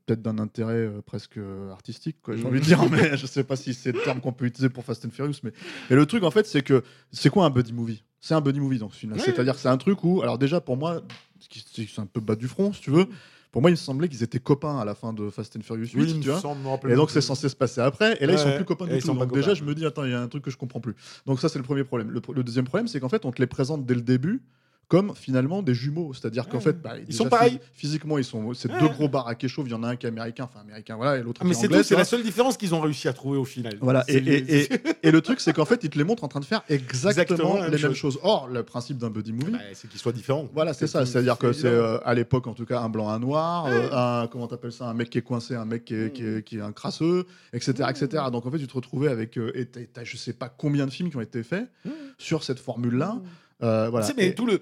peut-être 0.05 0.21
d'un 0.21 0.37
intérêt 0.39 0.89
presque 1.05 1.39
artistique, 1.71 2.17
j'ai 2.27 2.35
Mhm. 2.35 2.45
envie 2.45 2.59
de 2.59 2.65
dire, 2.65 2.79
mais 2.91 3.17
je 3.17 3.25
sais 3.25 3.43
pas 3.43 3.55
si 3.55 3.73
c'est 3.73 3.91
le 3.93 4.01
terme 4.01 4.19
qu'on 4.19 4.33
peut 4.33 4.45
utiliser 4.45 4.69
pour 4.69 4.83
Fast 4.83 5.05
and 5.05 5.09
Furious. 5.11 5.35
Mais, 5.43 5.51
mais 5.89 5.95
le 5.95 6.05
truc 6.05 6.23
en 6.23 6.31
fait, 6.31 6.45
c'est 6.45 6.61
que 6.61 6.83
c'est 7.11 7.29
quoi 7.29 7.45
un 7.45 7.49
buddy 7.49 7.73
movie? 7.73 8.03
C'est 8.19 8.33
un 8.35 8.41
buddy 8.41 8.59
movie 8.59 8.79
dans 8.79 8.89
ce 8.89 8.97
film-là. 8.97 9.17
Ouais. 9.17 9.23
C'est-à-dire 9.25 9.53
que 9.55 9.59
c'est 9.59 9.67
un 9.69 9.77
truc 9.77 10.03
où, 10.03 10.21
alors 10.21 10.37
déjà 10.37 10.61
pour 10.61 10.77
moi, 10.77 11.01
qui- 11.49 11.87
c'est 11.93 12.01
un 12.01 12.05
peu 12.05 12.19
bas 12.21 12.35
du 12.35 12.47
front, 12.47 12.73
si 12.73 12.81
tu 12.81 12.91
veux. 12.91 13.05
Pour 13.51 13.61
moi, 13.61 13.69
il 13.69 13.73
me 13.73 13.77
semblait 13.77 14.09
qu'ils 14.09 14.23
étaient 14.23 14.39
copains 14.39 14.79
à 14.79 14.85
la 14.85 14.95
fin 14.95 15.13
de 15.13 15.29
Fast 15.29 15.55
and 15.55 15.61
Furious 15.61 15.89
8, 15.93 15.95
Oui, 15.95 16.19
tu 16.21 16.29
vois. 16.29 16.39
semble, 16.39 16.67
Et 16.89 16.95
donc 16.95 17.11
c'est 17.11 17.21
censé 17.21 17.47
se 17.49 17.55
passer 17.55 17.81
après. 17.81 18.17
Et 18.19 18.25
là 18.25 18.33
ils 18.33 18.39
sont 18.39 18.45
Ouais, 18.47 18.55
plus 18.55 18.65
copains 18.65 18.87
du 18.87 18.97
tout. 18.97 19.05
sont 19.07 19.13
Donc 19.13 19.31
déjà 19.31 19.53
je 19.53 19.63
me 19.63 19.75
dis 19.75 19.85
attends 19.85 20.05
il 20.05 20.11
y 20.11 20.15
a 20.15 20.21
un 20.21 20.27
truc 20.27 20.43
que 20.43 20.49
je 20.49 20.57
comprends 20.57 20.79
plus. 20.79 20.95
Donc 21.27 21.39
ça 21.39 21.49
c'est 21.49 21.59
le 21.59 21.63
premier 21.63 21.83
problème. 21.83 22.09
Le, 22.09 22.19
le 22.33 22.43
deuxième 22.43 22.65
problème 22.65 22.87
c'est 22.87 22.99
qu'en 22.99 23.09
fait 23.09 23.25
on 23.25 23.31
te 23.31 23.39
les 23.39 23.47
présente 23.47 23.85
dès 23.85 23.93
le 23.93 24.01
début 24.01 24.41
comme 24.87 25.13
finalement 25.15 25.61
des 25.63 25.73
jumeaux. 25.73 26.13
C'est-à-dire 26.13 26.47
qu'en 26.47 26.57
Ouais. 26.57 26.63
fait 26.63 26.81
bah, 26.81 26.93
Ils 27.07 27.13
sont 27.15 27.27
pareils. 27.29 27.53
phys- 27.55 27.59
Physiquement 27.73 28.17
ils 28.17 28.23
sont 28.23 28.53
c'est 28.53 28.71
Ouais. 28.71 28.79
deux 28.79 28.87
gros 28.89 29.07
baraques 29.09 29.45
chauves. 29.47 29.67
Il 29.67 29.71
y 29.71 29.73
en 29.75 29.83
a 29.83 29.87
un 29.89 29.95
qui 29.95 30.05
est 30.05 30.09
américain, 30.09 30.43
enfin 30.43 30.59
américain 30.61 30.95
voilà 30.95 31.17
et 31.17 31.23
l'autre 31.23 31.41
Ah, 31.43 31.47
mais 31.47 31.53
qui 31.55 31.61
est 31.61 31.65
anglais. 31.67 31.77
tu 31.79 31.83
c'est 31.85 31.95
la 31.95 32.05
seule 32.05 32.23
différence 32.23 32.57
qu'ils 32.57 32.75
ont 32.75 32.79
réussi 32.81 33.07
à 33.07 33.13
trouver 33.13 33.37
au 33.37 33.45
final. 33.45 33.73
Voilà, 33.81 34.03
et, 34.07 34.15
et, 34.17 34.19
les- 34.21 34.37
et, 34.63 34.69
et 35.03 35.11
le 35.11 35.21
truc, 35.21 35.39
c'est 35.39 35.53
qu'en 35.53 35.65
fait, 35.65 35.83
ils 35.83 35.89
te 35.89 35.97
les 35.97 36.03
montrent 36.03 36.23
en 36.23 36.27
train 36.27 36.39
de 36.39 36.45
faire 36.45 36.61
exactement, 36.69 37.11
Exactement 37.23 37.53
la 37.55 37.61
même 37.63 37.71
les 37.71 37.81
mêmes 37.81 37.93
chose. 37.93 38.15
choses. 38.15 38.19
Or, 38.23 38.47
le 38.47 38.63
principe 38.63 38.97
d'un 38.97 39.09
buddy 39.09 39.33
movie, 39.33 39.51
Bah, 39.53 39.59
c'est 39.73 39.89
qu'ils 39.89 39.99
soient 39.99 40.11
différents. 40.11 40.47
voilà, 40.53 40.73
c'est 40.73 40.87
ça. 40.87 41.05
C'est-à-dire 41.05 41.37
que 41.37 41.53
c'est 41.53 41.67
euh, 41.67 41.97
à 42.05 42.13
l'époque, 42.13 42.47
en 42.47 42.53
tout 42.53 42.65
cas, 42.65 42.79
un 42.81 42.89
blanc, 42.89 43.09
un 43.09 43.19
noir, 43.19 43.65
euh, 43.67 43.89
un 43.91 44.27
comment 44.27 44.47
t'appelles 44.47 44.71
ça, 44.71 44.85
un 44.87 44.93
mec 44.93 45.09
qui 45.09 45.17
est 45.17 45.21
coincé, 45.23 45.55
un 45.55 45.65
mec 45.65 45.85
qui 45.85 45.95
est, 45.95 46.13
qui 46.13 46.23
est, 46.25 46.43
qui 46.45 46.57
est 46.57 46.61
un 46.61 46.71
crasseux, 46.71 47.25
etc., 47.53 47.89
etc. 47.89 48.23
Donc 48.31 48.45
en 48.45 48.51
fait, 48.51 48.59
tu 48.59 48.67
te 48.67 48.73
retrouvais 48.73 49.09
avec, 49.09 49.37
euh, 49.37 49.51
et 49.55 49.67
je 50.03 50.17
sais 50.17 50.33
pas 50.33 50.49
combien 50.49 50.85
de 50.85 50.91
films 50.91 51.09
qui 51.09 51.17
ont 51.17 51.21
été 51.21 51.41
faits 51.43 51.67
Mmh. 51.85 51.89
sur 52.17 52.43
cette 52.43 52.59
formule-là. 52.59 53.17
Euh, 53.61 53.89
voilà. 53.89 54.07
Mais 54.17 54.27
Et- 54.27 54.35
tout 54.35 54.45
le. 54.45 54.61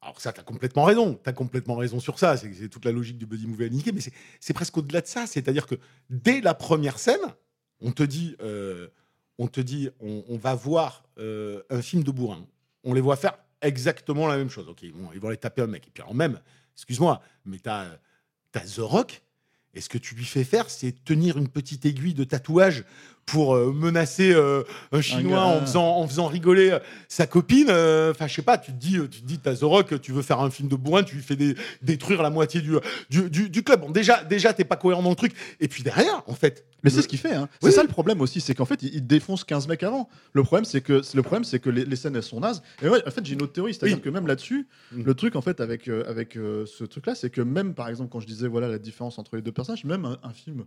Alors 0.00 0.20
ça, 0.20 0.32
t'as 0.32 0.42
complètement 0.42 0.84
raison. 0.84 1.14
T'as 1.14 1.32
complètement 1.32 1.76
raison 1.76 1.98
sur 1.98 2.18
ça. 2.18 2.36
C'est 2.36 2.68
toute 2.68 2.84
la 2.84 2.92
logique 2.92 3.18
du 3.18 3.26
buddy 3.26 3.46
movie 3.46 3.64
à 3.64 3.68
niquer. 3.68 3.92
Mais 3.92 4.00
c'est- 4.40 4.52
presque 4.52 4.76
au-delà 4.76 5.00
de 5.00 5.06
ça. 5.06 5.26
C'est-à-dire 5.26 5.66
que 5.66 5.74
dès 6.10 6.40
la 6.40 6.54
première 6.54 6.98
scène, 6.98 7.20
on 7.80 7.90
te 7.92 8.02
dit, 8.04 8.36
euh, 8.40 8.88
on 9.38 9.48
te 9.48 9.60
dit, 9.60 9.88
on, 10.00 10.24
on 10.28 10.36
va 10.36 10.54
voir 10.54 11.02
euh, 11.18 11.62
un 11.70 11.82
film 11.82 12.02
de 12.04 12.10
bourrin. 12.12 12.46
On 12.84 12.94
les 12.94 13.00
voit 13.00 13.16
faire 13.16 13.36
exactement 13.60 14.28
la 14.28 14.36
même 14.36 14.50
chose. 14.50 14.68
Ok, 14.68 14.84
bon, 14.94 15.08
ils 15.14 15.20
vont 15.20 15.28
aller 15.28 15.36
taper 15.36 15.62
un 15.62 15.66
mec. 15.66 15.86
Et 15.88 15.90
puis 15.90 16.02
alors 16.02 16.14
même, 16.14 16.40
excuse-moi, 16.76 17.20
mais 17.44 17.58
t'as 17.58 17.86
as 18.54 18.60
The 18.60 18.78
Rock. 18.78 19.22
Et 19.74 19.80
ce 19.80 19.88
que 19.88 19.98
tu 19.98 20.14
lui 20.14 20.24
fais 20.24 20.44
faire, 20.44 20.70
c'est 20.70 20.92
tenir 21.04 21.36
une 21.38 21.48
petite 21.48 21.84
aiguille 21.86 22.14
de 22.14 22.24
tatouage 22.24 22.84
pour 23.30 23.54
euh, 23.54 23.72
menacer 23.72 24.32
euh, 24.32 24.62
un 24.92 25.00
Chinois 25.00 25.40
en, 25.42 25.60
faisant, 25.60 25.96
en 25.98 26.08
faisant 26.08 26.26
rigoler 26.26 26.70
euh, 26.70 26.78
sa 27.08 27.26
copine. 27.26 27.66
Enfin, 27.70 28.26
je 28.26 28.34
sais 28.34 28.42
pas, 28.42 28.58
tu 28.58 28.72
te 28.72 28.76
dis, 28.78 28.92
tu 29.10 29.20
te 29.20 29.26
dis, 29.26 29.38
t'as 29.38 29.54
The 29.54 29.62
Rock, 29.62 30.00
tu 30.00 30.12
veux 30.12 30.22
faire 30.22 30.40
un 30.40 30.50
film 30.50 30.68
de 30.68 30.76
bourrin, 30.76 31.02
tu 31.02 31.16
lui 31.16 31.22
fais 31.22 31.36
des- 31.36 31.54
détruire 31.82 32.22
la 32.22 32.30
moitié 32.30 32.60
du, 32.60 32.72
du, 33.10 33.28
du- 33.30 33.48
du 33.50 33.62
club. 33.62 33.82
Bon, 33.82 33.90
déjà, 33.90 34.24
déjà, 34.24 34.52
t'es 34.52 34.64
pas 34.64 34.76
cohérent 34.76 35.02
dans 35.02 35.10
le 35.10 35.16
truc. 35.16 35.32
Et 35.60 35.68
puis 35.68 35.82
derrière, 35.82 36.22
en 36.26 36.34
fait. 36.34 36.64
Mais 36.84 36.90
c'est 36.90 37.02
ce 37.02 37.08
qu'il 37.08 37.18
fait. 37.18 37.34
Hein. 37.34 37.48
Oui. 37.62 37.70
C'est 37.70 37.76
ça 37.76 37.82
le 37.82 37.88
problème 37.88 38.20
aussi, 38.20 38.40
c'est 38.40 38.54
qu'en 38.54 38.64
fait, 38.64 38.82
il, 38.84 39.04
défonce 39.06 39.42
15 39.44 39.66
mecs 39.68 39.82
avant. 39.82 40.08
Le 40.32 40.42
problème, 40.44 40.64
c'est 40.64 40.80
que 40.80 41.02
le 41.14 41.22
problème, 41.22 41.42
c'est 41.44 41.58
que 41.58 41.70
les, 41.70 41.84
les 41.84 41.96
scènes 41.96 42.14
elles 42.16 42.22
sont 42.22 42.40
nazes. 42.40 42.62
Et 42.82 42.88
ouais, 42.88 43.02
en 43.06 43.10
fait, 43.10 43.24
j'ai 43.26 43.34
une 43.34 43.42
autre 43.42 43.52
théorie, 43.52 43.74
c'est-à-dire 43.74 43.96
Oui. 43.96 44.02
que 44.02 44.10
même 44.10 44.26
là-dessus, 44.26 44.66
Mm. 44.92 45.02
le 45.02 45.14
truc 45.14 45.36
en 45.36 45.42
fait 45.42 45.60
avec 45.60 45.88
euh, 45.88 46.04
avec 46.08 46.36
euh, 46.36 46.64
ce 46.66 46.82
truc-là, 46.84 47.14
c'est 47.14 47.28
que 47.30 47.40
même 47.42 47.74
par 47.74 47.88
exemple 47.88 48.10
quand 48.10 48.20
je 48.20 48.26
disais 48.26 48.48
voilà 48.48 48.68
la 48.68 48.78
différence 48.78 49.18
entre 49.18 49.36
les 49.36 49.42
deux 49.42 49.52
personnages, 49.52 49.84
même 49.84 50.04
un, 50.06 50.16
un 50.22 50.32
film 50.32 50.64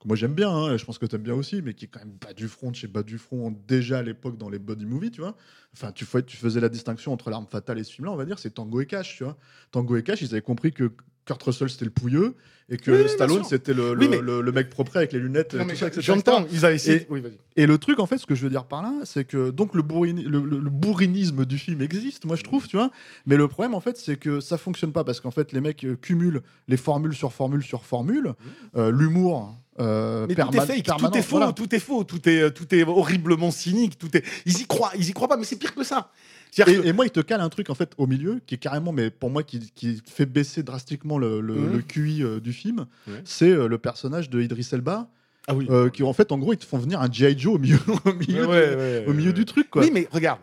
que 0.00 0.08
moi 0.08 0.16
j'aime 0.16 0.34
bien, 0.34 0.50
hein, 0.50 0.76
je 0.76 0.84
pense 0.84 0.98
que 0.98 1.06
tu 1.06 1.16
aimes 1.16 1.22
bien 1.22 1.34
aussi, 1.34 1.62
mais 1.62 1.74
qui 1.74 1.86
est 1.86 1.88
quand 1.88 2.00
même 2.00 2.16
bas 2.20 2.32
du 2.32 2.48
front, 2.48 2.72
chez 2.72 2.88
bas 2.88 3.02
du 3.02 3.18
front 3.18 3.56
déjà 3.66 3.98
à 3.98 4.02
l'époque 4.02 4.36
dans 4.36 4.48
les 4.48 4.58
body 4.58 4.86
movies, 4.86 5.10
tu 5.10 5.20
vois. 5.20 5.36
Enfin, 5.72 5.92
tu 5.92 6.04
faisais 6.04 6.60
la 6.60 6.68
distinction 6.68 7.12
entre 7.12 7.30
l'arme 7.30 7.46
fatale 7.46 7.78
et 7.78 7.84
ce 7.84 7.92
film-là, 7.92 8.12
on 8.12 8.16
va 8.16 8.24
dire, 8.24 8.38
c'est 8.38 8.50
Tango 8.50 8.80
et 8.80 8.86
Cash, 8.86 9.16
tu 9.16 9.24
vois. 9.24 9.36
Tango 9.70 9.96
et 9.96 10.02
Cash, 10.02 10.22
ils 10.22 10.32
avaient 10.32 10.42
compris 10.42 10.72
que 10.72 10.92
Kurt 11.24 11.42
Russell 11.42 11.70
c'était 11.70 11.86
le 11.86 11.90
pouilleux 11.90 12.36
et 12.70 12.76
que 12.78 12.90
Oui, 12.90 13.08
Stallone 13.08 13.44
c'était 13.44 13.74
le, 13.74 13.90
Oui, 13.92 14.04
le, 14.04 14.08
mais- 14.08 14.20
le- 14.20 14.40
le 14.40 14.52
mec 14.52 14.70
propre 14.70 14.96
avec 14.96 15.12
les 15.12 15.18
lunettes, 15.18 15.54
J'entends, 15.98 16.46
ils 16.50 16.64
avaient 16.64 16.76
essayé. 16.76 17.02
Et- 17.02 17.06
Oui, 17.10 17.20
vas-y. 17.20 17.38
Et 17.56 17.66
le 17.66 17.78
truc, 17.78 17.98
en 18.00 18.06
fait, 18.06 18.18
ce 18.18 18.26
que 18.26 18.34
je 18.34 18.42
veux 18.42 18.50
dire 18.50 18.64
par 18.64 18.82
là, 18.82 18.92
c'est 19.04 19.24
que 19.24 19.50
donc 19.50 19.74
le, 19.74 19.82
le, 19.82 20.70
bourrinisme 20.70 21.44
du 21.44 21.58
film 21.58 21.82
existe, 21.82 22.24
moi 22.24 22.36
je 22.36 22.42
trouve, 22.42 22.66
tu 22.66 22.76
vois. 22.76 22.90
Mais 23.26 23.36
le 23.36 23.48
problème, 23.48 23.74
en 23.74 23.80
fait, 23.80 23.96
c'est 23.96 24.16
que 24.16 24.40
ça 24.40 24.58
fonctionne 24.58 24.92
pas 24.92 25.04
parce 25.04 25.20
qu'en 25.20 25.30
fait, 25.30 25.52
les 25.52 25.60
mecs 25.60 25.84
euh, 25.84 25.96
cumulent 25.96 26.42
les 26.68 26.76
formules 26.76 27.14
sur 27.14 27.32
formules 27.32 27.62
sur 27.62 27.84
formules, 27.84 28.32
euh, 28.76 28.90
l'humour. 28.90 29.56
euh, 29.80 30.26
Mais 30.28 30.34
tout 30.34 30.48
est 30.56 30.66
fake, 30.66 30.84
tout 30.98 31.16
est 31.16 31.22
faux, 31.22 31.36
voilà. 31.36 31.52
tout 31.52 31.74
est 31.74 31.78
faux, 31.80 32.04
tout 32.04 32.28
est, 32.28 32.50
tout 32.52 32.72
est 32.74 32.82
horriblement 32.84 33.50
cynique, 33.50 33.98
tout 33.98 34.16
est. 34.16 34.24
Ils 34.46 34.60
y 34.62 34.66
croient, 34.66 34.92
ils 34.98 35.08
y 35.08 35.12
croient 35.12 35.28
pas, 35.28 35.36
mais 35.36 35.44
c'est 35.44 35.56
pire 35.58 35.74
que 35.74 35.84
ça. 35.84 36.10
Que- 36.56 36.86
Et, 36.86 36.92
moi, 36.92 37.04
il 37.04 37.10
te 37.10 37.18
cale 37.18 37.40
un 37.40 37.48
truc 37.48 37.68
en 37.68 37.74
fait 37.74 37.92
au 37.98 38.06
milieu 38.06 38.40
qui 38.46 38.54
est 38.54 38.58
carrément, 38.58 38.92
mais 38.92 39.10
pour 39.10 39.28
moi, 39.28 39.42
qui, 39.42 39.72
qui 39.74 40.00
fait 40.08 40.24
baisser 40.26 40.62
drastiquement 40.62 41.18
le, 41.18 41.40
le, 41.40 41.56
le 41.56 41.80
QI 41.82 42.22
euh, 42.22 42.38
du 42.38 42.52
film. 42.54 42.86
Ouais. 43.06 43.20
C'est 43.26 43.50
euh, 43.50 43.66
le 43.68 43.76
personnage 43.78 44.30
de 44.30 44.40
Idris 44.40 44.68
Elba, 44.72 45.10
Ah 45.46 45.54
oui. 45.54 45.66
euh, 45.68 45.90
qui 45.90 46.02
en 46.02 46.12
fait, 46.14 46.32
en 46.32 46.38
gros, 46.38 46.52
ils 46.54 46.58
te 46.58 46.64
font 46.64 46.78
venir 46.78 47.00
un 47.02 47.10
GI 47.10 47.38
Joe 47.38 47.56
au 47.56 47.58
milieu, 47.58 47.78
au 48.06 48.14
milieu, 48.14 48.46
Ouais, 48.46 49.04
au 49.06 49.32
du 49.32 49.44
truc, 49.44 49.68
quoi. 49.70 49.82
Oui, 49.82 49.90
mais 49.92 50.08
regarde, 50.10 50.40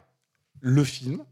le 0.59 0.83
film 0.83 1.23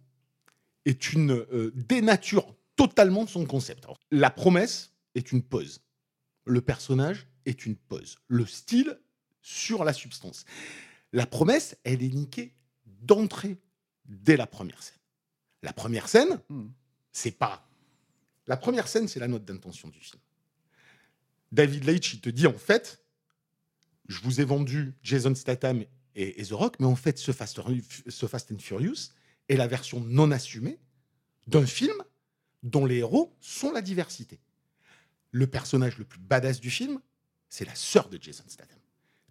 est 0.86 1.14
une 1.14 1.32
euh, 1.32 1.72
dénature 1.76 2.56
totalement 2.76 3.26
de 3.26 3.30
son 3.30 3.46
concept. 3.46 3.84
Alors, 3.86 4.00
la 4.12 4.30
promesse 4.32 4.94
est 5.14 5.32
une 5.32 5.44
pause. 5.44 5.82
Le 6.46 6.62
personnage 6.62 7.28
est 7.46 7.66
une 7.66 7.76
pause. 7.76 8.18
Le 8.28 8.46
style 8.46 8.98
sur 9.42 9.84
la 9.84 9.94
substance. 9.94 10.46
La 11.14 11.26
promesse, 11.26 11.76
elle 11.84 12.02
est 12.04 12.14
niquée 12.14 12.54
d'entrée, 13.02 13.58
dès 14.06 14.38
la 14.38 14.48
première 14.48 14.82
scène. 14.82 14.98
La 15.62 15.74
première 15.74 16.08
scène, 16.08 16.40
Hmm. 16.50 16.68
c'est 17.12 17.32
pas. 17.38 17.68
La 18.48 18.58
première 18.58 18.88
scène, 18.88 19.08
c'est 19.08 19.20
la 19.20 19.28
note 19.28 19.46
d'intention 19.46 19.90
du 19.90 20.00
film. 20.00 20.20
David 21.52 21.86
Leitch, 21.86 22.14
il 22.14 22.22
te 22.22 22.30
dit 22.30 22.48
en 22.48 22.54
fait, 22.54 23.04
je 24.08 24.20
vous 24.22 24.42
ai 24.42 24.44
vendu 24.44 24.94
Jason 25.04 25.34
Statham 25.36 25.84
et, 26.16 26.44
The 26.44 26.52
Rock, 26.52 26.76
mais 26.80 26.86
en 26.86 26.96
fait, 26.96 27.18
ce 27.18 27.32
Fast, 27.32 27.60
ce 28.08 28.26
Fast 28.26 28.52
and 28.52 28.60
Furious 28.60 29.14
est 29.48 29.56
la 29.56 29.68
version 29.68 30.00
non 30.02 30.32
assumée 30.32 30.80
d'un 31.48 31.66
film 31.66 31.96
dont 32.64 32.86
les 32.86 32.98
héros 32.98 33.36
sont 33.40 33.72
la 33.72 33.82
diversité. 33.82 34.40
Le 35.32 35.48
personnage 35.48 35.98
le 35.98 36.06
plus 36.06 36.20
badass 36.20 36.60
du 36.60 36.70
film, 36.70 37.00
c'est 37.50 37.66
la 37.66 37.76
sœur 37.76 38.10
de 38.10 38.20
Jason 38.22 38.44
Statham. 38.48 38.80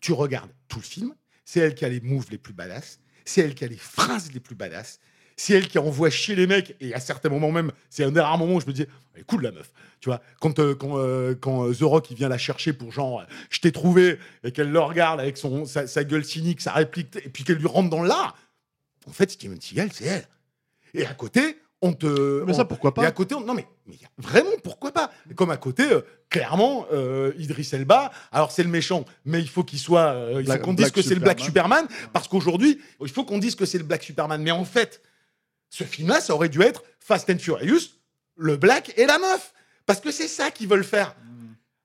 Tu 0.01 0.13
regardes 0.13 0.53
tout 0.69 0.79
le 0.79 0.85
film, 0.85 1.15
c'est 1.45 1.61
elle 1.61 1.75
qui 1.75 1.85
a 1.85 1.89
les 1.89 2.01
moves 2.01 2.31
les 2.31 2.39
plus 2.39 2.53
badass, 2.53 3.01
c'est 3.25 3.43
elle 3.43 3.55
qui 3.55 3.65
a 3.65 3.69
les 3.69 3.77
phrases 3.77 4.33
les 4.33 4.41
plus 4.41 4.55
badass, 4.55 5.01
c'est 5.41 5.55
elle 5.55 5.69
qui 5.69 5.79
envoie 5.79 6.11
chier 6.11 6.35
les 6.35 6.47
mecs, 6.47 6.75
et 6.81 6.93
à 6.95 7.01
certains 7.01 7.29
moments 7.29 7.53
même, 7.53 7.71
c'est 7.91 8.03
un 8.05 8.11
des 8.11 8.21
rares 8.21 8.37
moments 8.39 8.57
où 8.57 8.61
je 8.61 8.67
me 8.67 8.73
dis, 8.73 8.85
elle 9.15 9.21
est 9.21 9.25
cool 9.25 9.43
la 9.43 9.53
meuf. 9.53 9.71
Tu 10.01 10.09
vois, 10.09 10.21
quand, 10.41 10.59
euh, 10.59 10.75
quand, 10.75 10.99
euh, 10.99 11.35
quand 11.41 11.65
euh, 11.69 11.73
The 11.75 11.83
Rock 11.83 12.11
il 12.11 12.17
vient 12.17 12.29
la 12.29 12.39
chercher 12.39 12.73
pour 12.73 12.93
genre, 12.93 13.21
euh, 13.21 13.25
je 13.49 13.61
t'ai 13.61 13.73
trouvé, 13.73 14.19
et 14.45 14.51
qu'elle 14.53 14.71
le 14.71 14.81
regarde 14.81 15.21
avec 15.21 15.37
son, 15.37 15.65
sa, 15.65 15.87
sa 15.87 16.05
gueule 16.05 16.25
cynique, 16.25 16.61
sa 16.61 16.73
réplique, 16.73 17.17
et 17.17 17.29
puis 17.29 17.45
qu'elle 17.45 17.59
lui 17.59 17.67
rentre 17.69 17.89
dans 17.91 18.03
l'art, 18.03 18.37
en 19.07 19.13
fait, 19.13 19.31
Steven 19.31 19.61
Seagal, 19.61 19.91
c'est 19.93 20.05
elle. 20.07 20.29
Et 20.95 21.07
à 21.07 21.15
côté, 21.15 21.59
on 21.83 21.93
te. 21.93 22.43
Mais 22.45 22.53
on- 22.53 22.57
ça, 22.57 22.65
pourquoi 22.65 22.93
et 22.97 23.01
à 23.01 23.05
pas 23.05 23.11
côté, 23.13 23.35
on- 23.37 23.41
non 23.41 23.55
mais, 23.55 23.67
mais 23.87 23.95
vraiment, 24.19 24.51
pourquoi 24.65 24.91
pas 24.93 25.13
Comme 25.37 25.51
à 25.51 25.57
côté, 25.57 25.85
euh, 25.93 26.01
clairement, 26.29 26.87
euh, 26.93 27.33
Idris 27.39 27.69
Elba, 27.73 28.11
alors 28.33 28.51
c'est 28.51 28.65
le 28.65 28.69
méchant, 28.69 29.05
mais 29.25 29.41
il 29.41 29.49
faut 29.49 29.63
qu'il 29.63 29.79
soit, 29.79 30.13
euh, 30.15 30.43
il 30.43 30.51
faut 30.51 30.59
qu'on 30.59 30.73
dise 30.75 30.87
Black 30.87 30.93
que 30.95 31.03
c'est 31.03 31.15
le 31.15 31.21
Black. 31.21 31.39
Superman, 31.41 31.87
parce 32.13 32.27
qu'aujourd'hui, 32.27 32.81
il 33.01 33.09
faut 33.09 33.25
qu'on 33.25 33.39
dise 33.39 33.55
que 33.55 33.65
c'est 33.67 33.79
le 33.79 33.85
Black 33.85 34.03
Superman. 34.03 34.43
Mais 34.43 34.51
en 34.51 34.65
fait, 34.65 35.01
ce 35.71 35.85
film-là, 35.85 36.21
ça 36.21 36.35
aurait 36.35 36.49
dû 36.49 36.61
être 36.63 36.83
Fast 37.01 37.29
and 37.31 37.39
Furious, 37.39 37.81
le 38.37 38.57
Black 38.57 38.93
et 38.97 39.07
la 39.07 39.19
meuf, 39.19 39.53
parce 39.87 40.01
que 40.01 40.11
c'est 40.11 40.29
ça 40.29 40.51
qu'ils 40.51 40.69
veulent 40.69 40.85
faire. 40.85 41.15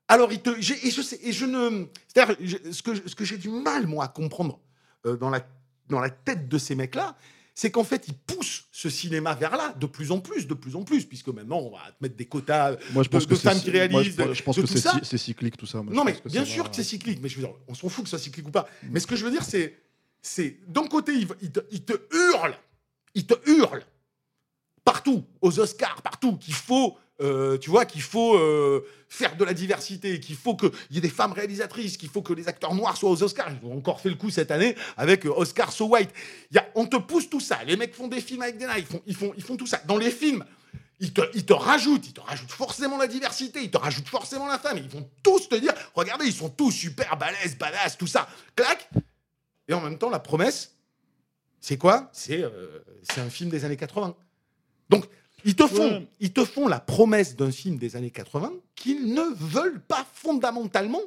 Alors, 0.08 0.30
te, 0.30 0.50
j'ai- 0.60 0.86
et 0.88 0.92
je 0.92 1.02
sais, 1.02 1.20
et 1.24 1.32
je 1.32 1.46
ne, 1.46 1.86
c'est-à-dire, 2.14 2.36
ce 2.72 2.82
que, 2.84 3.08
ce 3.08 3.16
que 3.16 3.24
j'ai 3.26 3.38
du 3.38 3.50
mal 3.50 3.88
moi 3.88 4.06
à 4.06 4.08
comprendre 4.10 4.60
euh, 5.06 5.16
dans 5.18 5.30
la 5.30 5.46
dans 5.90 6.00
la 6.00 6.10
tête 6.10 6.48
de 6.48 6.58
ces 6.58 6.76
mecs-là, 6.76 7.16
c'est 7.56 7.70
qu'en 7.70 7.84
fait, 7.84 8.06
ils 8.08 8.14
poussent 8.14 8.66
ce 8.72 8.90
cinéma 8.90 9.36
vers 9.36 9.56
là 9.58 9.74
de 9.80 9.86
plus 9.86 10.12
en 10.12 10.20
plus, 10.20 10.48
de 10.48 10.54
plus 10.54 10.76
en 10.76 10.84
plus, 10.84 11.06
puisque 11.06 11.28
maintenant, 11.28 11.60
on 11.60 11.72
va 11.72 11.80
te 11.92 11.96
mettre 12.02 12.16
des 12.16 12.26
quotas. 12.26 12.78
Moi, 12.94 13.04
je 13.04 13.10
pense 13.10 13.24
de- 13.24 13.30
que 13.30 13.34
de 13.36 13.40
femmes 13.40 13.54
c'est- 13.58 13.64
qui 13.66 13.72
moi, 13.72 14.02
je 14.04 14.10
réalisent, 14.12 14.34
je 14.38 14.44
pense 14.44 14.56
que 14.60 14.66
c'est 15.04 15.18
cyclique 15.18 15.58
tout 15.58 15.66
ça. 15.66 15.82
moi, 15.82 15.94
Non, 15.94 16.04
mais 16.04 16.14
que 16.16 16.30
bien 16.30 16.46
sûr 16.46 16.64
va- 16.64 16.70
que 16.70 16.76
c'est 16.76 16.84
cyclique, 16.84 17.20
mais 17.22 17.28
je 17.30 17.36
veux 17.36 17.42
dire, 17.46 17.54
on 17.68 17.74
s'en 17.76 17.90
fout 17.90 18.04
que 18.06 18.10
ce 18.10 18.18
soit 18.18 18.24
cyclique 18.24 18.48
ou 18.48 18.52
pas. 18.52 18.68
Mais 18.90 19.00
ce 19.00 19.08
que 19.08 19.16
je 19.16 19.24
veux 19.26 19.32
dire, 19.32 19.44
c'est, 19.44 19.78
c'est 20.22 20.58
d'un 20.68 20.88
côté, 20.88 21.14
ils, 21.14 21.28
ils 21.42 21.52
te, 21.52 21.60
ils 21.72 21.84
te 21.84 21.94
hurlent, 22.16 22.58
ils 23.16 23.26
te 23.26 23.36
hurlent 23.50 23.86
partout, 24.84 25.24
aux 25.42 25.60
Oscars, 25.60 26.02
partout, 26.02 26.38
qu'il 26.38 26.54
faut, 26.54 26.98
euh, 27.22 27.58
tu 27.58 27.70
vois, 27.70 27.86
qu'il 27.86 28.02
faut 28.02 28.36
euh, 28.36 28.86
faire 29.08 29.38
de 29.38 29.44
la 29.44 29.54
diversité, 29.54 30.20
qu'il 30.20 30.36
faut 30.36 30.56
qu'il 30.56 30.72
y 30.92 30.98
ait 30.98 31.02
des 31.02 31.10
femmes 31.10 31.32
réalisatrices, 31.32 31.98
qu'il 31.98 32.10
faut 32.10 32.22
que 32.22 32.34
les 32.34 32.48
acteurs 32.48 32.76
noirs 32.76 32.98
soient 32.98 33.10
aux 33.10 33.24
Oscars. 33.24 33.50
Ils 33.62 33.68
ont 33.68 33.78
encore 33.78 34.02
fait 34.02 34.10
le 34.10 34.16
coup 34.16 34.30
cette 34.30 34.52
année 34.52 34.76
avec 34.98 35.26
euh, 35.26 35.34
Oscar 35.36 35.72
So 35.72 35.88
White. 35.88 36.10
Il 36.52 36.56
y 36.56 36.58
a, 36.58 36.68
on 36.76 36.86
te 36.86 36.98
pousse 36.98 37.30
tout 37.30 37.40
ça. 37.40 37.64
Les 37.64 37.78
mecs 37.78 37.96
font 37.96 38.08
des 38.08 38.22
films 38.22 38.42
avec 38.42 38.58
des 38.58 38.66
nains, 38.66 38.78
ils 38.78 38.86
font, 38.86 39.02
ils 39.06 39.16
font, 39.16 39.34
ils 39.38 39.44
font 39.44 39.56
tout 39.56 39.68
ça. 39.68 39.82
Dans 39.86 39.98
les 39.98 40.12
films, 40.12 40.44
ils 41.00 41.14
te, 41.14 41.22
ils 41.34 41.46
te 41.46 41.54
rajoutent, 41.54 42.08
ils 42.08 42.14
te 42.14 42.22
rajoutent 42.22 42.52
forcément 42.52 42.98
la 42.98 43.08
diversité, 43.08 43.62
ils 43.64 43.72
te 43.72 43.78
rajoutent 43.78 44.08
forcément 44.08 44.48
la 44.48 44.60
femme. 44.60 44.78
Ils 44.78 44.90
vont 44.90 45.10
tous 45.22 45.48
te 45.50 45.56
dire, 45.56 45.74
regardez, 45.96 46.26
ils 46.26 46.34
sont 46.34 46.50
tous 46.50 46.72
super 46.72 47.18
balèzes, 47.18 47.58
badass, 47.58 47.98
tout 47.98 48.08
ça. 48.08 48.28
Clac. 48.56 48.90
Et 49.68 49.74
en 49.74 49.82
même 49.82 49.98
temps, 49.98 50.10
la 50.10 50.20
promesse, 50.20 50.74
c'est 51.64 51.78
quoi 51.78 52.10
C'est 52.12 52.44
euh, 52.44 52.80
c'est 53.04 53.22
un 53.22 53.30
film 53.30 53.50
des 53.50 53.64
années 53.64 53.78
80. 53.78 54.16
Donc, 54.90 55.06
ils 55.46 55.56
te 55.56 55.66
font, 55.66 55.88
Ouais. 55.88 56.08
ils 56.20 56.34
te 56.34 56.44
font 56.44 56.68
la 56.68 56.82
promesse 56.82 57.38
d'un 57.38 57.52
film 57.52 57.78
des 57.78 57.96
années 57.96 58.12
80 58.12 58.52
qu'ils 58.76 59.14
ne 59.14 59.24
veulent 59.34 59.80
pas 59.82 60.06
fondamentalement 60.14 61.00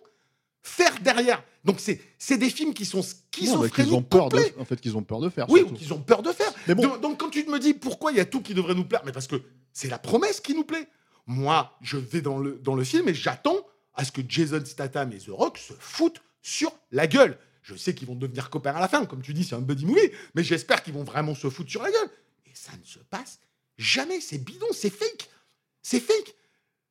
faire 0.63 0.99
derrière. 1.03 1.45
Donc, 1.63 1.79
c'est 1.79 2.37
des 2.39 2.49
films 2.49 2.73
qui 2.73 2.87
sont 2.87 2.99
Non, 2.99 3.05
schizophréniques 3.35 3.75
qu'ils 3.75 3.95
ont 3.95 4.03
peur 4.03 4.31
de, 4.31 4.41
en 4.59 4.65
fait, 4.65 4.81
qu'ils 4.81 4.97
ont 4.97 5.03
peur 5.03 5.21
de 5.21 5.29
faire. 5.29 5.45
Oui, 5.51 5.63
qu'ils 5.75 5.93
ont 5.93 6.01
peur 6.01 6.23
de 6.23 6.33
faire. 6.33 6.51
Mais 6.67 6.75
bon. 6.75 6.83
Donc, 6.85 7.01
donc, 7.03 7.21
quand 7.21 7.29
tu 7.29 7.45
me 7.45 7.59
dis 7.59 7.75
pourquoi 7.75 8.13
il 8.13 8.17
y 8.17 8.21
a 8.21 8.25
tout 8.25 8.41
qui 8.41 8.55
devrait 8.55 8.75
nous 8.75 8.85
plaire, 8.87 9.03
mais 9.05 9.13
parce 9.13 9.27
que 9.27 9.37
c'est 9.75 9.89
la 9.89 9.99
promesse 9.99 10.41
qui 10.41 10.55
nous 10.55 10.65
plaît. 10.65 10.89
Moi, 11.27 11.77
je 11.83 11.99
vais 11.99 12.23
dans 12.23 12.39
le, 12.39 12.59
dans 12.63 12.75
le 12.75 12.83
film 12.85 13.09
et 13.11 13.15
j'attends 13.15 13.59
à 13.95 14.05
ce 14.07 14.11
que 14.13 14.23
Jason 14.27 14.63
Statham 14.65 15.13
et 15.13 15.19
The 15.19 15.29
Rock 15.29 15.59
se 15.59 15.75
foutent 15.79 16.23
sur 16.41 16.73
la 16.93 17.07
gueule. 17.07 17.37
Je 17.67 17.75
sais 17.75 17.97
qu'ils 17.97 18.07
vont 18.07 18.15
devenir 18.15 18.49
copains 18.49 18.77
à 18.77 18.79
la 18.79 18.87
fin, 18.87 19.05
comme 19.07 19.23
tu 19.23 19.35
dis, 19.35 19.43
c'est 19.43 19.57
un 19.57 19.61
buddy 19.61 19.87
movie, 19.87 20.13
mais 20.37 20.45
j'espère 20.45 20.85
qu'ils 20.85 20.95
vont 20.95 21.03
vraiment 21.03 21.35
se 21.35 21.51
foutre 21.51 21.69
sur 21.69 21.83
la 21.83 21.91
gueule. 21.91 22.11
Et 22.47 22.55
ça 22.55 22.71
ne 22.79 22.85
se 22.85 23.01
passe 23.01 23.41
jamais. 23.77 24.21
C'est 24.21 24.39
bidon, 24.39 24.69
c'est 24.71 24.89
fake. 24.89 25.29
C'est 25.83 25.99
fake. 25.99 26.33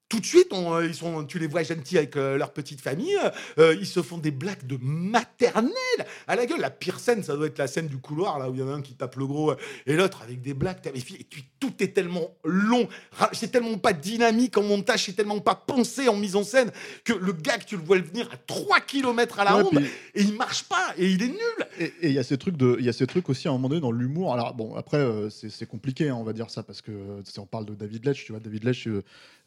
Tout 0.07 0.19
de 0.19 0.25
suite, 0.25 0.49
on, 0.51 0.75
euh, 0.75 0.85
ils 0.85 0.93
sont, 0.93 1.23
tu 1.25 1.39
les 1.39 1.47
vois 1.47 1.63
gentils 1.63 1.97
avec 1.97 2.15
euh, 2.15 2.37
leur 2.37 2.53
petite 2.53 2.79
famille. 2.79 3.17
euh, 3.57 3.75
ils 3.79 3.87
se 3.87 4.03
font 4.03 4.19
des 4.19 4.29
blagues 4.31 4.65
de 4.67 4.77
maternelle 4.79 5.73
à 6.27 6.35
la 6.35 6.45
gueule. 6.45 6.59
La 6.59 6.69
pire 6.69 6.99
scène, 6.99 7.23
ça 7.23 7.35
doit 7.35 7.47
être 7.47 7.57
la 7.57 7.65
scène 7.67 7.87
du 7.87 7.97
couloir, 7.97 8.37
là 8.37 8.49
où 8.49 8.53
il 8.53 8.59
y 8.59 8.63
en 8.63 8.69
a 8.69 8.73
un 8.73 8.81
qui 8.81 8.93
tape 8.93 9.15
le 9.15 9.25
gros 9.25 9.53
et 9.87 9.95
l'autre 9.95 10.21
avec 10.21 10.41
des 10.41 10.53
blagues. 10.53 10.77
filles, 10.95 11.17
Et 11.19 11.23
puis 11.23 11.45
tout 11.59 11.73
est 11.79 11.93
tellement 11.95 12.29
long, 12.43 12.87
c'est 13.33 13.51
tellement 13.51 13.77
pas 13.79 13.93
dynamique 13.93 14.57
en 14.57 14.63
montage, 14.63 15.05
c'est 15.05 15.13
tellement 15.13 15.39
pas 15.39 15.55
pensé 15.55 16.07
en 16.07 16.15
mise 16.15 16.35
en 16.35 16.43
scène 16.43 16.71
que 17.03 17.13
le 17.13 17.33
gars 17.33 17.57
que 17.57 17.65
tu 17.65 17.75
le 17.75 17.83
vois 17.83 17.97
venir 17.97 18.29
à 18.31 18.37
3 18.37 18.81
km 18.81 19.39
à 19.39 19.43
la 19.45 19.55
Ouais, 19.57 19.63
ronde 19.63 19.75
puis- 19.81 19.89
et 20.13 20.21
il 20.21 20.33
marche 20.35 20.63
pas 20.65 20.93
et 20.97 21.07
il 21.09 21.21
est 21.23 21.27
nul. 21.29 21.39
Et 21.79 21.91
il 22.03 22.11
y 22.11 22.19
a 22.19 22.23
ces 22.23 22.37
trucs 22.37 22.57
de, 22.57 22.75
il 22.79 22.85
y 22.85 22.89
a 22.89 22.93
ces 22.93 23.07
trucs 23.07 23.27
aussi 23.29 23.47
à 23.47 23.51
un 23.51 23.53
moment 23.53 23.69
donné 23.69 23.81
dans 23.81 23.91
l'humour. 23.91 24.33
Alors 24.33 24.53
bon, 24.53 24.75
après 24.75 25.03
c'est 25.29 25.67
compliqué, 25.67 26.09
hein, 26.09 26.15
on 26.19 26.23
va 26.23 26.33
dire 26.33 26.51
ça 26.51 26.61
parce 26.61 26.81
que 26.81 26.91
si 27.25 27.39
on 27.39 27.45
parle 27.47 27.65
de 27.65 27.73
David 27.73 28.05
Letch, 28.05 28.25
tu 28.25 28.31
vois, 28.33 28.39
David 28.39 28.63
Letch, 28.63 28.87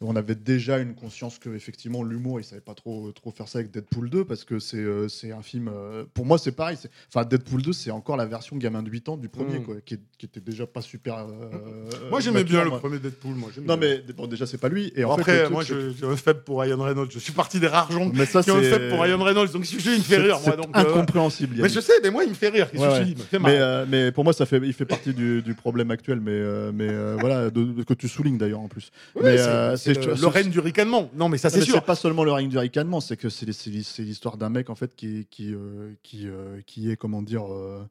on 0.01 0.15
avait 0.15 0.35
déjà 0.53 0.79
une 0.79 0.95
conscience 0.95 1.37
que 1.37 1.49
effectivement 1.51 2.01
l'humour, 2.03 2.39
il 2.39 2.43
savait 2.43 2.59
pas 2.61 2.73
trop 2.73 3.11
trop 3.11 3.29
faire 3.31 3.47
ça 3.47 3.59
avec 3.59 3.69
Deadpool 3.71 4.09
2 4.09 4.25
parce 4.25 4.43
que 4.45 4.57
c'est 4.57 4.77
euh, 4.77 5.07
c'est 5.07 5.31
un 5.31 5.43
film. 5.43 5.69
euh, 5.71 6.05
pour 6.15 6.25
moi, 6.25 6.37
c'est 6.39 6.51
pareil. 6.51 6.75
c'est- 6.81 6.89
Enfin, 7.13 7.23
Deadpool 7.23 7.61
2, 7.61 7.71
c'est 7.73 7.91
encore 7.91 8.17
la 8.17 8.25
version 8.25 8.57
gamin 8.57 8.81
de 8.81 8.89
8 8.89 9.09
ans 9.09 9.17
du 9.17 9.29
premier, 9.29 9.59
Mm. 9.59 9.63
quoi, 9.63 9.75
qui, 9.85 9.97
qui 10.17 10.25
était 10.25 10.39
déjà 10.39 10.65
pas 10.65 10.81
super. 10.81 11.17
euh, 11.19 12.09
Moi 12.09 12.19
j'aimais 12.19 12.39
mature, 12.39 12.49
bien 12.55 12.63
le 12.63 12.69
moi. 12.71 12.79
premier 12.79 12.97
Deadpool. 12.99 13.35
Moi, 13.35 13.49
j'aimais 13.53 13.67
Non 13.67 13.77
bien. 13.77 13.99
mais 14.07 14.13
bon, 14.13 14.25
déjà 14.25 14.47
c'est 14.47 14.57
pas 14.57 14.69
lui. 14.69 14.91
Et 14.95 15.03
en 15.03 15.11
Après, 15.11 15.23
fait, 15.23 15.37
le 15.37 15.43
truc, 15.43 15.53
moi 15.53 15.63
c'est 15.63 15.73
je- 15.75 15.89
j'ai 15.99 16.05
un 16.07 16.15
faible 16.15 16.41
pour 16.43 16.61
Ryan 16.61 16.81
Reynolds. 16.81 17.11
Je 17.11 17.19
suis 17.19 17.33
parti 17.33 17.59
des 17.59 17.67
rares 17.67 17.91
gens 17.91 18.09
mais 18.13 18.25
ça 18.25 18.41
qui 18.41 18.49
ont 18.51 18.57
un 18.57 18.63
faible 18.63 18.89
pour 18.89 19.01
Ryan 19.01 19.21
Reynolds. 19.23 19.51
Donc 19.51 19.65
si 19.65 19.79
je 19.79 19.89
il 19.91 19.97
me 19.97 20.01
fait 20.01 20.15
c'est- 20.15 20.21
rire, 20.21 20.39
moi. 20.39 20.51
c'est 20.51 20.57
Donc, 20.57 20.75
euh, 20.75 20.79
incompréhensible. 20.81 21.53
mais 21.57 21.61
Yannick. 21.61 21.75
je 21.75 21.79
sais, 21.81 21.93
mais 22.03 22.09
moi 22.09 22.23
il 22.23 22.29
me 22.29 22.35
fait 22.35 22.49
rire. 22.49 22.71
Qu'est-ce 22.71 22.81
Ouais, 22.81 22.89
que 22.89 22.95
je 22.95 22.99
ouais. 23.01 23.05
dis 23.05 23.11
Il 23.11 23.17
me 23.19 23.23
fait 23.23 23.39
marrer. 23.39 23.53
Mais, 23.55 23.61
euh, 23.61 23.85
mais 23.87 24.11
pour 24.11 24.23
moi, 24.23 24.33
ça 24.33 24.45
fait, 24.47 24.59
il 24.63 24.73
fait 24.73 24.85
partie 24.85 25.13
du, 25.13 25.41
du 25.43 25.53
problème 25.53 25.91
actuel, 25.91 26.19
mais, 26.19 26.31
euh, 26.31 26.71
mais 26.73 26.87
euh, 26.89 27.17
voilà, 27.19 27.49
de, 27.51 27.63
de- 27.63 27.83
que 27.83 27.93
tu 27.93 28.07
soulignes 28.07 28.37
d'ailleurs 28.37 28.61
en 28.61 28.67
plus. 28.67 28.91
Oui, 29.15 29.21
mais, 29.25 29.37
c'est 29.37 29.43
euh, 29.47 30.15
le, 30.15 30.15
règne 30.43 30.49
du 30.51 30.59
ricanement. 30.59 31.09
Non, 31.15 31.29
mais 31.29 31.37
ça 31.37 31.47
Non, 31.49 31.53
c'est 31.53 31.59
mais 31.59 31.65
sûr. 31.65 31.75
C'est 31.75 31.85
pas 31.85 31.95
seulement 31.95 32.23
le 32.23 32.31
règne 32.31 32.49
du 32.49 32.57
ricanement, 32.57 32.99
c'est 33.01 33.17
que 33.17 33.29
c'est 33.29 33.45
l'histoire 33.45 34.37
d'un 34.37 34.49
mec 34.49 34.69
en 34.69 34.75
fait 34.75 34.95
qui 34.95 35.27
qui 35.29 35.53
euh, 35.53 35.93
qui, 36.03 36.27
euh, 36.27 36.61
qui 36.65 36.89
est 36.91 36.95
comment 36.97 37.21
dire 37.21 37.43
euh, 37.53 37.83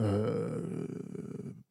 euh, 0.00 0.60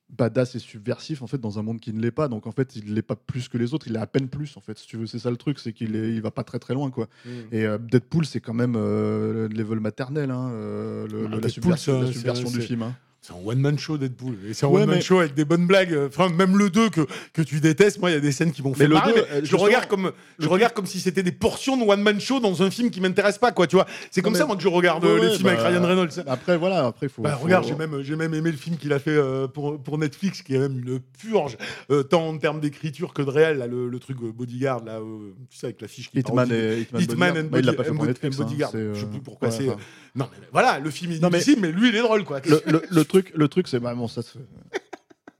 badass 0.09 0.55
et 0.55 0.59
subversif 0.59 1.21
en 1.21 1.27
fait 1.27 1.39
dans 1.39 1.59
un 1.59 1.61
monde 1.63 1.79
qui 1.79 1.91
ne 1.91 2.01
l'est 2.01 2.11
pas. 2.11 2.27
Donc 2.27 2.47
en 2.47 2.51
fait, 2.51 2.75
il 2.75 2.93
l'est 2.93 3.01
pas 3.01 3.15
plus 3.15 3.49
que 3.49 3.57
les 3.57 3.73
autres, 3.73 3.87
il 3.87 3.95
est 3.95 3.99
à 3.99 4.07
peine 4.07 4.29
plus 4.29 4.55
en 4.55 4.61
fait. 4.61 4.77
Si 4.77 4.87
tu 4.87 4.97
veux, 4.97 5.07
c'est 5.07 5.19
ça 5.19 5.29
le 5.29 5.37
truc, 5.37 5.59
c'est 5.59 5.73
qu'il 5.73 5.95
il 5.95 6.21
va 6.21 6.31
pas 6.31 6.43
très 6.43 6.59
très 6.59 6.73
loin 6.73 6.89
quoi. 6.89 7.07
Mm. 7.25 7.29
Et 7.51 7.65
euh, 7.65 7.77
Deadpool, 7.77 8.25
c'est 8.25 8.39
quand 8.39 8.53
même 8.53 8.75
euh, 8.77 9.47
le 9.49 9.55
level 9.55 9.79
maternel, 9.79 10.31
hein, 10.31 10.49
euh, 10.51 11.07
le- 11.07 11.25
Ah, 11.25 11.35
le- 11.35 11.41
la 11.41 11.47
Deadpool, 11.47 11.77
subversion, 11.77 12.01
la 12.01 12.59
du 12.59 12.61
film. 12.61 12.81
hein. 12.83 12.95
C'est 13.27 13.33
un 13.33 13.37
one-man 13.43 13.79
show 13.79 13.97
Deadpool. 13.97 14.35
Et 14.47 14.53
c'est 14.53 14.67
un 14.67 14.69
Ouais, 14.69 14.81
one-man 14.83 14.97
mais- 14.97 15.01
show 15.01 15.17
avec 15.19 15.33
des 15.33 15.45
bonnes 15.45 15.65
blagues. 15.65 15.97
Enfin, 16.09 16.29
même 16.29 16.57
le 16.59 16.69
2 16.69 16.89
que, 16.91 17.01
que 17.33 17.41
tu 17.41 17.59
détestes, 17.59 17.97
moi, 17.99 18.11
il 18.11 18.13
y 18.13 18.17
a 18.17 18.19
des 18.19 18.31
scènes 18.31 18.51
qui 18.51 18.61
m'ont 18.61 18.75
fait 18.75 18.83
Mais 18.83 18.89
le 18.89 18.93
marrer. 18.93 19.13
2, 19.13 19.15
mais 19.17 19.21
euh, 19.23 19.35
je 19.37 19.39
justement, 19.45 19.63
regarde 19.63 19.87
comme, 19.87 20.11
je 20.37 20.47
regarde 20.47 20.73
comme 20.73 20.85
si 20.85 20.99
c'était 20.99 21.23
des 21.23 21.31
portions 21.31 21.75
de 21.75 21.81
one-man 21.89 22.19
show 22.19 22.39
dans 22.39 22.61
un 22.61 22.69
film 22.69 22.91
qui 22.91 23.01
m'intéresse 23.01 23.39
pas, 23.39 23.51
quoi, 23.51 23.65
tu 23.65 23.77
vois. 23.77 23.87
C'est 24.11 24.21
comme 24.21 24.35
ça, 24.35 24.41
mais- 24.41 24.47
moi, 24.49 24.55
que 24.57 24.61
je 24.61 24.67
regarde 24.67 25.03
Ouais, 25.03 25.09
euh, 25.09 25.19
les 25.21 25.27
ouais, 25.29 25.35
films 25.37 25.47
avec 25.47 25.59
bah, 25.59 25.69
Ryan 25.69 25.81
Reynolds. 25.87 26.11
Après, 26.27 26.55
voilà, 26.57 26.85
après, 26.85 27.09
faut. 27.09 27.23
Bah, 27.23 27.31
faut- 27.31 27.45
regarde, 27.45 27.65
j'ai 27.67 27.73
même, 27.73 28.01
j'ai 28.03 28.15
même 28.15 28.33
aimé 28.35 28.51
le 28.51 28.57
film 28.57 28.77
qu'il 28.77 28.93
a 28.93 28.99
fait 28.99 29.09
euh, 29.09 29.47
pour, 29.47 29.81
pour 29.81 29.97
Netflix, 29.97 30.43
qui 30.43 30.53
est 30.53 30.59
même 30.59 30.77
une 30.85 30.99
purge, 31.19 31.57
euh, 31.89 32.03
tant 32.03 32.27
en 32.27 32.37
termes 32.37 32.59
d'écriture 32.59 33.11
que 33.11 33.23
de 33.23 33.29
réel, 33.31 33.57
là, 33.57 33.65
le, 33.65 33.89
le 33.89 33.99
truc 33.99 34.17
euh, 34.21 34.31
Bodyguard, 34.31 34.83
là, 34.85 34.99
euh, 34.99 35.31
tu 35.49 35.57
sais, 35.57 35.65
avec 35.65 35.81
la 35.81 35.87
fiche 35.87 36.11
qui 36.11 36.19
Hitman 36.19 36.47
et 36.51 36.81
Hitman, 36.81 37.01
Hitman 37.01 37.17
Bodyguard. 37.33 37.43
and 37.45 37.49
Bah, 37.49 37.59
il 37.59 37.65
l'a 37.65 37.73
pas 37.73 37.83
fait 37.85 37.91
pour 37.91 38.05
Netflix. 38.05 38.39
hein, 38.39 38.43
Bodyguard. 38.43 38.69
c'est, 38.71 38.93
Je 38.93 38.99
sais 38.99 39.05
euh, 39.05 39.09
plus 39.09 39.21
pourquoi 39.21 39.49
c'est. 39.49 39.67
Non, 40.15 40.29
mais 40.31 40.47
voilà, 40.51 40.79
le 40.79 40.89
film 40.91 41.11
est 41.11 41.19
Non, 41.19 41.29
mais- 41.29 41.39
difficile, 41.39 41.59
mais 41.61 41.71
lui, 41.71 41.89
il 41.89 41.95
est 41.95 42.01
drôle, 42.01 42.23
quoi. 42.23 42.39
le, 42.45 42.61
le- 42.65 42.83
le 42.89 43.05
truc, 43.05 43.31
le 43.35 43.47
truc, 43.47 43.67
c'est 43.67 43.79
vraiment 43.79 44.07
ça. 44.07 44.21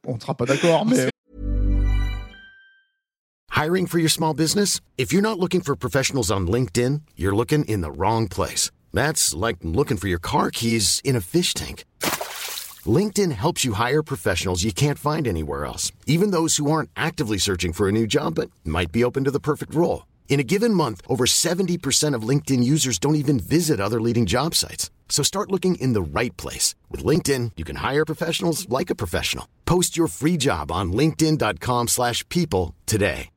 On 0.06 0.16
ne 0.16 0.20
sera 0.20 0.36
pas 0.36 0.46
d'accord, 0.46 0.86
mais 0.86 1.10
Hiring 3.52 3.88
for 3.88 4.00
your 4.00 4.10
small 4.10 4.34
business? 4.34 4.82
If 4.98 5.14
you're 5.14 5.22
not 5.22 5.40
looking 5.40 5.62
for 5.62 5.76
professionals 5.78 6.30
on 6.30 6.46
LinkedIn, 6.48 7.02
you're 7.16 7.36
looking 7.36 7.64
in 7.66 7.82
the 7.82 7.92
wrong 7.92 8.28
place. 8.28 8.70
That's 8.94 9.34
like 9.34 9.58
looking 9.64 9.98
for 9.98 10.10
your 10.10 10.20
car 10.20 10.52
keys 10.52 11.00
in 11.06 11.16
a 11.16 11.22
fish 11.22 11.54
tank. 11.54 11.86
LinkedIn 12.86 13.32
helps 13.32 13.64
you 13.64 13.74
hire 13.74 14.04
professionals 14.04 14.64
you 14.64 14.72
can't 14.74 15.00
find 15.00 15.26
anywhere 15.28 15.66
else, 15.66 15.92
even 16.06 16.32
those 16.32 16.58
who 16.58 16.70
aren't 16.70 16.90
actively 16.98 17.38
searching 17.40 17.72
for 17.74 17.88
a 17.88 17.92
new 17.92 18.06
job 18.06 18.36
but 18.36 18.52
might 18.66 18.92
be 18.92 19.04
open 19.06 19.24
to 19.24 19.32
the 19.32 19.40
perfect 19.40 19.74
role. 19.74 20.06
In 20.28 20.40
a 20.40 20.44
given 20.44 20.74
month, 20.74 21.02
over 21.08 21.26
70% 21.26 22.14
of 22.14 22.28
LinkedIn 22.28 22.62
users 22.64 23.00
don't 23.00 23.16
even 23.16 23.40
visit 23.40 23.80
other 23.80 24.02
leading 24.02 24.26
job 24.26 24.54
sites. 24.54 24.90
So 25.08 25.24
start 25.24 25.50
looking 25.52 25.76
in 25.76 25.94
the 25.94 26.02
right 26.02 26.36
place. 26.36 26.76
With 26.92 27.06
LinkedIn, 27.06 27.52
you 27.56 27.64
can 27.64 27.78
hire 27.78 28.04
professionals 28.06 28.68
like 28.68 28.90
a 28.92 28.96
professional. 28.96 29.46
Post 29.66 29.96
your 29.96 30.08
free 30.10 30.36
job 30.38 30.72
on 30.72 30.92
linkedin.com/people 30.92 31.88
slash 31.88 32.28
people 32.28 32.74
today. 32.86 33.30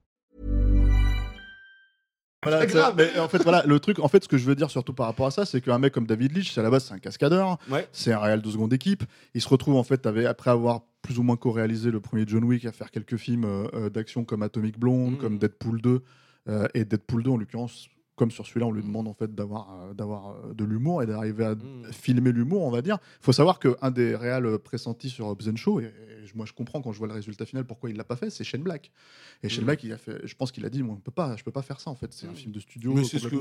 Voilà, 2.45 2.67
grave. 2.67 2.95
mais 2.97 3.19
en 3.19 3.29
fait, 3.29 3.43
voilà, 3.43 3.65
le 3.67 3.81
truc, 3.81 3.99
en 3.99 4.07
fait, 4.09 4.23
ce 4.23 4.29
que 4.29 4.39
je 4.39 4.45
veux 4.47 4.55
dire 4.55 4.71
surtout 4.71 4.93
par 4.95 5.07
rapport 5.07 5.27
à 5.27 5.31
ça, 5.33 5.45
c'est 5.45 5.61
qu'un 5.61 5.79
mec 5.79 5.93
comme 5.93 6.07
David 6.07 6.41
c'est 6.45 6.61
à 6.61 6.63
la 6.63 6.71
base, 6.71 6.85
c'est 6.87 6.95
un 6.95 6.99
cascadeur, 7.01 7.59
Ouais. 7.69 7.89
c'est 7.93 8.13
un 8.13 8.21
réal 8.21 8.41
de 8.41 8.49
seconde 8.51 8.73
équipe. 8.73 9.03
Il 9.35 9.43
se 9.43 9.49
retrouve, 9.49 9.75
en 9.75 9.83
fait, 9.83 10.07
avec- 10.07 10.25
après 10.25 10.51
avoir 10.51 10.83
plus 11.03 11.19
ou 11.19 11.25
moins 11.25 11.37
co-réalisé 11.37 11.91
le 11.91 11.99
premier 12.01 12.25
John 12.29 12.45
Wick, 12.45 12.65
à 12.65 12.71
faire 12.73 12.91
quelques 12.93 13.17
films 13.17 13.45
euh, 13.45 13.67
euh, 13.75 13.91
d'action 13.91 14.25
comme 14.25 14.43
Atomic 14.45 14.79
Blonde, 14.79 15.15
Mhm. 15.15 15.19
comme 15.19 15.39
Deadpool 15.39 15.81
2, 15.83 15.91
euh, 15.91 16.01
et 16.75 16.85
Deadpool 16.85 17.23
2, 17.23 17.31
en 17.31 17.37
l'occurrence, 17.37 17.89
comme 18.19 18.31
sur 18.31 18.47
celui-là, 18.47 18.67
on 18.67 18.73
lui 18.73 18.83
demande 18.83 19.09
en 19.09 19.15
fait 19.15 19.35
d'avoir 19.35 19.69
euh, 19.71 19.95
d'avoir 19.95 20.31
euh, 20.31 20.53
de 20.55 20.65
l'humour 20.65 21.03
et 21.03 21.07
d'arriver 21.07 21.45
à 21.47 21.55
Mhm. 21.55 21.87
filmer 21.93 22.33
l'humour, 22.33 22.63
on 22.63 22.71
va 22.71 22.83
dire. 22.83 22.99
Il 23.23 23.25
faut 23.25 23.33
savoir 23.33 23.59
qu'un 23.59 23.91
des 23.91 24.15
réals 24.17 24.59
pressentis 24.59 25.09
sur 25.11 25.27
Hobbs 25.29 25.49
and 25.49 25.57
Show, 25.57 25.81
et, 25.81 25.85
et 25.85 25.91
moi 26.35 26.45
je 26.47 26.53
comprends 26.53 26.83
quand 26.83 26.93
je 26.93 26.99
vois 26.99 27.07
le 27.09 27.15
résultat 27.15 27.47
final 27.47 27.65
pourquoi 27.65 27.89
il 27.91 27.97
l'a 27.97 28.05
pas 28.05 28.17
fait, 28.17 28.29
c'est 28.31 28.45
Shane 28.45 28.63
Black. 28.63 28.91
Et 29.43 29.49
Shane 29.49 29.61
Mhm. 29.61 29.67
Black, 29.67 29.85
il 29.85 29.93
a 29.93 29.99
fait, 29.99 30.21
je 30.25 30.35
pense 30.35 30.51
qu'il 30.53 30.67
a 30.67 30.69
dit, 30.69 30.83
moi, 30.83 30.97
on 30.99 31.01
peut 31.01 31.11
pas, 31.13 31.37
je 31.37 31.45
peux 31.45 31.53
pas 31.53 31.63
faire 31.63 31.81
ça 31.81 31.91
en 31.91 31.95
fait. 31.95 32.13
C'est 32.13 32.27
un 32.27 32.31
Mhm. 32.31 32.37
film 32.37 32.53
de 32.53 32.61
studio. 32.61 32.93
Mais 32.93 33.05
c'est 33.05 33.19
ce, 33.21 33.29
que, 33.29 33.37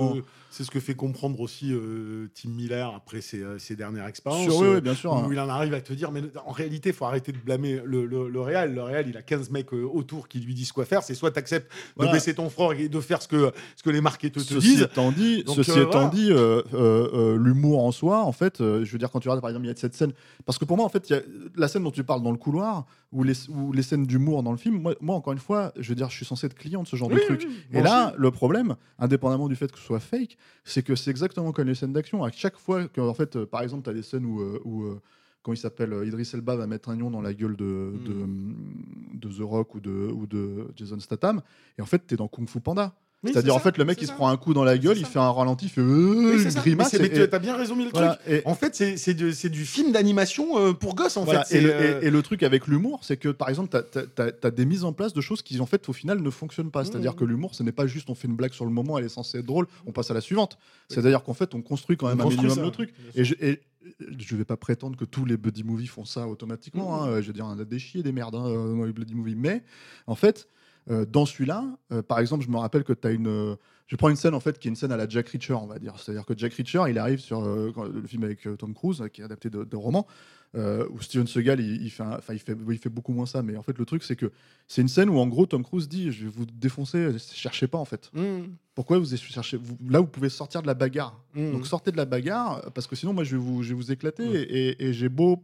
c'est 0.52 0.64
ce 0.64 0.70
que 0.72 0.80
fait 0.80 0.94
comprendre 0.96 1.40
aussi 1.40 1.74
euh, 1.74 2.28
Tim 2.36 2.50
Miller 2.50 2.94
après 2.96 3.22
ses, 3.22 3.42
euh, 3.42 3.58
ses 3.60 3.76
dernières 3.76 4.06
expériences. 4.08 4.44
Sur- 4.46 4.58
oui, 4.60 4.68
euh, 4.68 4.76
oui, 4.76 4.82
bien 4.82 4.94
sûr. 4.94 5.12
où 5.12 5.16
hein. 5.16 5.30
il 5.32 5.40
en 5.40 5.50
arrive 5.50 5.74
à 5.74 5.82
te 5.82 5.92
dire, 5.94 6.12
mais 6.12 6.22
en 6.46 6.52
réalité, 6.52 6.90
il 6.90 6.96
faut 6.96 7.06
arrêter 7.06 7.32
de 7.32 7.38
blâmer 7.38 7.82
le, 7.84 8.06
le, 8.06 8.30
le 8.30 8.42
Real. 8.42 8.74
Le 8.74 8.84
Real, 8.84 9.08
il 9.10 9.18
a 9.18 9.22
15 9.24 9.50
mecs 9.50 9.74
euh, 9.74 9.84
autour 9.84 10.28
qui 10.28 10.40
lui 10.40 10.54
disent 10.54 10.72
quoi 10.72 10.86
faire. 10.86 11.02
C'est 11.04 11.16
soit 11.16 11.32
tu 11.32 11.40
acceptes 11.40 11.72
Voilà. 11.96 12.12
de 12.12 12.16
baisser 12.18 12.34
ton 12.36 12.50
front 12.50 12.72
et 12.72 12.88
de 12.90 13.00
faire 13.00 13.22
ce 13.22 13.28
que, 13.28 13.52
ce 13.76 13.84
que 13.84 13.90
les 13.90 14.02
marketeurs 14.02 14.44
te 14.46 14.54
Ceci 14.54 14.67
disent. 14.76 14.82
étant 14.84 15.12
dit, 15.12 15.44
Donc, 15.44 15.56
ceci 15.56 15.72
euh, 15.72 15.84
étant 15.84 15.92
voilà. 15.92 16.10
dit 16.10 16.32
euh, 16.32 16.62
euh, 16.74 17.10
euh, 17.14 17.38
l'humour 17.38 17.84
en 17.84 17.92
soi, 17.92 18.24
en 18.24 18.32
fait, 18.32 18.58
je 18.60 18.92
veux 18.92 18.98
dire, 18.98 19.10
quand 19.12 19.20
tu 19.20 19.28
regardes 19.30 19.42
par 19.42 19.50
exemple, 19.50 19.66
il 19.66 19.70
y 19.70 19.72
a 19.72 19.76
cette 19.76 19.94
scène, 19.96 20.14
parce 20.46 20.58
que 20.58 20.66
pour 20.66 20.78
moi, 20.78 20.86
en 20.86 20.90
fait, 20.90 21.10
il 21.10 21.14
y 21.14 21.16
a 21.16 21.22
la 21.56 21.68
scène 21.68 21.84
dont 21.84 21.92
tu 21.92 22.04
parles 22.04 22.22
dans 22.24 22.32
le 22.32 22.38
couloir, 22.38 22.86
ou 23.12 23.24
les, 23.24 23.50
ou 23.50 23.72
les 23.72 23.84
scènes 23.84 24.06
d'humour 24.06 24.44
dans 24.44 24.52
le 24.52 24.58
film, 24.58 24.80
moi, 24.82 24.96
moi, 25.02 25.16
encore 25.16 25.34
une 25.34 25.40
fois, 25.40 25.72
je 25.78 25.88
veux 25.90 25.96
dire, 25.96 26.10
je 26.10 26.16
suis 26.16 26.26
censé 26.26 26.46
être 26.48 26.56
client 26.56 26.84
de 26.84 26.88
ce 26.88 26.96
genre 26.96 27.08
Oui, 27.10 27.16
de 27.16 27.22
truc. 27.22 27.44
oui, 27.48 27.56
Et 27.72 27.82
là, 27.82 28.14
le 28.18 28.32
problème, 28.32 28.76
indépendamment 29.00 29.48
du 29.48 29.56
fait 29.56 29.72
que 29.72 29.78
ce 29.80 29.86
soit 29.86 30.00
fake, 30.00 30.38
c'est 30.66 30.84
que 30.84 30.96
c'est 30.96 31.12
exactement 31.12 31.52
comme 31.54 31.68
les 31.68 31.76
scènes 31.76 31.94
d'action. 31.94 32.24
À 32.24 32.32
chaque 32.32 32.58
fois 32.58 32.88
que, 32.88 33.00
en 33.02 33.14
fait, 33.14 33.44
par 33.46 33.62
exemple, 33.62 33.84
tu 33.84 33.90
as 33.90 33.94
des 33.94 34.02
scènes 34.04 34.26
où, 34.26 34.42
où 34.66 34.96
comment 35.42 35.54
il 35.56 35.58
s'appelle, 35.58 35.96
Idris 36.06 36.30
Elba 36.34 36.58
va 36.58 36.68
mettre 36.68 36.90
un 36.90 36.98
lion 36.98 37.10
dans 37.10 37.22
la 37.22 37.34
gueule 37.34 37.56
de, 37.56 37.94
Hmm. 37.94 38.54
de, 39.14 39.28
de 39.30 39.34
The 39.34 39.42
Rock 39.42 39.76
ou 39.76 39.80
de, 39.80 40.10
ou 40.14 40.28
de 40.28 40.68
Jason 40.76 41.00
Statham, 41.00 41.42
et 41.78 41.82
en 41.82 41.86
fait, 41.86 42.06
tu 42.06 42.16
es 42.16 42.18
dans 42.18 42.28
Kung 42.28 42.50
Fu 42.50 42.60
Panda. 42.60 42.94
Oui, 43.24 43.32
C'est-à-dire, 43.34 43.54
c'est 43.54 43.58
en 43.58 43.62
fait, 43.62 43.78
le 43.80 43.84
mec, 43.86 43.98
il 44.00 44.08
se 44.08 44.14
prend 44.14 44.30
un 44.30 44.38
coup 44.38 44.54
dans 44.54 44.64
la 44.64 44.78
gueule, 44.78 44.96
il 44.98 45.06
fait 45.06 45.18
un 45.18 45.32
ralenti, 45.32 45.66
il 45.66 45.70
fait 45.70 45.82
euh, 45.82 46.36
Oui, 46.36 46.44
une 46.44 46.50
grimace. 46.54 46.94
Mais 46.94 47.00
et- 47.00 47.02
mais 47.10 47.28
tu 47.28 47.36
as 47.36 47.40
bien 47.40 47.58
résumé 47.58 47.86
le 47.86 47.90
voilà, 47.90 48.16
truc. 48.16 48.28
et- 48.32 48.42
En 48.46 48.54
fait, 48.54 48.76
c'est, 48.76 48.96
c'est, 48.96 49.16
du, 49.16 49.32
du 49.50 49.66
film 49.66 49.92
d'animation 49.92 50.60
euh, 50.60 50.74
pour 50.74 50.94
gosses, 50.94 51.18
en 51.18 51.24
voilà, 51.24 51.44
fait. 51.44 51.56
et, 51.58 51.62
C'est, 51.62 51.66
le, 51.66 51.74
euh, 51.74 52.02
et- 52.02 52.12
le 52.12 52.22
truc 52.22 52.44
avec 52.44 52.68
l'humour, 52.68 53.00
c'est 53.04 53.18
que 53.18 53.30
par 53.30 53.50
exemple, 53.50 53.70
tu 53.92 54.22
as, 54.22 54.52
des 54.52 54.66
mises 54.68 54.84
en 54.84 54.94
place 54.94 55.14
de 55.14 55.22
choses 55.22 55.42
qui, 55.42 55.60
en 55.60 55.66
fait, 55.66 55.90
au 55.90 55.94
final, 55.94 56.22
ne 56.22 56.30
fonctionnent 56.30 56.70
pas. 56.70 56.86
C'est-à-dire 56.86 57.14
Mhm. 57.14 57.18
que 57.18 57.26
l'humour, 57.26 57.56
ce 57.56 57.64
n'est 57.64 57.72
pas 57.72 57.88
juste 57.88 58.10
on 58.12 58.16
fait 58.16 58.28
une 58.28 58.36
blague 58.36 58.54
sur 58.54 58.66
le 58.66 58.72
moment, 58.72 59.00
elle 59.00 59.06
est 59.06 59.10
censée 59.10 59.40
être 59.40 59.46
drôle, 59.48 59.66
on 59.88 59.92
passe 59.92 60.12
à 60.12 60.14
la 60.14 60.22
suivante. 60.22 60.60
C'est-à-dire 60.88 61.24
qu'en 61.24 61.34
fait, 61.34 61.56
on 61.56 61.62
construit 61.64 61.98
quand 61.98 62.08
même 62.10 62.22
On 62.22 62.28
un 62.28 62.30
minimum 62.30 62.62
le 62.62 62.70
truc. 62.72 62.94
Et 63.16 63.24
je, 63.26 63.34
je 64.20 64.36
vais 64.36 64.46
pas 64.46 64.58
prétendre 64.58 64.96
que 64.96 65.06
tous 65.06 65.26
les 65.26 65.38
buddy 65.38 65.64
movies 65.64 65.90
font 65.90 66.06
ça 66.06 66.28
automatiquement. 66.28 67.02
Mhm. 67.08 67.10
hein. 67.14 67.22
Je 67.22 67.28
veux 67.28 67.34
dire, 67.34 67.46
on 67.48 67.60
a 67.60 67.66
des 67.66 67.80
chiés, 67.80 68.04
des 68.04 68.12
merdes 68.12 68.36
hein, 68.36 68.44
dans 68.78 68.84
les 68.86 68.94
buddy 68.94 69.16
movies. 69.16 69.36
Mais 69.38 69.64
en 70.06 70.16
fait, 70.16 70.48
dans 71.06 71.26
celui-là, 71.26 71.66
euh, 71.92 72.02
par 72.02 72.20
exemple, 72.20 72.44
je 72.46 72.50
me 72.50 72.58
rappelle 72.58 72.84
que 72.84 72.94
tu 72.94 73.08
as 73.08 73.12
une. 73.12 73.28
euh, 73.28 73.56
je 73.88 73.96
prends 73.96 74.10
une 74.10 74.16
scène 74.18 74.34
en 74.34 74.40
fait 74.42 74.60
qui 74.60 74.68
est 74.68 74.72
une 74.72 74.76
scène 74.76 74.92
à 74.92 74.98
la 74.98 75.08
Jack 75.08 75.30
Reacher, 75.30 75.54
on 75.54 75.68
va 75.68 75.80
dire. 75.80 75.94
C'est-à-dire 75.98 76.26
que 76.26 76.34
Jack 76.38 76.54
Reacher, 76.54 76.84
il 76.90 76.98
arrive 76.98 77.20
sur 77.20 77.44
euh, 77.44 77.72
le 77.94 78.06
film 78.08 78.24
avec 78.24 78.46
euh, 78.48 78.56
Tom 78.56 78.74
Cruise, 78.74 79.02
euh, 79.02 79.08
qui 79.08 79.22
est 79.22 79.24
adapté 79.24 79.50
de, 79.50 79.64
de 79.64 79.76
roman, 79.78 80.06
euh, 80.56 80.86
où 80.92 81.02
Steven 81.02 81.26
Seagal, 81.28 81.60
il, 81.62 81.82
il 81.84 81.90
fait, 81.90 82.04
enfin, 82.04 82.34
il 82.34 82.40
fait, 82.40 82.56
il 82.70 82.78
fait 82.78 82.90
beaucoup 82.90 83.14
moins 83.14 83.26
ça. 83.26 83.42
Mais 83.44 83.56
en 83.58 83.64
fait, 83.64 83.78
le 83.78 83.86
truc, 83.86 84.04
c'est 84.04 84.16
que 84.18 84.32
c'est 84.68 84.82
une 84.82 84.88
scène 84.90 85.10
où 85.10 85.18
en 85.20 85.28
gros 85.28 85.46
Tom 85.46 85.64
Cruise 85.64 85.88
dit, 85.88 86.12
je 86.12 86.24
vais 86.26 86.30
vous 86.30 86.46
défoncer, 86.46 87.18
cherchez 87.34 87.68
pas 87.68 87.78
en 87.78 87.86
fait. 87.86 88.10
Mmh, 88.14 88.44
Pourquoi 88.76 88.98
vous 89.00 89.16
cherchez 89.16 89.56
vous- 89.58 89.78
Là, 89.90 90.00
vous 90.02 90.08
pouvez 90.08 90.30
sortir 90.30 90.62
de 90.62 90.68
la 90.68 90.74
bagarre. 90.74 91.18
mmh. 91.36 91.52
Donc 91.52 91.66
sortez 91.68 91.92
de 91.92 91.98
la 91.98 92.06
bagarre, 92.06 92.70
parce 92.74 92.88
que 92.88 92.96
sinon, 92.98 93.14
moi, 93.14 93.24
je 93.24 93.38
vais 93.38 93.42
vous, 93.42 93.64
je 93.64 93.70
vais 93.70 93.76
vous 93.76 93.92
éclater. 93.92 94.28
Ouais. 94.28 94.42
Et, 94.50 94.86
et 94.88 94.94
j'ai 94.94 95.10
beau 95.10 95.44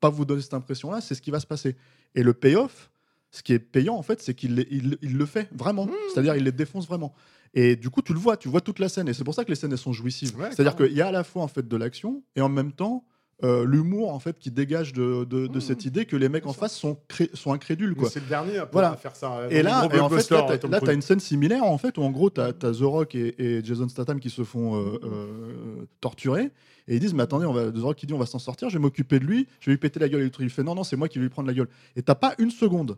pas 0.00 0.10
vous 0.10 0.24
donner 0.24 0.42
cette 0.42 0.54
impression-là, 0.54 1.00
c'est 1.00 1.16
ce 1.16 1.22
qui 1.22 1.32
va 1.32 1.40
se 1.40 1.46
passer. 1.46 1.76
Et 2.14 2.22
le 2.22 2.32
payoff, 2.34 2.88
ce 3.30 3.42
qui 3.42 3.52
est 3.52 3.58
payant, 3.58 3.94
en 3.96 4.02
fait, 4.02 4.22
c'est 4.22 4.34
qu'il 4.34 4.54
les- 4.54 4.68
il, 4.70 4.96
il 5.02 5.16
le 5.16 5.26
fait 5.26 5.48
vraiment. 5.52 5.86
Mmh. 5.86 5.92
C'est-à-dire, 6.12 6.34
il 6.36 6.44
les 6.44 6.52
défonce 6.52 6.86
vraiment. 6.86 7.12
Et 7.54 7.76
du 7.76 7.90
coup, 7.90 8.02
tu 8.02 8.12
le 8.12 8.18
vois, 8.18 8.36
tu 8.36 8.48
vois 8.48 8.60
toute 8.60 8.78
la 8.78 8.88
scène. 8.88 9.08
Et 9.08 9.14
c'est 9.14 9.24
pour 9.24 9.34
ça 9.34 9.44
que 9.44 9.50
les 9.50 9.54
scènes, 9.56 9.72
elles 9.72 9.78
sont 9.78 9.92
jouissives. 9.92 10.36
Ouais, 10.38 10.48
C'est-à-dire 10.50 10.76
qu'il 10.76 10.92
y 10.92 11.00
a 11.02 11.08
à 11.08 11.12
la 11.12 11.24
fois, 11.24 11.42
en 11.42 11.48
fait, 11.48 11.66
de 11.66 11.76
l'action, 11.76 12.22
et 12.36 12.40
en 12.40 12.48
même 12.48 12.72
temps, 12.72 13.04
euh, 13.44 13.64
l'humour, 13.64 14.12
en 14.12 14.18
fait, 14.18 14.36
qui 14.38 14.50
dégage 14.50 14.92
de, 14.92 15.24
de- 15.24 15.46
de 15.46 15.58
Mmh. 15.58 15.60
cette 15.60 15.84
idée 15.84 16.04
que 16.06 16.16
les 16.16 16.28
mecs 16.28 16.46
en 16.46 16.52
face 16.52 16.74
sont, 16.76 16.98
cré- 17.06 17.30
sont 17.34 17.52
incrédules. 17.52 17.94
Quoi. 17.94 18.10
C'est 18.10 18.18
le 18.20 18.26
dernier 18.26 18.58
à, 18.58 18.68
Voilà. 18.72 18.96
faire 18.96 19.14
ça. 19.14 19.32
euh, 19.38 19.48
Et 19.50 19.62
là, 19.62 19.86
et 19.92 20.00
en 20.00 20.08
fait, 20.08 20.28
là, 20.30 20.58
t'as- 20.58 20.68
là, 20.80 20.92
une 20.92 21.02
scène 21.02 21.20
similaire, 21.20 21.62
en 21.64 21.78
fait, 21.78 21.96
où 21.98 22.02
en 22.02 22.10
gros, 22.10 22.30
t'as 22.30 22.48
as 22.48 22.52
The 22.52 22.76
Rock 22.80 23.14
et, 23.14 23.34
et 23.38 23.64
Jason 23.64 23.88
Statham 23.88 24.18
qui 24.18 24.30
se 24.30 24.42
font 24.42 24.74
euh, 24.76 24.98
euh, 25.04 25.86
torturer. 26.00 26.50
Et 26.88 26.94
ils 26.96 27.00
disent, 27.00 27.14
mais 27.14 27.22
attendez, 27.22 27.46
on 27.46 27.52
va, 27.52 27.70
The 27.70 27.78
Rock 27.78 27.96
qui 27.96 28.06
dit, 28.06 28.14
on 28.14 28.18
va 28.18 28.26
s'en 28.26 28.38
sortir, 28.38 28.70
je 28.70 28.76
vais 28.78 28.82
m'occuper 28.82 29.18
de 29.20 29.24
lui, 29.24 29.46
je 29.60 29.66
vais 29.66 29.72
lui 29.74 29.78
péter 29.78 30.00
la 30.00 30.08
gueule. 30.08 30.22
Et 30.22 30.30
il 30.40 30.50
fait, 30.50 30.62
non, 30.64 30.74
non, 30.74 30.82
c'est 30.84 30.96
moi 30.96 31.08
qui 31.08 31.18
vais 31.18 31.24
lui 31.24 31.30
prendre 31.30 31.46
la 31.48 31.54
gueule. 31.54 31.68
Et 31.96 32.02
t'as 32.02 32.14
pas 32.16 32.34
une 32.38 32.50
seconde. 32.50 32.96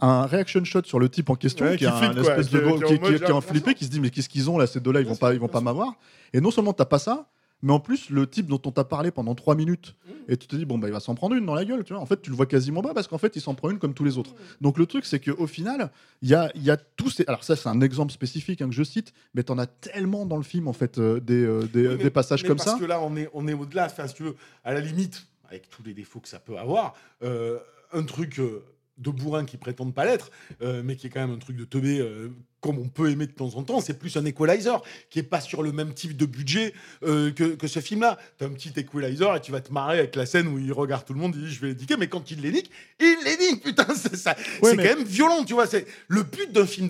Un 0.00 0.26
reaction 0.26 0.64
shot 0.64 0.82
sur 0.84 0.98
le 0.98 1.08
type 1.08 1.30
en 1.30 1.36
question, 1.36 1.64
Ouais, 1.66 1.72
qui, 1.72 1.78
qui 1.78 1.84
est 1.84 1.88
un 1.88 1.96
flippe, 2.12 2.18
espèce 2.18 2.48
qui 2.48 2.54
de 2.54 2.60
gros- 2.60 2.78
qui 2.80 2.98
qui, 2.98 3.14
qui- 3.18 3.22
est 3.24 3.30
en 3.30 3.40
flippé, 3.40 3.74
qui 3.74 3.84
se 3.84 3.90
dit, 3.90 4.00
mais 4.00 4.10
qu'est-ce 4.10 4.28
qu'ils 4.28 4.50
ont 4.50 4.58
là, 4.58 4.66
ces 4.66 4.80
deux-là, 4.80 5.00
ils 5.00 5.06
vont 5.06 5.16
pas, 5.16 5.32
ils 5.34 5.38
vont 5.40 5.48
pas 5.48 5.60
m'avoir. 5.60 5.94
Et 6.32 6.40
non 6.40 6.50
seulement 6.50 6.72
t'as 6.72 6.86
pas 6.86 6.98
ça, 6.98 7.28
mais 7.64 7.72
en 7.72 7.78
plus, 7.78 8.10
le 8.10 8.26
type 8.26 8.46
dont 8.46 8.60
on 8.64 8.72
t'a 8.72 8.82
parlé 8.82 9.12
pendant 9.12 9.36
trois 9.36 9.54
minutes, 9.54 9.94
Mmh. 10.04 10.10
et 10.32 10.36
tu 10.36 10.48
te 10.48 10.56
dis, 10.56 10.64
bon, 10.64 10.78
bah, 10.78 10.88
il 10.88 10.92
va 10.92 10.98
s'en 10.98 11.14
prendre 11.14 11.36
une 11.36 11.46
dans 11.46 11.54
la 11.54 11.64
gueule, 11.64 11.84
tu 11.84 11.92
vois. 11.92 12.02
En 12.02 12.06
fait, 12.06 12.20
tu 12.20 12.30
le 12.30 12.36
vois 12.36 12.46
quasiment 12.46 12.82
pas 12.82 12.94
parce 12.94 13.06
qu'en 13.06 13.18
fait, 13.18 13.36
il 13.36 13.40
s'en 13.42 13.54
prend 13.54 13.70
une 13.70 13.78
comme 13.78 13.94
tous 13.94 14.02
les 14.02 14.18
autres. 14.18 14.34
Donc, 14.60 14.78
le 14.78 14.86
truc, 14.86 15.04
c'est 15.04 15.20
qu'au 15.20 15.46
final, 15.46 15.92
il 16.22 16.28
y 16.30 16.34
a, 16.34 16.50
il 16.56 16.62
y 16.64 16.70
a 16.72 16.76
tous 16.76 17.10
ces. 17.10 17.24
Alors, 17.28 17.44
ça, 17.44 17.54
c'est 17.54 17.68
un 17.68 17.80
exemple 17.80 18.12
spécifique 18.12 18.60
hein, 18.62 18.68
que 18.68 18.74
je 18.74 18.82
cite, 18.82 19.12
mais 19.34 19.44
t'en 19.44 19.58
as 19.58 19.66
tellement 19.66 20.26
dans 20.26 20.36
le 20.38 20.42
film, 20.42 20.66
en 20.66 20.72
fait, 20.72 20.98
euh, 20.98 21.20
des, 21.20 21.44
euh, 21.44 21.62
des, 21.72 21.86
Oui, 21.86 21.94
mais- 21.98 22.02
des 22.04 22.10
passages 22.10 22.42
mais 22.42 22.48
comme 22.48 22.56
parce 22.56 22.72
ça. 22.72 22.78
que 22.78 22.84
là, 22.84 23.00
on 23.00 23.14
est, 23.16 23.28
on 23.34 23.46
est 23.46 23.52
au-delà. 23.52 23.86
Enfin, 23.86 24.08
si 24.08 24.14
tu 24.14 24.24
veux, 24.24 24.34
à 24.64 24.74
la 24.74 24.80
limite, 24.80 25.24
avec 25.48 25.68
tous 25.70 25.84
les 25.84 25.94
défauts 25.94 26.18
que 26.18 26.28
ça 26.28 26.40
peut 26.40 26.58
avoir, 26.58 26.94
euh, 27.22 27.58
un 27.92 28.02
truc 28.02 28.40
de 28.98 29.10
bourrin 29.10 29.44
qui 29.44 29.56
prétendent 29.56 29.94
pas 29.94 30.04
l'être, 30.04 30.30
euh, 30.60 30.82
mais 30.84 30.96
qui 30.96 31.06
est 31.06 31.10
quand 31.10 31.20
même 31.20 31.32
un 31.34 31.38
truc 31.38 31.56
de 31.56 31.64
teubé, 31.64 31.98
euh, 31.98 32.28
comme 32.60 32.78
on 32.78 32.88
peut 32.88 33.10
aimer 33.10 33.26
de 33.26 33.32
temps 33.32 33.56
en 33.56 33.62
temps, 33.64 33.80
c'est 33.80 33.98
plus 33.98 34.16
un 34.16 34.24
equalizer, 34.24 34.80
qui 35.10 35.18
est 35.18 35.24
pas 35.24 35.40
sur 35.40 35.62
le 35.62 35.72
même 35.72 35.94
type 35.94 36.16
de 36.16 36.26
budget 36.26 36.74
euh, 37.02 37.32
que, 37.32 37.54
que 37.56 37.66
ce 37.66 37.80
film-là. 37.80 38.18
Tu 38.38 38.44
as 38.44 38.46
un 38.46 38.50
petit 38.52 38.72
equalizer 38.76 39.34
et 39.34 39.40
tu 39.40 39.50
vas 39.50 39.60
te 39.60 39.72
marrer 39.72 39.98
avec 39.98 40.14
la 40.14 40.26
scène 40.26 40.46
où 40.46 40.58
il 40.58 40.72
regarde 40.72 41.04
tout 41.04 41.14
le 41.14 41.18
monde, 41.20 41.34
il 41.36 41.46
dit 41.46 41.52
je 41.52 41.60
vais 41.60 41.68
les 41.68 41.74
niquer, 41.74 41.96
mais 41.96 42.08
quand 42.08 42.30
il 42.30 42.40
les 42.42 42.52
nique, 42.52 42.70
il 43.00 43.16
les 43.24 43.36
nique, 43.38 43.64
putain, 43.64 43.86
c'est 43.96 44.14
ça. 44.16 44.36
Ouais, 44.62 44.70
c'est 44.70 44.76
mais- 44.76 44.88
quand 44.88 44.96
même 44.98 45.06
violent, 45.06 45.42
tu 45.44 45.54
vois. 45.54 45.66
C'est 45.66 45.86
le 46.08 46.22
but 46.22 46.52
d'un 46.52 46.66
film 46.66 46.88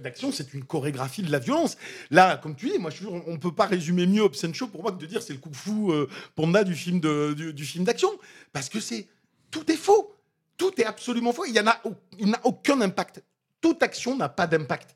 d'action, 0.00 0.32
c'est 0.32 0.54
une 0.54 0.64
chorégraphie 0.64 1.22
de 1.22 1.30
la 1.30 1.38
violence. 1.38 1.76
Là, 2.10 2.38
comme 2.38 2.56
tu 2.56 2.70
dis, 2.70 2.78
moi, 2.78 2.90
je 2.90 2.96
suis, 2.96 3.06
on, 3.06 3.22
on 3.28 3.38
peut 3.38 3.52
pas 3.54 3.66
résumer 3.66 4.06
mieux 4.06 4.22
Obscene 4.22 4.54
Show 4.54 4.66
pour 4.68 4.82
moi 4.82 4.92
que 4.92 4.98
de 5.00 5.06
dire 5.06 5.22
c'est 5.22 5.34
le 5.34 5.38
kung 5.38 5.54
fu 5.54 5.70
euh, 5.90 6.06
panda 6.34 6.64
du 6.64 6.74
film 6.74 6.98
de, 7.00 7.34
du, 7.34 7.52
du 7.52 7.64
film 7.64 7.84
d'action, 7.84 8.08
parce 8.52 8.68
que 8.68 8.80
c'est 8.80 9.06
tout 9.50 9.70
est 9.70 9.76
faux, 9.76 10.13
tout 10.56 10.72
est 10.80 10.84
absolument 10.84 11.32
faux. 11.32 11.44
Il 11.46 11.54
y 11.54 11.60
en 11.60 11.66
a, 11.66 11.80
il 12.18 12.28
n'a 12.30 12.40
aucun 12.44 12.80
impact. 12.80 13.22
Toute 13.60 13.82
action 13.82 14.16
n'a 14.16 14.28
pas 14.28 14.46
d'impact. 14.46 14.94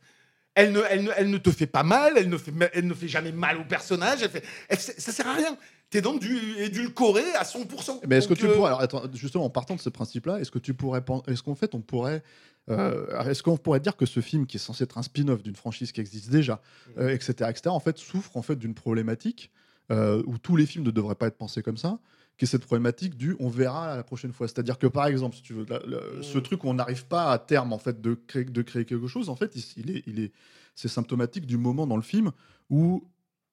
Elle 0.54 0.72
ne, 0.72 0.80
elle, 0.90 1.04
ne, 1.04 1.10
elle 1.16 1.30
ne 1.30 1.38
te 1.38 1.50
fait 1.50 1.66
pas 1.68 1.84
mal, 1.84 2.14
elle 2.16 2.28
ne 2.28 2.36
fait, 2.36 2.52
elle 2.72 2.86
ne 2.86 2.94
fait 2.94 3.06
jamais 3.06 3.30
mal 3.30 3.58
au 3.58 3.64
personnage, 3.64 4.22
elle 4.22 4.30
fait, 4.30 4.44
elle- 4.68 4.78
ça 4.80 5.12
sert 5.12 5.28
à 5.28 5.34
rien. 5.34 5.56
t'es 5.88 6.00
donc 6.02 6.20
du 6.20 6.36
édulcoré 6.58 7.22
à 7.38 7.44
100%. 7.44 8.00
Mais 8.08 8.16
est-ce 8.16 8.26
que 8.28 8.34
tu 8.34 8.46
euh, 8.46 8.54
pourrais, 8.54 8.66
alors, 8.68 8.80
attends, 8.80 9.02
justement, 9.14 9.44
en 9.44 9.50
partant 9.50 9.76
de 9.76 9.80
ce 9.80 9.88
principe-là, 9.88 10.40
est-ce 10.40 10.50
que 10.50 10.58
tu 10.58 10.74
pourrais, 10.74 11.00
est-ce 11.28 11.42
qu'en 11.44 11.54
fait 11.54 11.74
on 11.76 11.80
pourrait, 11.80 12.22
euh, 12.70 13.06
est-ce 13.30 13.42
qu'on 13.42 13.56
pourrait 13.56 13.80
dire 13.80 13.96
que 13.96 14.04
ce 14.04 14.20
film, 14.20 14.46
qui 14.46 14.56
est 14.56 14.60
censé 14.60 14.82
être 14.84 14.98
un 14.98 15.02
spin-off 15.02 15.42
d'une 15.42 15.56
franchise 15.56 15.92
qui 15.92 16.00
existe 16.00 16.28
déjà, 16.28 16.60
Mm. 16.96 17.00
euh, 17.00 17.08
etc., 17.14 17.32
etc., 17.50 17.60
en 17.68 17.80
fait 17.80 17.96
souffre 17.98 18.36
en 18.36 18.42
fait 18.42 18.56
d'une 18.56 18.74
problématique 18.74 19.50
euh, 19.90 20.22
où 20.26 20.36
tous 20.38 20.56
les 20.56 20.66
films 20.66 20.84
ne 20.84 20.90
devraient 20.90 21.14
pas 21.14 21.28
être 21.28 21.38
pensés 21.38 21.62
comme 21.62 21.78
ça, 21.78 21.98
qui 22.38 22.44
est 22.44 22.48
cette 22.48 22.64
problématique 22.64 23.16
du 23.16 23.36
on 23.40 23.48
verra 23.48 23.96
la 23.96 24.04
prochaine 24.04 24.32
fois. 24.32 24.48
C'est-à-dire 24.48 24.78
que 24.78 24.86
par 24.86 25.06
exemple, 25.06 25.36
si 25.36 25.42
tu 25.42 25.52
veux, 25.52 25.66
la- 25.68 25.80
la- 25.86 25.98
Mm. 25.98 26.22
ce 26.22 26.38
truc 26.38 26.64
où 26.64 26.68
on 26.68 26.74
n'arrive 26.74 27.04
pas 27.06 27.30
à 27.32 27.38
terme 27.38 27.72
en 27.72 27.78
fait 27.78 28.00
de 28.00 28.14
créer, 28.14 28.44
de 28.44 28.62
créer 28.62 28.84
quelque 28.86 29.08
chose, 29.08 29.28
en 29.28 29.36
fait, 29.36 29.54
il, 29.56 29.64
il 29.84 29.90
est, 29.96 30.02
il 30.06 30.20
est, 30.20 30.32
c'est 30.76 30.88
symptomatique 30.88 31.44
du 31.46 31.56
moment 31.58 31.86
dans 31.86 31.96
le 31.96 32.02
film 32.02 32.30
où 32.70 33.04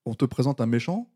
on 0.05 0.13
te 0.13 0.23
présente 0.25 0.61
un 0.61 0.67
méchant 0.67 1.09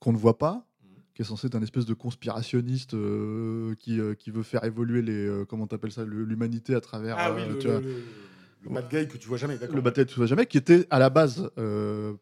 qu'on 0.00 0.12
ne 0.12 0.18
voit 0.18 0.36
pas, 0.36 0.66
qui 1.14 1.22
est 1.22 1.24
censé 1.24 1.46
être 1.46 1.54
un 1.54 1.62
espèce 1.62 1.86
de 1.86 1.94
conspirationniste 1.94 2.94
euh, 2.94 3.74
qui, 3.76 4.00
euh, 4.00 4.14
qui 4.14 4.32
veut 4.32 4.42
faire 4.42 4.64
évoluer 4.64 5.00
les 5.00 5.12
euh, 5.26 5.44
comment 5.44 5.68
t'appelles 5.68 5.92
ça 5.92 6.04
l'humanité 6.04 6.74
à 6.74 6.80
travers 6.80 7.16
Ah 7.16 7.32
oui, 7.32 7.42
euh, 7.42 7.52
le, 7.52 7.58
tu 7.60 7.68
vois, 7.68 7.80
le, 7.80 8.70
bad 8.70 8.88
guy 8.90 9.06
que 9.06 9.16
tu 9.16 9.28
vois 9.28 9.36
jamais, 9.38 9.56
le 9.72 9.80
bataille 9.80 10.06
de 10.06 10.10
tout 10.10 10.18
va 10.18 10.26
jamais 10.26 10.46
qui 10.46 10.58
était 10.58 10.88
à 10.90 10.98
la 10.98 11.08
base 11.10 11.48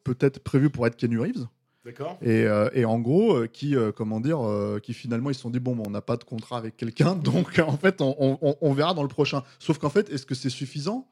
peut-être 0.05 0.41
prévu 0.41 0.69
pour 0.69 0.87
être 0.87 0.97
Keanu 0.97 1.19
Reeves 1.21 1.47
D'accord. 1.85 2.17
et, 2.23 2.45
euh, 2.47 2.69
et 2.75 2.85
en 2.85 3.01
gros 3.01 3.35
euh, 3.35 3.47
qui 3.49 3.75
euh, 3.75 3.91
comment 3.91 4.21
dire 4.21 4.41
euh, 4.47 4.79
qui 4.81 4.95
finalement 4.95 5.31
ils 5.31 5.35
se 5.35 5.41
sont 5.41 5.51
dit 5.51 5.59
bon 5.59 5.77
on 5.85 5.91
n'a 5.91 6.01
pas 6.01 6.17
de 6.17 6.23
contrat 6.23 6.57
avec 6.59 6.77
quelqu'un 6.77 7.15
donc 7.17 7.59
en 7.59 7.77
fait 7.77 8.01
on, 8.01 8.15
on- 8.21 8.39
on- 8.41 8.57
on 8.61 8.73
verra 8.73 8.95
dans 8.95 9.03
le 9.03 9.09
prochain. 9.09 9.43
Sauf 9.59 9.79
qu'en 9.79 9.91
fait 9.91 10.09
est-ce 10.11 10.25
que 10.25 10.35
c'est 10.37 10.51
suffisant 10.51 11.09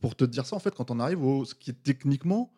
pour 0.00 0.16
te 0.16 0.24
dire 0.24 0.44
ça 0.44 0.56
en 0.56 0.58
fait 0.58 0.74
quand 0.74 0.90
on 0.90 0.98
arrive 0.98 1.24
au 1.24 1.44
ce 1.44 1.54
qui 1.54 1.70
est 1.70 1.82
techniquement 1.84 2.50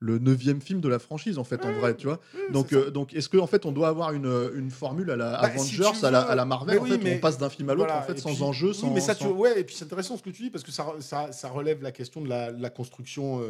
le 0.00 0.18
neuvième 0.18 0.60
film 0.60 0.80
de 0.80 0.88
la 0.88 0.98
franchise 1.00 1.38
en 1.38 1.44
fait 1.44 1.64
en 1.64 1.72
vrai 1.72 1.94
tu 1.96 2.08
vois? 2.08 2.18
Donc 2.52 2.72
euh, 2.72 2.90
donc 2.90 3.14
est-ce 3.14 3.28
que 3.28 3.38
en 3.38 3.46
fait 3.46 3.64
on 3.64 3.70
doit 3.70 3.86
avoir 3.88 4.12
une, 4.12 4.50
une 4.56 4.70
formule 4.72 5.10
à 5.12 5.16
la 5.16 5.40
Bah, 5.40 5.50
si 5.56 5.80
Avengers 5.80 6.04
à, 6.04 6.10
la, 6.10 6.20
veux. 6.24 6.30
à 6.30 6.34
la 6.34 6.44
Marvel 6.44 6.78
en 6.80 6.82
oui, 6.82 6.90
fait 6.90 6.98
mais- 6.98 7.16
on 7.16 7.20
passe 7.20 7.38
d'un 7.38 7.48
film 7.48 7.70
à 7.70 7.74
l'autre 7.74 7.86
Voilà, 7.86 8.02
en 8.02 8.06
fait 8.06 8.18
sans 8.18 8.34
puis- 8.34 8.42
enjeu 8.42 8.68
oui, 8.70 8.74
sans 8.74 8.92
mais 8.92 9.00
ça, 9.00 9.14
sans- 9.14 9.26
tu, 9.26 9.32
ouais, 9.32 9.60
et 9.60 9.62
puis 9.64 9.76
c'est 9.76 9.84
intéressant 9.84 10.16
ce 10.16 10.22
que 10.24 10.30
tu 10.30 10.42
dis 10.42 10.50
parce 10.50 10.64
que 10.64 10.72
ça, 10.72 10.84
ça, 10.98 11.30
ça 11.30 11.48
relève 11.48 11.80
la 11.80 11.92
question 11.92 12.20
de 12.22 12.28
la, 12.28 12.50
la 12.50 12.70
construction, 12.70 13.40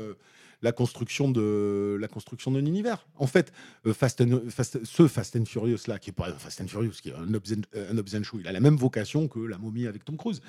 la 0.62 0.72
construction 0.72 1.30
de 1.30 1.96
la 2.00 2.08
construction 2.08 2.50
d'un 2.50 2.64
univers. 2.64 3.06
En 3.16 3.26
fait, 3.26 3.52
euh, 3.86 3.92
Fast 3.94 4.20
and, 4.20 4.40
Fast- 4.48 4.84
ce 4.84 5.06
Fast 5.06 5.36
and 5.36 5.44
Furious 5.44 5.78
là, 5.86 5.98
qui 5.98 6.10
est 6.10 6.12
pas 6.12 6.32
Fast 6.32 6.60
and 6.60 6.68
Furious, 6.68 6.92
qui 7.02 7.10
est 7.10 7.14
un 7.14 7.32
euh, 7.76 7.92
un 7.92 8.38
il 8.40 8.48
a 8.48 8.52
la 8.52 8.60
même 8.60 8.76
vocation 8.76 9.28
que 9.28 9.38
la 9.38 9.58
momie 9.58 9.86
avec 9.86 10.04
Tom 10.04 10.16
Cruise 10.16 10.40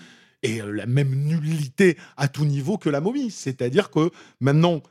et 0.41 0.61
euh, 0.61 0.71
la 0.71 0.85
même 0.85 1.13
nullité 1.13 1.97
à 2.17 2.27
tout 2.27 2.45
niveau 2.45 2.77
que 2.77 2.89
la 2.89 3.01
momie. 3.01 3.29
C'est-à-dire 3.31 3.89
que 3.91 4.09
maintenant. 4.39 4.81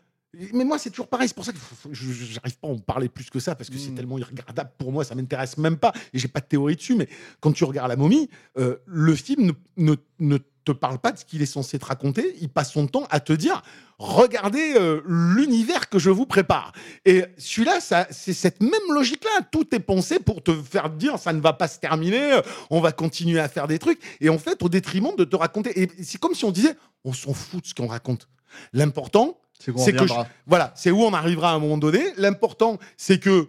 Mais 0.52 0.62
moi, 0.64 0.78
c'est 0.78 0.90
toujours 0.90 1.08
pareil. 1.08 1.26
C'est 1.26 1.34
pour 1.34 1.44
ça 1.46 1.52
que 1.54 1.58
je- 1.90 2.12
j'arrive 2.12 2.58
pas 2.58 2.68
à 2.68 2.70
en 2.70 2.78
parler 2.78 3.08
plus 3.08 3.30
que 3.30 3.40
ça 3.40 3.54
parce 3.54 3.70
que 3.70 3.78
c'est 3.78 3.90
Mm. 3.90 3.94
tellement 3.94 4.18
irregardable 4.18 4.70
pour 4.76 4.92
moi. 4.92 5.02
Ça 5.02 5.14
m'intéresse 5.14 5.56
même 5.56 5.78
pas 5.78 5.92
et 6.12 6.18
j'ai 6.18 6.28
pas 6.28 6.40
de 6.40 6.44
théorie 6.46 6.76
dessus. 6.76 6.94
Mais 6.94 7.08
quand 7.40 7.50
tu 7.52 7.64
regardes 7.64 7.88
la 7.88 7.96
momie, 7.96 8.28
euh, 8.58 8.76
le 8.84 9.14
film 9.16 9.46
ne, 9.46 9.52
ne- 9.78 9.96
ne 10.20 10.36
te 10.68 10.78
parle 10.78 10.98
pas 10.98 11.12
de 11.12 11.18
ce 11.18 11.24
qu'il 11.24 11.42
est 11.42 11.46
censé 11.46 11.78
te 11.78 11.84
raconter. 11.84 12.34
Il 12.40 12.48
passe 12.48 12.72
son 12.72 12.86
temps 12.86 13.06
à 13.10 13.20
te 13.20 13.32
dire 13.32 13.62
regardez 13.98 14.74
euh, 14.76 15.00
l'univers 15.06 15.88
que 15.88 15.98
je 15.98 16.10
vous 16.10 16.26
prépare. 16.26 16.72
Et 17.04 17.24
celui-là, 17.36 17.80
c'est 17.80 18.32
cette 18.32 18.60
même 18.60 18.72
logique-là. 18.92 19.46
Tout 19.50 19.74
est 19.74 19.80
pensé 19.80 20.18
pour 20.18 20.42
te 20.42 20.52
faire 20.54 20.90
dire 20.90 21.18
ça 21.18 21.32
ne 21.32 21.40
va 21.40 21.52
pas 21.52 21.68
se 21.68 21.78
terminer, 21.78 22.34
euh, 22.34 22.42
on 22.70 22.80
va 22.80 22.92
continuer 22.92 23.40
à 23.40 23.48
faire 23.48 23.66
des 23.66 23.78
trucs. 23.78 24.00
Et 24.20 24.28
en 24.28 24.38
fait, 24.38 24.62
au 24.62 24.68
détriment 24.68 25.16
de 25.16 25.24
te 25.24 25.36
raconter. 25.36 25.80
Et 25.80 25.90
c'est 26.02 26.18
comme 26.18 26.34
si 26.34 26.44
on 26.44 26.50
disait 26.50 26.76
on 27.04 27.12
s'en 27.12 27.32
fout 27.32 27.62
de 27.62 27.66
ce 27.66 27.74
qu'on 27.74 27.86
raconte. 27.86 28.28
L'important, 28.72 29.38
c'est 29.58 29.72
que 29.72 30.04
voilà, 30.46 30.72
c'est 30.74 30.90
où 30.90 31.02
on 31.02 31.12
arrivera 31.12 31.50
à 31.50 31.54
un 31.54 31.58
moment 31.58 31.78
donné. 31.78 32.12
L'important, 32.16 32.78
c'est 32.96 33.18
que 33.18 33.48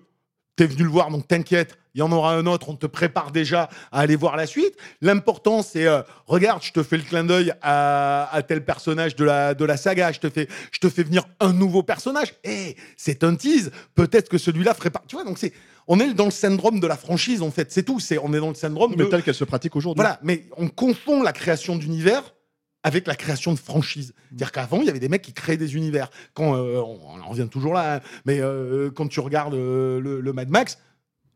tu 0.57 0.63
es 0.63 0.67
venu 0.67 0.83
le 0.83 0.89
voir, 0.89 1.09
donc 1.09 1.27
t'inquiète, 1.27 1.77
il 1.95 1.99
y 1.99 2.01
en 2.01 2.11
aura 2.11 2.33
un 2.33 2.45
autre, 2.45 2.69
on 2.69 2.75
te 2.75 2.85
prépare 2.85 3.31
déjà 3.31 3.69
à 3.91 4.01
aller 4.01 4.15
voir 4.15 4.37
la 4.37 4.45
suite. 4.45 4.75
L'important, 5.01 5.63
c'est, 5.63 5.85
euh, 5.85 6.01
regarde, 6.27 6.61
je 6.63 6.71
te 6.71 6.83
fais 6.83 6.97
le 6.97 7.03
clin 7.03 7.23
d'œil 7.23 7.53
à, 7.61 8.29
à 8.31 8.41
tel 8.43 8.63
personnage 8.63 9.15
de 9.15 9.25
la, 9.25 9.53
de 9.53 9.65
la 9.65 9.77
saga, 9.77 10.11
je 10.11 10.19
te, 10.19 10.29
fais, 10.29 10.47
je 10.71 10.79
te 10.79 10.89
fais 10.89 11.03
venir 11.03 11.25
un 11.39 11.53
nouveau 11.53 11.83
personnage. 11.83 12.33
Eh, 12.43 12.75
c'est 12.95 13.23
un 13.23 13.35
tease, 13.35 13.71
peut-être 13.95 14.29
que 14.29 14.37
celui-là 14.37 14.73
ferait 14.73 14.91
pas... 14.91 15.03
Tu 15.07 15.15
vois, 15.15 15.25
donc 15.25 15.37
c'est... 15.37 15.53
On 15.91 15.99
est 15.99 16.13
dans 16.13 16.25
le 16.25 16.31
syndrome 16.31 16.79
de 16.79 16.85
la 16.85 16.97
franchise, 16.97 17.41
en 17.41 17.49
fait, 17.49 17.71
c'est 17.71 17.81
tout. 17.81 17.99
C'est, 17.99 18.19
on 18.19 18.31
est 18.35 18.39
dans 18.39 18.49
le 18.49 18.55
syndrome 18.55 18.95
de... 18.95 19.03
mais 19.03 19.09
telle 19.09 19.23
qu'elle 19.23 19.33
se 19.33 19.43
pratique 19.43 19.75
aujourd'hui 19.75 19.99
Voilà, 19.99 20.19
mais 20.21 20.45
on 20.57 20.67
confond 20.67 21.23
la 21.23 21.33
création 21.33 21.75
d'univers 21.77 22.35
avec 22.83 23.07
la 23.07 23.15
création 23.15 23.53
de 23.53 23.59
franchise. 23.59 24.13
C'est-à-dire 24.29 24.51
qu'avant, 24.51 24.81
il 24.81 24.85
y 24.85 24.89
avait 24.89 24.99
des 24.99 25.09
mecs 25.09 25.23
qui 25.23 25.33
créaient 25.33 25.57
des 25.57 25.75
univers. 25.75 26.11
Quand, 26.35 26.55
euh, 26.55 26.79
on, 26.79 27.19
en 27.19 27.29
revient 27.29 27.47
toujours 27.49 27.73
là, 27.73 27.95
hein, 27.95 27.99
mais 28.25 28.39
euh, 28.39 28.91
quand 28.91 29.07
tu 29.07 29.19
regardes 29.19 29.53
le, 29.53 29.99
le 29.99 30.33
Mad 30.33 30.49
Max, 30.49 30.77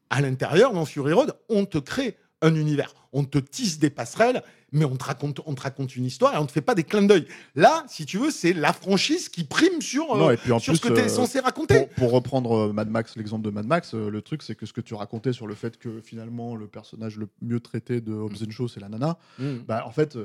à 0.10 0.22
l'intérieur, 0.22 0.74
dans 0.74 0.86
Fury 0.86 1.13
Road, 1.13 1.34
on 1.50 1.66
te 1.66 1.78
crée 1.78 2.18
un 2.42 2.56
univers. 2.56 2.94
On 3.13 3.24
te 3.24 3.38
tisse 3.38 3.80
des 3.80 3.89
passerelles, 3.89 4.44
mais 4.74 4.84
on 4.86 4.96
te 4.98 5.04
raconte, 5.06 5.40
on 5.46 5.54
te 5.56 5.62
raconte 5.62 5.96
une 5.96 6.04
histoire 6.06 6.34
et 6.34 6.38
on 6.38 6.42
ne 6.42 6.48
te 6.48 6.52
fait 6.52 6.62
pas 6.62 6.76
des 6.76 6.84
clins 6.84 7.04
d'œil. 7.04 7.26
Là, 7.56 7.86
si 7.88 8.06
tu 8.06 8.18
veux, 8.18 8.32
c'est 8.32 8.52
la 8.54 8.74
franchise 8.74 9.30
qui 9.30 9.46
prime 9.46 9.82
sur, 9.82 10.14
euh, 10.14 10.18
Non, 10.20 10.30
et 10.32 10.38
puis 10.38 10.52
en 10.52 10.60
sur 10.60 10.74
plus, 10.74 10.78
ce 10.78 10.82
que 10.82 10.94
tu 10.94 11.00
es 11.00 11.06
euh, 11.06 11.10
censé 11.10 11.40
raconter. 11.40 11.78
Pour, 11.86 11.90
pour 11.90 12.12
reprendre 12.12 12.52
euh, 12.70 12.74
Mad 12.74 12.90
Max, 12.90 13.16
l'exemple 13.16 13.46
de 13.46 13.50
Mad 13.52 13.66
Max, 13.66 13.94
le 13.94 14.22
truc 14.22 14.44
c'est 14.44 14.56
que 14.56 14.66
ce 14.66 14.74
que 14.74 14.82
tu 14.82 14.94
racontais 14.96 15.32
sur 15.32 15.48
le 15.48 15.56
fait 15.56 15.78
que 15.78 16.02
finalement 16.02 16.56
le 16.56 16.68
personnage 16.68 17.18
le 17.18 17.28
mieux 17.42 17.60
traité 17.60 18.02
de 18.02 18.12
Hobbs 18.14 18.44
and 18.46 18.52
Shaw 18.52 18.68
c'est 18.68 18.80
la 18.82 18.90
nana, 18.90 19.18
Mm. 19.40 19.58
bah, 19.68 19.84
en 19.88 19.92
fait, 19.92 20.18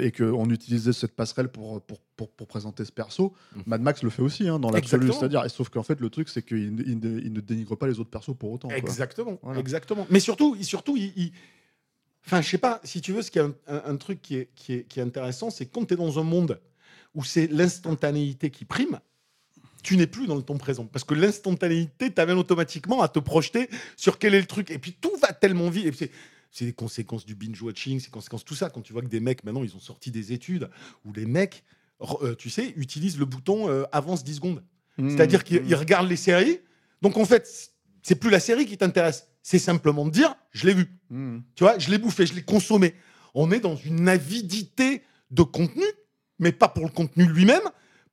et 0.00 0.12
qu'on 0.12 0.48
utilisait 0.50 0.92
cette 0.92 1.16
passerelle 1.16 1.48
pour, 1.48 1.80
pour, 1.82 1.98
pour, 2.16 2.30
pour 2.30 2.46
présenter 2.46 2.84
ce 2.84 2.92
perso, 2.92 3.32
Mm. 3.56 3.60
Mad 3.66 3.80
Max 3.82 4.02
le 4.02 4.10
fait 4.10 4.22
aussi 4.22 4.48
hein, 4.48 4.58
dans 4.58 4.70
l'absolu. 4.70 5.10
C'est-à-dire, 5.12 5.44
sauf 5.50 5.68
qu'en 5.70 5.82
fait 5.82 6.00
le 6.00 6.10
truc 6.10 6.28
c'est 6.28 6.42
qu'il 6.44 6.74
ne, 6.74 6.82
ne- 6.82 7.40
dénigre 7.40 7.76
pas 7.76 7.86
les 7.86 7.98
autres 8.00 8.10
persos 8.10 8.34
pour 8.38 8.52
autant. 8.52 8.68
quoi. 8.68 8.76
Exactement, 8.76 9.38
Voilà. 9.42 9.60
exactement. 9.60 10.06
Mais 10.10 10.20
surtout, 10.20 10.56
surtout, 10.62 10.96
il, 10.96 11.12
il- 11.16 11.32
enfin, 12.26 12.40
je 12.42 12.48
sais 12.48 12.58
pas, 12.58 12.80
si 12.84 13.00
tu 13.00 13.12
veux, 13.12 13.22
ce 13.22 13.30
qui 13.30 13.38
est 13.38 13.42
un, 13.42 13.54
un- 13.66 13.82
un 13.86 13.96
truc 13.96 14.20
qui 14.22 14.36
est, 14.36 14.48
qui 14.54 14.72
est, 14.74 14.84
qui 14.88 15.00
est 15.00 15.02
intéressant, 15.02 15.50
c'est 15.50 15.66
quand 15.66 15.84
tu 15.86 15.94
es 15.94 15.96
dans 15.96 16.18
un 16.18 16.22
monde 16.22 16.60
où 17.14 17.22
c'est 17.24 17.46
l'instantanéité 17.46 18.50
qui 18.50 18.64
prime, 18.64 19.00
tu 19.82 19.96
n'es 19.96 20.06
plus 20.06 20.26
dans 20.26 20.34
le 20.36 20.42
temps 20.42 20.56
présent. 20.56 20.86
Parce 20.86 21.04
que 21.04 21.14
l'instantanéité 21.14 22.10
t'amène 22.10 22.38
automatiquement 22.38 23.02
à 23.02 23.08
te 23.08 23.18
projeter 23.18 23.68
sur 23.96 24.18
quel 24.18 24.34
est 24.34 24.40
le 24.40 24.46
truc. 24.46 24.70
Et 24.70 24.78
puis 24.78 24.96
tout 24.98 25.12
va 25.20 25.32
tellement 25.32 25.68
vite. 25.68 25.86
Et 25.86 25.92
c'est, 25.92 26.10
c'est 26.50 26.64
des 26.64 26.72
conséquences 26.72 27.26
du 27.26 27.34
binge-watching, 27.34 28.00
c'est 28.00 28.10
conséquences 28.10 28.42
de 28.42 28.48
tout 28.48 28.54
ça. 28.54 28.70
Quand 28.70 28.80
tu 28.80 28.92
vois 28.92 29.02
que 29.02 29.08
des 29.08 29.20
mecs, 29.20 29.44
maintenant, 29.44 29.62
ils 29.62 29.76
ont 29.76 29.80
sorti 29.80 30.10
des 30.10 30.32
études 30.32 30.70
où 31.04 31.12
les 31.12 31.26
mecs, 31.26 31.64
euh, 32.22 32.34
tu 32.34 32.48
sais, 32.48 32.72
utilisent 32.76 33.18
le 33.18 33.26
bouton 33.26 33.68
euh, 33.68 33.84
avance 33.92 34.24
10 34.24 34.36
secondes. 34.36 34.64
Mmh, 34.96 35.10
C'est-à-dire 35.10 35.44
qu'ils 35.44 35.62
mmh. 35.62 35.74
regardent 35.74 36.08
les 36.08 36.16
séries. 36.16 36.60
Donc 37.02 37.16
en 37.18 37.24
fait, 37.26 37.70
c'est 38.02 38.14
plus 38.14 38.30
la 38.30 38.40
série 38.40 38.64
qui 38.66 38.78
t'intéresse. 38.78 39.28
C'est 39.46 39.58
simplement 39.58 40.06
de 40.06 40.10
dire, 40.10 40.34
je 40.52 40.66
l'ai 40.66 40.72
vu. 40.72 40.86
Mmh. 41.10 41.38
Tu 41.54 41.64
vois, 41.64 41.78
je 41.78 41.90
l'ai 41.90 41.98
bouffé, 41.98 42.24
je 42.24 42.32
l'ai 42.32 42.42
consommé. 42.42 42.94
On 43.34 43.52
est 43.52 43.60
dans 43.60 43.76
une 43.76 44.08
avidité 44.08 45.02
de 45.30 45.42
contenu, 45.42 45.84
mais 46.38 46.50
pas 46.50 46.66
pour 46.68 46.84
le 46.84 46.90
contenu 46.90 47.26
lui-même, 47.26 47.60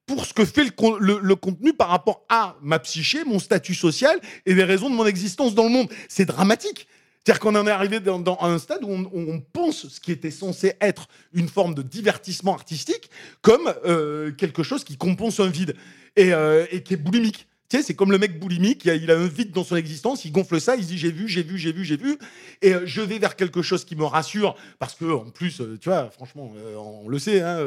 pour 0.06 0.26
ce 0.26 0.34
que 0.34 0.44
fait 0.44 0.66
le, 0.66 0.72
con- 0.72 0.98
le- 1.00 1.20
le 1.24 1.36
contenu 1.38 1.72
par 1.74 1.88
rapport 1.88 2.26
à 2.28 2.58
ma 2.62 2.80
psyché, 2.80 3.24
mon 3.24 3.40
statut 3.40 3.74
social 3.76 4.20
et 4.46 4.54
les 4.54 4.66
raisons 4.66 4.90
de 4.90 4.96
mon 4.96 5.06
existence 5.06 5.56
dans 5.56 5.64
le 5.64 5.70
monde. 5.70 5.88
C'est 6.10 6.26
dramatique. 6.26 6.86
C'est-à-dire 7.24 7.40
qu'on 7.40 7.56
en 7.56 7.66
est 7.66 7.72
arrivé 7.72 8.02
dans, 8.02 8.20
dans 8.20 8.38
un 8.42 8.58
stade 8.60 8.84
où 8.84 8.90
on, 8.90 9.04
où 9.04 9.32
on 9.32 9.40
pense 9.40 9.88
ce 9.88 10.00
qui 10.02 10.12
était 10.12 10.32
censé 10.32 10.74
être 10.82 11.08
une 11.34 11.48
forme 11.48 11.76
de 11.76 11.82
divertissement 11.84 12.54
artistique 12.54 13.10
comme 13.42 13.74
euh, 13.86 14.32
quelque 14.34 14.64
chose 14.64 14.84
qui 14.84 14.98
compense 14.98 15.40
un 15.40 15.48
vide 15.48 15.76
et, 16.18 16.34
euh, 16.34 16.66
et 16.72 16.84
qui 16.84 16.96
est 16.96 16.98
boulimique. 16.98 17.48
C'est 17.82 17.94
comme 17.94 18.12
le 18.12 18.18
mec 18.18 18.38
boulimique, 18.38 18.84
il 18.84 19.12
a, 19.12 19.16
un 19.16 19.28
vide 19.28 19.52
dans 19.52 19.64
son 19.64 19.78
existence, 19.78 20.26
il 20.26 20.34
gonfle 20.34 20.60
ça, 20.60 20.76
il 20.76 20.86
dit 20.86 20.98
j'ai 20.98 21.12
vu, 21.12 21.30
j'ai 21.30 21.42
vu, 21.42 21.58
j'ai 21.58 21.72
vu, 21.72 21.86
j'ai 21.86 21.96
vu, 21.96 22.18
et 22.62 22.74
euh, 22.74 22.82
je 22.86 23.00
vais 23.00 23.18
vers 23.18 23.38
quelque 23.38 23.62
chose 23.62 23.86
qui 23.86 23.96
me 23.96 24.04
rassure, 24.04 24.58
parce 24.78 24.94
que 24.94 25.06
en 25.06 25.30
plus, 25.30 25.62
euh, 25.62 25.78
tu 25.80 25.88
vois, 25.88 26.10
franchement, 26.12 26.52
euh, 26.58 26.76
on 26.76 27.08
le 27.08 27.18
sait, 27.18 27.40
hein, 27.40 27.60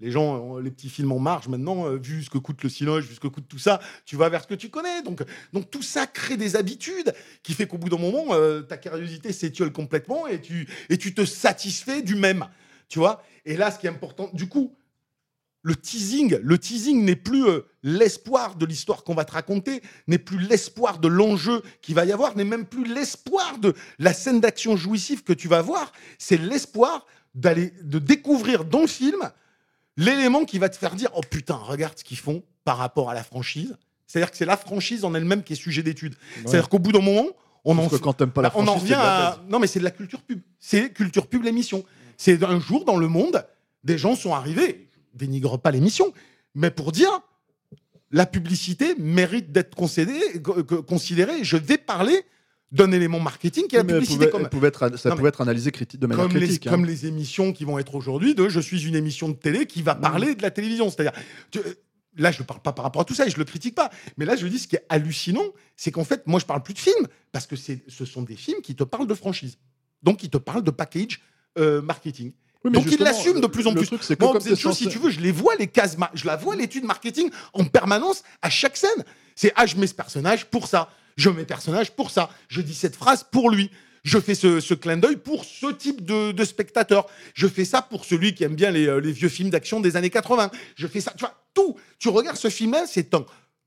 les 0.00 0.10
gens, 0.10 0.58
les 0.58 0.70
petits 0.70 0.90
films 0.90 1.12
en 1.12 1.18
marge 1.18 1.48
maintenant, 1.48 1.88
vu 1.92 2.22
ce 2.22 2.28
que 2.28 2.36
coûte 2.36 2.62
le 2.62 2.68
cinoche, 2.68 3.04
vu 3.04 3.14
ce 3.14 3.20
que 3.20 3.28
coûte 3.28 3.46
tout 3.48 3.58
ça, 3.58 3.80
tu 4.04 4.16
vas 4.16 4.28
vers 4.28 4.42
ce 4.42 4.46
que 4.46 4.54
tu 4.54 4.68
connais. 4.68 5.02
Donc, 5.02 5.22
donc 5.54 5.70
tout 5.70 5.80
ça 5.80 6.06
crée 6.06 6.36
des 6.36 6.54
habitudes 6.54 7.14
qui 7.42 7.54
fait 7.54 7.66
qu'au 7.66 7.78
bout 7.78 7.88
d'un 7.88 7.96
moment, 7.96 8.34
ta 8.68 8.76
curiosité 8.76 9.32
s'étiole 9.32 9.72
complètement 9.72 10.26
et 10.26 10.42
tu, 10.42 10.68
et 10.90 10.98
tu 10.98 11.14
te 11.14 11.24
satisfais 11.24 12.02
du 12.02 12.14
même, 12.14 12.46
tu 12.90 12.98
vois. 12.98 13.22
Et 13.46 13.56
là, 13.56 13.70
ce 13.70 13.78
qui 13.78 13.86
est 13.86 13.90
important, 13.90 14.28
du 14.34 14.48
coup, 14.48 14.76
le 15.62 15.74
teasing, 15.74 16.38
le 16.42 16.58
teasing 16.58 17.02
n'est 17.02 17.16
plus 17.16 17.44
l'espoir 17.86 18.56
de 18.56 18.66
l'histoire 18.66 19.04
qu'on 19.04 19.14
va 19.14 19.24
te 19.24 19.30
raconter, 19.30 19.80
n'est 20.08 20.18
plus 20.18 20.38
l'espoir 20.38 20.98
de 20.98 21.06
l'enjeu 21.06 21.62
qu'il 21.82 21.94
va 21.94 22.04
y 22.04 22.10
avoir, 22.10 22.36
n'est 22.36 22.44
même 22.44 22.66
plus 22.66 22.84
l'espoir 22.84 23.58
de 23.58 23.74
la 24.00 24.12
scène 24.12 24.40
d'action 24.40 24.76
jouissive 24.76 25.22
que 25.22 25.32
tu 25.32 25.46
vas 25.46 25.62
voir. 25.62 25.92
C'est 26.18 26.36
l'espoir 26.36 27.06
d'aller 27.36 27.72
de 27.82 28.00
découvrir 28.00 28.64
dans 28.64 28.80
le 28.80 28.88
film 28.88 29.30
l'élément 29.96 30.44
qui 30.44 30.58
va 30.58 30.68
te 30.68 30.76
faire 30.76 30.96
dire 30.96 31.10
oh 31.14 31.20
putain 31.30 31.54
regarde 31.54 31.96
ce 31.96 32.02
qu'ils 32.02 32.16
font 32.18 32.42
par 32.64 32.76
rapport 32.76 33.08
à 33.08 33.14
la 33.14 33.22
franchise. 33.22 33.76
C'est-à-dire 34.08 34.32
que 34.32 34.36
c'est 34.36 34.44
la 34.44 34.56
franchise 34.56 35.04
en 35.04 35.14
elle-même 35.14 35.44
qui 35.44 35.52
est 35.52 35.56
sujet 35.56 35.84
d'étude. 35.84 36.16
C'est-à-dire 36.44 36.68
qu'au 36.68 36.80
bout 36.80 36.90
d'un 36.90 37.00
moment, 37.00 37.28
on 37.64 37.78
en 37.78 37.88
quand 37.88 38.14
t'aimes 38.14 38.32
pas 38.32 38.42
la 38.42 38.48
bah, 38.48 38.56
on 38.58 38.62
en 38.62 38.78
franchise, 38.78 38.82
revient 38.82 38.94
à... 38.94 39.40
Non, 39.48 39.60
mais 39.60 39.68
c'est 39.68 39.78
de 39.78 39.84
la 39.84 39.90
culture 39.92 40.22
pub. 40.22 40.40
C'est 40.58 40.92
culture 40.92 41.28
pub, 41.28 41.44
l'émission. 41.44 41.84
C'est 42.16 42.42
un 42.42 42.58
jour 42.58 42.84
dans 42.84 42.96
le 42.96 43.06
monde, 43.06 43.46
des 43.84 43.98
gens 43.98 44.16
sont 44.16 44.34
arrivés, 44.34 44.88
je 45.12 45.18
dénigre 45.18 45.58
pas 45.58 45.70
l'émission, 45.70 46.12
mais 46.54 46.70
pour 46.70 46.90
dire 46.90 47.20
la 48.10 48.26
publicité 48.26 48.94
mérite 48.98 49.52
d'être 49.52 49.74
considérée. 49.74 51.44
Je 51.44 51.56
vais 51.56 51.78
parler 51.78 52.22
d'un 52.72 52.90
élément 52.92 53.20
marketing 53.20 53.66
qui 53.68 53.76
est 53.76 53.78
la 53.78 53.84
publicité. 53.84 54.16
pouvait- 54.18 54.30
comme, 54.30 54.42
elle 54.42 54.48
pouvait 54.48 54.68
être, 54.68 54.96
ça 54.98 55.10
Non, 55.10 55.16
pouvait 55.16 55.28
être 55.28 55.40
analysé 55.40 55.70
criti- 55.70 55.98
de 55.98 56.06
manière 56.06 56.26
comme, 56.26 56.36
les, 56.36 56.46
critique. 56.46 56.66
hein. 56.66 56.70
comme 56.70 56.84
les 56.84 57.06
émissions 57.06 57.52
qui 57.52 57.64
vont 57.64 57.78
être 57.78 57.94
aujourd'hui 57.94 58.34
de 58.34 58.48
je 58.48 58.60
suis 58.60 58.86
une 58.86 58.96
émission 58.96 59.28
de 59.28 59.34
télé 59.34 59.66
qui 59.66 59.82
va 59.82 59.94
Mm. 59.94 60.00
parler 60.00 60.34
de 60.34 60.42
la 60.42 60.50
télévision. 60.50 60.90
C'est-à-dire, 60.90 61.12
là, 62.16 62.32
je 62.32 62.40
ne 62.40 62.44
parle 62.46 62.60
pas 62.60 62.72
par 62.72 62.84
rapport 62.84 63.02
à 63.02 63.04
tout 63.04 63.14
ça 63.14 63.26
et 63.26 63.30
je 63.30 63.38
le 63.38 63.44
critique 63.44 63.74
pas. 63.74 63.90
Mais 64.16 64.24
là, 64.24 64.34
je 64.36 64.46
dis 64.48 64.58
ce 64.58 64.66
qui 64.68 64.76
est 64.76 64.84
hallucinant, 64.88 65.44
c'est 65.76 65.90
qu'en 65.92 66.04
fait, 66.04 66.26
moi, 66.26 66.40
je 66.40 66.46
parle 66.46 66.62
plus 66.62 66.74
de 66.74 66.78
films 66.80 67.06
parce 67.32 67.46
que 67.46 67.54
ce 67.56 68.04
sont 68.04 68.22
des 68.22 68.36
films 68.36 68.60
qui 68.62 68.74
te 68.74 68.84
parlent 68.84 69.06
de 69.06 69.14
franchise. 69.14 69.58
Donc, 70.02 70.18
qui 70.18 70.28
te 70.28 70.38
parlent 70.38 70.62
de 70.64 70.70
package 70.70 71.20
euh, 71.58 71.80
marketing. 71.82 72.32
Oui, 72.68 72.72
Donc, 72.74 72.84
justement, 72.84 73.04
l'assument 73.10 73.40
de 73.40 73.46
plus 73.46 73.66
en 73.66 73.74
plus. 73.74 73.86
truc, 73.86 74.00
que 74.00 74.14
Moi, 74.24 74.32
comme 74.32 74.42
censé- 74.42 74.84
si 74.84 74.88
tu 74.88 74.98
veux, 74.98 75.10
je 75.10 75.20
les 75.20 75.32
vois, 75.32 75.54
les 75.56 75.66
cases, 75.66 75.96
je 76.14 76.26
la 76.26 76.36
vois, 76.36 76.56
l'étude 76.56 76.84
marketing 76.84 77.30
en 77.52 77.64
permanence 77.64 78.22
à 78.42 78.50
chaque 78.50 78.76
scène. 78.76 79.04
C'est, 79.34 79.52
ah, 79.56 79.66
je 79.66 79.76
mets 79.76 79.86
ce 79.86 79.94
personnage 79.94 80.46
pour 80.46 80.66
ça. 80.68 80.90
Je 81.16 81.30
mets 81.30 81.44
personnage 81.44 81.92
pour 81.92 82.10
ça. 82.10 82.30
Je 82.48 82.60
dis 82.60 82.74
cette 82.74 82.96
phrase 82.96 83.24
pour 83.30 83.50
lui. 83.50 83.70
Je 84.04 84.18
fais 84.20 84.34
ce, 84.36 84.60
ce 84.60 84.72
clin 84.74 84.96
d'œil 84.98 85.16
pour 85.16 85.44
ce 85.44 85.66
type 85.72 86.04
de, 86.04 86.30
de 86.30 86.44
spectateur. 86.44 87.06
Je 87.34 87.48
fais 87.48 87.64
ça 87.64 87.82
pour 87.82 88.04
celui 88.04 88.34
qui 88.34 88.44
aime 88.44 88.54
bien 88.54 88.70
les, 88.70 88.86
euh, 88.86 89.00
les 89.00 89.10
vieux 89.12 89.28
films 89.28 89.50
d'action 89.50 89.80
des 89.80 89.96
années 89.96 90.10
80. 90.10 90.50
Je 90.76 90.86
fais 90.86 91.00
ça, 91.00 91.10
tu 91.16 91.20
vois, 91.20 91.34
tout. 91.54 91.76
Tu 91.98 92.08
regardes 92.08 92.36
ce 92.36 92.48
film-là, 92.48 92.84
c'est 92.86 93.14
un 93.14 93.24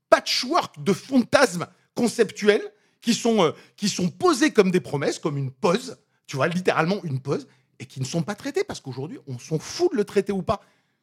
patchwork 0.08 0.82
de 0.82 0.92
fantasmes 0.92 1.66
conceptuels 1.94 2.62
qui 3.00 3.14
sont, 3.14 3.42
euh, 3.44 3.50
qui 3.76 3.88
sont 3.88 4.08
posés 4.08 4.50
comme 4.50 4.70
des 4.70 4.80
promesses, 4.80 5.18
comme 5.18 5.36
une 5.36 5.50
pause, 5.50 5.98
tu 6.26 6.36
vois, 6.36 6.48
littéralement 6.48 7.02
une 7.04 7.20
pause, 7.20 7.46
et 7.80 7.86
qui 7.86 7.98
ne 7.98 8.04
sont 8.04 8.22
pas 8.22 8.36
traités 8.36 8.62
parce 8.62 8.78
qu'aujourd'hui, 8.80 9.18
on 9.26 9.38
s'en 9.40 9.58
fout 9.58 9.90
de 9.90 9.96
le 9.96 10.04
traiter 10.04 10.30
ou 10.32 10.42
pas. 10.42 10.60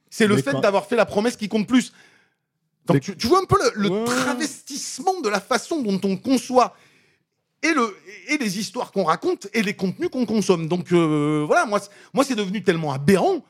C'est 0.10 0.28
le 0.28 0.36
Mais 0.36 0.42
fait 0.42 0.52
quand- 0.52 0.62
d'avoir 0.62 0.86
fait 0.86 0.96
la 0.96 1.06
promesse 1.06 1.36
qui 1.36 1.50
compte 1.50 1.68
plus. 1.68 1.92
Donc, 2.86 3.02
tu, 3.02 3.18
tu 3.18 3.28
vois 3.28 3.42
un 3.42 3.46
peu 3.46 3.58
le, 3.76 3.82
le 3.82 3.90
Ouais. 3.90 4.06
travestissement 4.06 5.20
de 5.20 5.28
la 5.28 5.42
façon 5.42 5.82
dont 5.82 6.00
on 6.06 6.16
conçoit 6.16 6.78
et, 7.62 7.74
le, 7.74 7.94
et 8.30 8.38
les 8.38 8.60
histoires 8.60 8.92
qu'on 8.94 9.04
raconte 9.04 9.48
et 9.54 9.62
les 9.63 9.74
contenus 9.76 10.10
qu'on 10.10 10.26
consomme. 10.26 10.68
Donc 10.70 10.94
euh, 10.94 11.44
voilà, 11.46 11.66
moi, 11.66 11.80
c'est- 11.82 11.90
moi 12.13 12.24
c'est 12.24 12.36
devenu 12.36 12.63
tellement 12.63 12.94
aberrant 12.94 13.44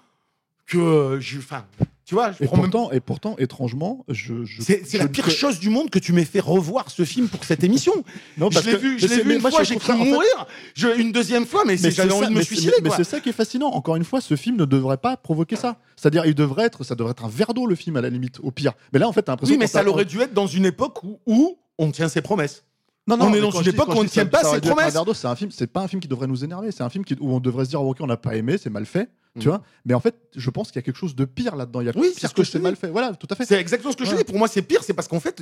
que 0.66 0.78
euh. 0.78 1.20
Enfin, 1.38 1.66
tu 2.08 2.15
vois, 2.15 2.32
je 2.32 2.38
Et 2.38 2.48
même 2.48 2.56
pourtant, 2.56 2.89
et 2.91 3.02
pourtant, 3.02 3.36
étrangement, 3.38 4.06
je. 4.08 4.46
je- 4.46 4.62
c'est 4.62 4.98
la 4.98 5.10
pire 5.10 5.30
chose 5.30 5.60
du 5.60 5.70
monde 5.70 5.89
que 5.89 6.00
tu 6.00 6.13
m'aies 6.13 6.24
fait 6.24 6.39
revoir 6.39 6.89
ce 6.89 7.04
film 7.04 7.28
pour 7.28 7.43
cette 7.43 7.65
émission. 7.65 7.91
Non, 8.38 8.50
je 8.50 8.60
l'ai 8.62 8.78
vu, 8.78 8.98
je 8.98 9.08
l'ai 9.08 9.22
vu 9.24 9.36
une 9.36 9.41
moi, 9.41 9.52
fois, 9.52 9.63
j'ai 9.63 9.76
cru 9.76 9.91
en 9.91 9.98
fait- 9.98 10.06
mourir. 10.06 10.48
Je- 10.74 10.88
une 10.98 11.12
deuxième 11.12 11.46
fois, 11.46 11.63
mais, 11.65 11.76
Mais 11.84 11.91
j'avais 11.91 12.13
envie 12.13 12.24
ça- 12.24 12.30
de 12.30 12.36
me 12.36 12.41
suicider. 12.41 12.72
mais 12.82 12.91
c'est 12.96 13.04
ça 13.04 13.20
qui 13.20 13.28
est 13.28 13.34
fascinant. 13.34 13.67
Encore 13.67 13.98
une 13.98 14.06
fois, 14.06 14.22
ce 14.22 14.38
film 14.38 14.56
ne 14.56 14.63
devrait 14.63 14.96
pas 14.98 15.17
provoquer 15.17 15.58
ça. 15.58 15.76
C'est-à-dire, 15.98 16.26
il 16.26 16.34
devrait 16.34 16.63
être, 16.63 16.86
ça 16.86 16.96
devrait 16.96 17.12
être 17.12 17.26
un 17.26 17.30
verre 17.30 17.54
d'eau 17.54 17.67
le 17.67 17.76
film 17.76 17.98
à 17.98 18.02
la 18.02 18.10
limite, 18.10 18.39
au 18.41 18.52
pire. 18.52 18.72
Mais 18.93 19.00
là, 19.00 19.10
en 19.10 19.12
fait, 19.12 19.24
t'as 19.24 19.34
l'impression. 19.34 19.54
Oui, 19.54 19.60
mais 19.60 19.67
ça 19.67 19.84
t'a- 19.84 19.89
aurait 19.89 20.06
dû 20.06 20.22
être 20.22 20.34
dans 20.34 20.48
une 20.48 20.65
époque 20.65 21.04
où, 21.04 21.20
où 21.26 21.58
on 21.78 21.91
tient 21.91 22.08
ses 22.08 22.22
promesses. 22.22 22.63
Non, 23.06 23.17
non, 23.17 23.26
on 23.28 23.34
est 23.34 23.41
dans 23.41 23.52
une 23.52 23.67
époque 23.67 23.89
où 23.89 23.98
on 23.98 24.04
ne 24.04 24.08
tient 24.10 24.26
pas 24.26 24.43
ses 24.46 24.62
promesses. 24.62 24.96
C'est 25.13 25.28
un 25.28 25.36
film, 25.36 25.52
c'est 25.52 25.67
pas 25.67 25.82
un 25.82 25.88
film 25.89 26.02
qui 26.02 26.08
devrait 26.08 26.28
nous 26.28 26.43
énerver. 26.46 26.72
C'est 26.72 26.84
un 26.84 26.89
film 26.89 27.04
où 27.20 27.34
on 27.34 27.39
devrait 27.41 27.65
se 27.65 27.70
dire, 27.72 27.82
ok, 27.82 27.98
on 28.00 28.08
n'a 28.08 28.15
pas 28.17 28.36
aimé, 28.36 28.58
c'est 28.58 28.70
mal 28.70 28.86
fait, 28.86 29.10
tu 29.39 29.47
Mm. 29.47 29.52
vois. 29.52 29.63
Mais 29.86 29.93
en 29.93 30.00
fait, 30.00 30.15
je 30.36 30.50
pense 30.50 30.67
qu'il 30.71 30.78
y 30.78 30.80
a 30.80 30.82
quelque 30.84 30.97
chose 30.97 31.15
de 31.15 31.26
pire 31.26 31.56
là-dedans. 31.56 31.82
Il 31.82 31.88
y 31.88 31.89
a 31.89 31.93
Oui, 31.95 32.12
pire 32.15 32.30
ce 32.30 32.34
que 32.36 32.43
c'est 32.43 32.60
mal 32.60 32.76
fait. 32.76 32.89
Voilà, 32.89 33.13
tout 33.15 33.28
à 33.30 33.36
fait. 33.36 33.45
C'est 33.45 33.60
exactement 33.60 33.91
ce 33.91 33.97
que 33.97 34.06
je 34.06 34.15
dis. 34.15 34.23
Pour 34.23 34.38
moi, 34.38 34.47
c'est 34.47 34.62
pire, 34.62 34.84
c'est 34.84 34.93
parce 34.93 35.08
qu'en 35.08 35.19
fait, 35.19 35.41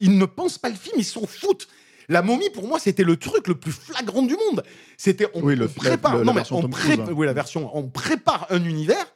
ils, 0.00 0.18
ne 0.18 0.24
pensent 0.26 0.58
pas 0.58 0.68
le 0.68 0.74
film, 0.74 0.96
ils 0.98 1.04
s'en 1.04 1.26
foutent. 1.26 1.68
La 2.08 2.22
momie, 2.22 2.50
pour 2.50 2.68
moi, 2.68 2.78
c'était 2.78 3.02
le 3.02 3.16
truc 3.16 3.48
le 3.48 3.56
plus 3.56 3.72
flagrant 3.72 4.22
du 4.22 4.36
monde. 4.36 4.62
C'était 4.96 5.26
on, 5.34 5.42
Oui, 5.42 5.56
le- 5.56 5.66
prépare, 5.66 6.12
la- 6.12 6.18
la 6.20 6.24
non, 6.24 6.32
mais 6.34 6.42
on 6.52 6.68
Cruise, 6.68 6.96
prép- 6.98 7.00
hein. 7.00 7.12
oui, 7.14 7.26
la 7.26 7.32
version, 7.32 7.68
on 7.76 7.88
prépare 7.88 8.46
un 8.50 8.62
univers. 8.64 9.06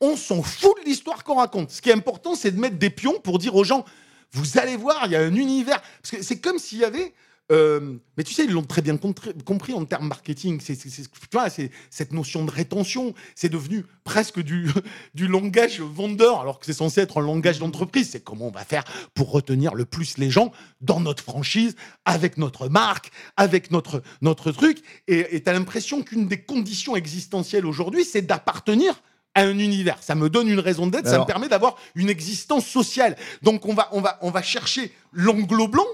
On 0.00 0.16
s'en 0.16 0.42
fout 0.42 0.72
de 0.82 0.86
l'histoire 0.88 1.22
qu'on 1.22 1.36
raconte. 1.36 1.70
Ce 1.70 1.80
qui 1.80 1.90
est 1.90 1.94
important, 1.94 2.34
c'est 2.34 2.50
de 2.50 2.58
mettre 2.58 2.76
des 2.76 2.90
pions 2.90 3.20
pour 3.20 3.38
dire 3.38 3.54
aux 3.54 3.62
gens, 3.62 3.84
vous 4.32 4.58
allez 4.58 4.76
voir, 4.76 5.02
il 5.06 5.12
y 5.12 5.16
a 5.16 5.20
un 5.20 5.34
univers. 5.34 5.80
Parce 6.02 6.10
que 6.16 6.22
c'est 6.22 6.40
comme 6.40 6.58
s'il 6.58 6.78
y 6.78 6.84
avait 6.84 7.14
euh, 7.52 7.98
mais 8.16 8.24
tu 8.24 8.32
sais, 8.32 8.44
ils 8.44 8.50
l'ont 8.52 8.62
très 8.62 8.80
bien 8.80 8.96
compris 8.96 9.74
en 9.74 9.84
termes 9.84 10.08
marketing. 10.08 10.60
C'est, 10.62 10.74
c'est- 10.74 10.88
c'est- 10.88 11.02
tu 11.10 11.18
vois, 11.32 11.50
c'est 11.50 11.70
cette 11.90 12.12
notion 12.12 12.44
de 12.44 12.50
rétention. 12.50 13.12
C'est 13.34 13.50
devenu 13.50 13.84
presque 14.02 14.40
du, 14.40 14.68
du 15.14 15.26
langage 15.28 15.80
vendeur, 15.80 16.40
alors 16.40 16.58
que 16.58 16.64
c'est 16.66 16.72
censé 16.72 17.02
être 17.02 17.18
un 17.20 17.24
langage 17.24 17.58
d'entreprise. 17.58 18.10
C'est 18.12 18.24
comment 18.24 18.46
on 18.46 18.50
va 18.50 18.64
faire 18.64 18.84
pour 19.14 19.30
retenir 19.30 19.74
le 19.74 19.84
plus 19.84 20.16
les 20.16 20.30
gens 20.30 20.52
dans 20.80 21.00
notre 21.00 21.22
franchise, 21.22 21.76
avec 22.06 22.38
notre 22.38 22.68
marque, 22.68 23.10
avec 23.36 23.70
notre, 23.70 24.02
notre 24.22 24.50
truc. 24.50 24.82
Et 25.06 25.42
tu 25.42 25.50
as 25.50 25.52
l'impression 25.52 26.02
qu'une 26.02 26.26
des 26.28 26.40
conditions 26.40 26.96
existentielles 26.96 27.66
aujourd'hui, 27.66 28.04
c'est 28.04 28.22
d'appartenir 28.22 29.02
à 29.34 29.42
un 29.42 29.58
univers. 29.58 30.02
Ça 30.02 30.14
me 30.14 30.30
donne 30.30 30.48
une 30.48 30.60
raison 30.60 30.86
d'être, 30.86 31.08
ça 31.08 31.18
me 31.18 31.26
permet 31.26 31.48
d'avoir 31.48 31.76
une 31.94 32.08
existence 32.08 32.66
sociale. 32.66 33.16
Donc 33.42 33.66
on 33.66 33.74
va, 33.74 33.88
on 33.92 34.00
va, 34.00 34.18
on 34.22 34.30
va 34.30 34.42
chercher 34.42 34.92
l'anglo 35.12 35.68
blanc 35.68 35.84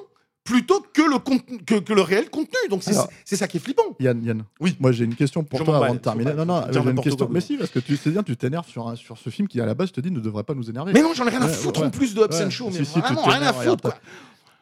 plutôt 0.45 0.85
que 0.93 1.03
le, 1.03 1.19
contenu, 1.19 1.59
que, 1.65 1.77
que 1.77 1.93
le 1.93 2.01
réel 2.03 2.31
contenu. 2.31 2.57
Donc 2.71 2.83
c'est 2.83 3.37
ça 3.37 3.47
qui 3.49 3.57
est 3.59 3.61
flippant. 3.61 3.83
Yann, 4.01 4.23
Yann. 4.25 4.43
Oui. 4.61 4.77
Moi, 4.81 4.93
j'ai 4.93 5.05
une 5.05 5.15
question 5.15 5.45
pour 5.45 5.59
Je 5.61 5.65
toi 5.65 5.77
avant 5.85 5.95
de 5.95 5.99
terminer. 6.01 6.33
je 6.33 6.37
Non, 6.37 6.45
non, 6.45 6.63
j'ai 6.71 6.79
une 6.81 6.95
question. 7.01 7.27
quoi. 7.27 7.35
Mais 7.35 7.41
si, 7.41 7.57
parce 7.57 7.71
que 7.71 7.79
tu 7.79 7.97
sais 7.97 8.11
bien, 8.11 8.23
tu 8.23 8.37
t'énerves 8.37 8.69
sur, 8.69 8.89
un- 8.89 8.97
sur 8.97 9.17
ce 9.19 9.31
film 9.31 9.47
qui, 9.49 9.61
à 9.61 9.67
la 9.67 9.75
base, 9.75 9.93
te 9.93 10.01
dit 10.01 10.11
ne 10.11 10.21
devrait 10.21 10.45
pas 10.45 10.55
nous 10.55 10.69
énerver. 10.69 10.93
Mais 10.93 11.03
non, 11.03 11.13
j'en 11.15 11.27
ai 11.27 11.31
rien 11.31 11.43
à 11.43 11.49
foutre 11.49 11.81
ouais. 11.81 11.87
en 11.87 11.91
plus 11.91 12.15
de 12.15 12.21
Hobbs 12.23 12.35
and 12.43 12.51
Shaw, 12.51 12.71
mais 12.71 12.85
Si, 12.85 12.99
vraiment 13.01 13.23
rien 13.23 13.43
à 13.43 13.53
foutre. 13.53 13.93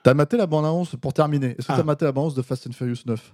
T'as 0.02 0.14
maté 0.14 0.36
la 0.36 0.46
bande-annonce 0.46 0.94
pour 1.00 1.12
terminer. 1.12 1.56
Est-ce 1.58 1.66
que 1.66 1.72
Ah. 1.72 1.76
t'as 1.78 1.82
maté 1.82 2.04
la 2.04 2.12
bande-annonce 2.12 2.34
de 2.34 2.42
Fast 2.42 2.66
and 2.66 2.72
Furious 2.72 3.02
9 3.06 3.32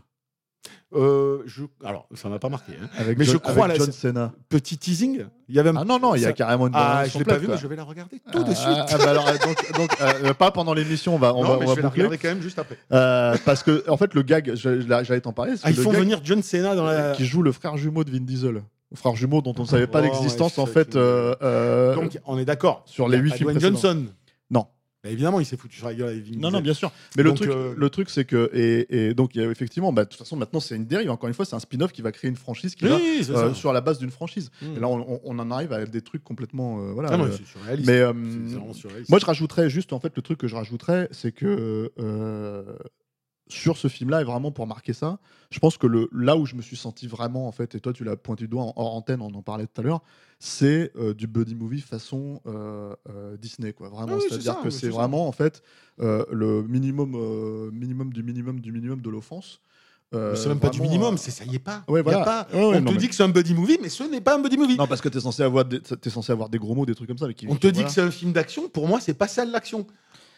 Euh, 0.95 1.43
je... 1.47 1.63
Alors, 1.85 2.07
ça 2.15 2.29
m'a 2.29 2.39
pas 2.39 2.49
marqué. 2.49 2.73
hein. 2.81 2.89
avec 2.99 3.19
Mais 3.19 3.25
John, 3.25 3.35
je 3.35 3.39
crois, 3.39 3.65
avec 3.65 3.79
John 3.79 3.91
Cena 3.91 4.33
Petit 4.49 4.79
teasing. 4.79 5.25
Il 5.49 5.55
y 5.55 5.59
avait 5.59 5.71
un... 5.71 5.77
Ah 5.77 5.85
non, 5.85 5.99
non, 5.99 6.15
il 6.15 6.23
y 6.23 6.27
a 6.27 6.33
carrément 6.33 6.69
une 6.69 6.73
Ah, 6.77 7.05
je 7.13 7.19
l'ai 7.19 7.25
pas 7.25 7.37
vu, 7.39 7.49
mais 7.49 7.59
je 7.59 7.67
vais 7.67 7.75
la 7.77 7.83
regarder 7.83 8.21
tout 8.33 8.45
de 8.45 8.51
Ah, 8.51 8.55
suite. 8.55 8.79
ah, 8.79 8.99
bah 8.99 9.11
alors, 9.11 9.29
euh, 9.29 9.33
donc, 9.45 9.73
donc, 9.77 9.91
euh, 10.01 10.35
pas 10.35 10.53
pendant 10.53 10.73
l'émission, 10.73 11.15
on 11.15 11.19
va, 11.19 11.35
on 11.35 11.43
non, 11.43 11.49
va, 11.51 11.57
mais 11.59 11.65
on 11.65 11.67
je 11.67 11.67
va 11.69 11.75
vais 11.75 11.83
la 11.83 11.89
regarder 11.89 12.19
quand 12.19 12.29
même 12.29 12.43
juste 12.43 12.59
après. 12.59 12.79
Euh, 12.93 13.37
parce 13.45 13.63
que, 13.65 13.85
en 13.91 13.97
fait, 13.97 14.15
le 14.15 14.23
gag, 14.23 14.55
j'allais 14.55 15.21
t'en 15.21 15.33
parler, 15.33 15.55
Ah, 15.65 15.71
ils 15.71 15.77
font 15.77 15.91
venir 15.91 16.21
John 16.23 16.43
Cena 16.43 16.75
dans 16.77 16.85
la... 16.87 17.13
qui 17.13 17.25
joue 17.27 17.43
le 17.43 17.51
frère 17.53 17.77
jumeau 17.77 18.05
de 18.05 18.11
Vin 18.13 18.21
Diesel. 18.21 18.63
Frère 18.95 19.17
jumeau 19.17 19.43
dont 19.43 19.55
on 19.59 19.63
ne 19.63 19.67
savait 19.67 19.89
pas 19.89 20.01
Oh, 20.01 20.05
l'existence, 20.05 20.57
ouais, 20.59 20.63
en 20.63 20.67
fait. 20.67 20.97
Donc, 20.97 22.19
on 22.27 22.39
est 22.39 22.45
d'accord. 22.45 22.83
sur 22.87 23.09
les 23.09 23.19
huit 23.19 23.33
films. 23.35 23.59
Johnson. 23.59 24.05
Bah, 25.05 25.11
évidemment, 25.11 25.39
il 25.39 25.45
s'est 25.45 25.59
foutu 25.59 25.77
sur 25.77 25.87
la 25.87 25.95
gueule 25.95 26.09
avec 26.09 26.25
Vin 26.25 26.39
Non, 26.39 26.51
non, 26.51 26.63
bien 26.63 26.73
sûr. 26.73 26.91
Mais 27.19 27.23
le 27.23 27.35
truc, 27.35 27.51
euh, 27.51 27.75
le 27.77 27.91
truc, 27.91 28.09
c'est 28.09 28.25
que 28.25 28.51
et, 28.55 29.09
et 29.09 29.15
donc 29.15 29.35
il 29.35 29.43
y 29.43 29.45
a 29.45 29.51
effectivement, 29.51 29.93
bah, 29.93 30.05
de 30.05 30.09
toute 30.09 30.19
façon, 30.19 30.35
maintenant 30.35 30.61
c'est 30.61 30.77
une 30.77 30.87
dérive. 30.87 31.11
Encore 31.11 31.29
une 31.29 31.35
fois, 31.35 31.45
c'est 31.45 31.55
un 31.55 31.61
spin-off 31.61 31.93
qui 31.93 32.01
va 32.01 32.11
créer 32.11 32.31
une 32.31 32.37
franchise 32.37 32.75
qui 32.75 32.87
va 32.87 32.97
Oui, 32.97 33.21
c'est 33.23 33.33
euh, 33.33 33.53
sur 33.53 33.75
la 33.75 33.83
base 33.83 33.99
d'une 33.99 34.11
franchise. 34.11 34.51
Mm. 34.63 34.77
Et 34.77 34.81
là, 34.81 34.89
on, 34.89 35.39
en 35.39 35.51
arrive 35.51 35.75
à 35.75 35.85
des 35.85 36.01
trucs 36.01 36.25
complètement, 36.25 36.79
euh, 36.79 36.93
voilà. 36.93 37.11
Ah 37.13 37.19
non, 37.19 37.25
euh, 37.25 37.33
surréaliste. 37.33 37.87
mais 37.87 38.01
surréaliste. 38.73 39.11
moi, 39.11 39.19
je 39.19 39.27
rajouterais 39.27 39.69
juste, 39.69 39.93
en 39.93 40.01
fait, 40.01 40.13
le 40.17 40.23
truc 40.23 40.39
que 40.39 40.49
je 40.49 40.57
rajouterais, 40.57 41.09
c'est 41.11 41.33
que 41.33 41.93
sur 43.55 43.77
ce 43.77 43.89
film-là, 43.89 44.21
et 44.21 44.25
vraiment 44.25 44.51
pour 44.53 44.67
marquer 44.67 44.93
ça, 44.93 45.19
je 45.51 45.59
pense 45.59 45.77
que 45.77 45.87
le, 45.87 46.09
là 46.13 46.37
où 46.37 46.45
je 46.47 46.55
me 46.57 46.63
suis 46.63 46.77
senti 46.77 47.07
vraiment, 47.07 47.47
en 47.49 47.53
fait, 47.53 47.75
et 47.75 47.81
toi, 47.81 47.93
tu 47.93 48.05
l'as 48.05 48.17
pointé 48.17 48.45
du 48.45 48.49
doigt 48.49 48.63
en 48.65 48.73
hors 48.77 48.95
antenne, 48.95 49.21
on 49.23 49.33
en 49.35 49.43
parlait 49.43 49.67
tout 49.67 49.81
à 49.81 49.85
l'heure, 49.85 50.03
c'est 50.39 50.91
euh, 50.97 51.15
du 51.15 51.27
buddy 51.27 51.55
movie 51.55 51.81
façon 51.81 52.41
euh, 52.47 52.95
euh, 53.09 53.37
Disney, 53.37 53.73
quoi. 53.73 53.89
Vraiment, 53.89 54.13
Ah 54.13 54.17
oui, 54.17 54.25
c'est-à-dire 54.29 54.61
que 54.61 54.71
c'est 54.71 54.89
vraiment, 54.89 55.27
en 55.29 55.33
fait, 55.33 55.63
le 55.99 56.63
minimum, 56.63 57.71
minimum 57.73 58.13
du 58.13 58.23
minimum 58.23 58.61
du 58.61 58.73
minimum 58.73 59.01
de 59.01 59.11
l'offense. 59.11 59.61
Euh, 60.15 60.37
c'est 60.37 60.49
même 60.49 60.61
pas 60.61 60.69
du 60.71 60.81
minimum, 60.81 61.19
c'est 61.19 61.33
ça 61.33 61.45
y 61.45 61.57
est 61.57 61.59
pas. 61.59 61.83
Ouais, 61.89 61.99
Y 61.99 62.01
a 62.01 62.03
voilà. 62.05 62.25
pas- 62.25 62.47
Ouais, 62.53 62.59
ouais, 62.61 62.65
on 62.77 62.81
non, 62.83 62.87
te 62.91 62.93
mais- 62.93 62.99
dit 62.99 63.09
que 63.09 63.15
c'est 63.17 63.25
un 63.25 63.29
buddy 63.31 63.53
movie, 63.53 63.79
mais 63.83 63.89
ce 63.89 64.05
n'est 64.05 64.21
pas 64.21 64.37
un 64.37 64.39
buddy 64.41 64.57
movie. 64.57 64.77
Non, 64.77 64.87
parce 64.87 65.01
que 65.01 65.09
tu 65.09 65.19
es 65.19 65.21
censé 65.21 65.43
avoir 65.43 65.65
des, 65.65 65.81
censé 66.09 66.31
avoir 66.31 66.49
des 66.49 66.59
gros 66.59 66.75
mots, 66.77 66.87
des 66.87 66.95
trucs 66.95 67.09
comme 67.09 67.19
ça. 67.19 67.33
qui- 67.33 67.47
On 67.49 67.57
te 67.57 67.67
dit 67.67 67.83
que 67.83 67.91
c'est 67.91 68.03
un 68.03 68.13
film 68.13 68.31
d'action, 68.33 68.69
pour 68.69 68.87
moi, 68.87 69.01
c'est 69.01 69.15
pas 69.15 69.27
ça 69.27 69.45
l'action. 69.45 69.87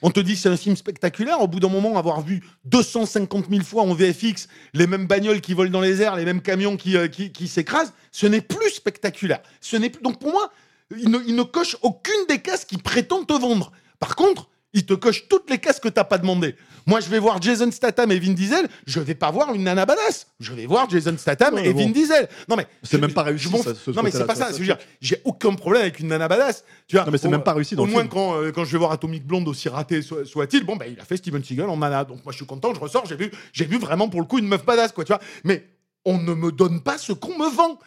On 0.03 0.11
te 0.11 0.21
dit 0.21 0.37
c'est 0.37 0.49
un 0.49 0.57
film 0.57 0.77
spectaculaire, 0.77 1.41
au 1.41 1.49
bout 1.49 1.61
d'un 1.61 1.69
moment, 1.69 1.97
avoir 1.97 2.21
vu 2.21 2.45
250 2.67 3.47
000 3.51 3.63
fois 3.63 3.83
en 3.83 3.95
VFX 3.95 4.49
les 4.75 4.87
mêmes 4.87 5.07
bagnoles 5.07 5.41
qui 5.41 5.55
volent 5.55 5.71
dans 5.71 5.81
les 5.81 6.03
airs, 6.03 6.17
les 6.17 6.25
mêmes 6.25 6.43
camions 6.43 6.77
qui, 6.77 6.97
euh, 6.97 7.09
qui, 7.09 7.33
qui 7.33 7.49
s'écrasent, 7.49 7.93
ce 8.13 8.27
n'est 8.27 8.43
plus 8.43 8.71
spectaculaire. 8.71 9.41
Ce 9.61 9.77
n'est 9.77 9.91
plus... 9.91 10.03
Donc 10.03 10.21
pour 10.21 10.33
moi, 10.33 10.53
il 10.97 11.11
ne, 11.11 11.19
il 11.27 11.35
ne 11.35 11.43
coche 11.43 11.77
aucune 11.83 12.27
des 12.29 12.41
cases 12.41 12.65
qu'il 12.65 12.83
prétend 12.83 13.25
te 13.25 13.33
vendre. 13.33 13.73
Par 13.99 14.17
contre, 14.17 14.49
il 14.77 14.85
te 14.87 14.93
coche 14.95 15.27
toutes 15.29 15.49
les 15.51 15.59
cases 15.59 15.81
que 15.81 15.89
t'as 15.89 16.05
pas 16.05 16.19
demandé. 16.19 16.55
Moi, 16.87 17.01
je 17.01 17.09
vais 17.09 17.19
voir 17.19 17.41
Jason 17.43 17.73
Statham 17.73 18.13
et 18.13 18.19
Vin 18.21 18.33
Diesel, 18.35 18.69
je 18.87 19.01
vais 19.01 19.15
pas 19.15 19.31
voir 19.33 19.53
une 19.55 19.65
nana 19.65 19.87
badass. 19.87 20.27
Je 20.39 20.53
vais 20.53 20.67
voir 20.67 20.89
Jason 20.89 21.17
Statham 21.19 21.55
Ouais, 21.55 21.67
et 21.69 21.73
bon. 21.73 21.81
Vin 21.87 21.91
Diesel. 21.91 22.29
Non 22.49 22.55
mais 22.57 22.67
C'est 22.83 23.01
même 23.01 23.13
pas 23.13 23.23
réussi, 23.25 23.49
ça, 23.49 23.75
ce 23.75 23.91
non 23.91 24.03
mais 24.03 24.11
c'est 24.11 24.19
côté-là, 24.19 24.27
pas 24.27 24.35
ça, 24.35 24.41
ça. 24.45 24.47
ça, 24.51 24.53
Je 24.53 24.59
veux 24.61 24.65
dire, 24.67 24.79
j'ai 25.01 25.21
aucun 25.25 25.55
problème 25.55 25.83
avec 25.83 25.99
une 25.99 26.09
nana 26.09 26.29
badass. 26.29 26.63
Tu 26.87 26.95
vois, 26.97 27.05
Non, 27.07 27.11
mais 27.11 27.19
c'est 27.19 27.29
même 27.29 27.43
pas 27.43 27.55
réussi 27.55 27.75
dans 27.75 27.83
Au 27.83 27.87
le 27.87 27.93
moins 27.93 28.03
film. 28.03 28.13
quand, 28.13 28.37
euh, 28.41 28.53
quand 28.53 28.65
je 28.65 28.73
vais 28.73 28.79
voir 28.79 28.93
Atomic 28.93 29.27
Blonde, 29.27 29.49
aussi 29.49 29.69
raté 29.69 30.03
so- 30.03 30.25
soit-il, 30.25 30.63
bon, 30.65 30.77
bah, 30.77 30.87
il 30.87 31.01
a 31.01 31.05
fait 31.05 31.17
Steven 31.17 31.43
Seagal 31.43 31.69
en 31.69 31.77
nana. 31.79 32.05
Donc 32.05 32.23
moi, 32.25 32.31
je 32.33 32.37
suis 32.37 32.47
content, 32.47 32.73
je 32.75 32.79
ressors, 32.79 33.07
j'ai 33.07 33.17
vu, 33.17 33.33
j'ai 33.53 33.65
vu 33.65 33.79
vraiment 33.79 34.09
pour 34.09 34.21
le 34.21 34.27
coup 34.27 34.39
une 34.39 34.47
meuf 34.47 34.65
badass, 34.65 34.93
quoi, 34.93 35.05
tu 35.05 35.13
vois. 35.13 35.21
Mais 35.43 35.65
on 36.05 36.19
ne 36.19 36.35
me 36.35 36.53
donne 36.53 36.83
pas 36.83 36.99
ce 36.99 37.13
qu'on 37.13 37.37
me 37.37 37.49
vend. 37.51 37.79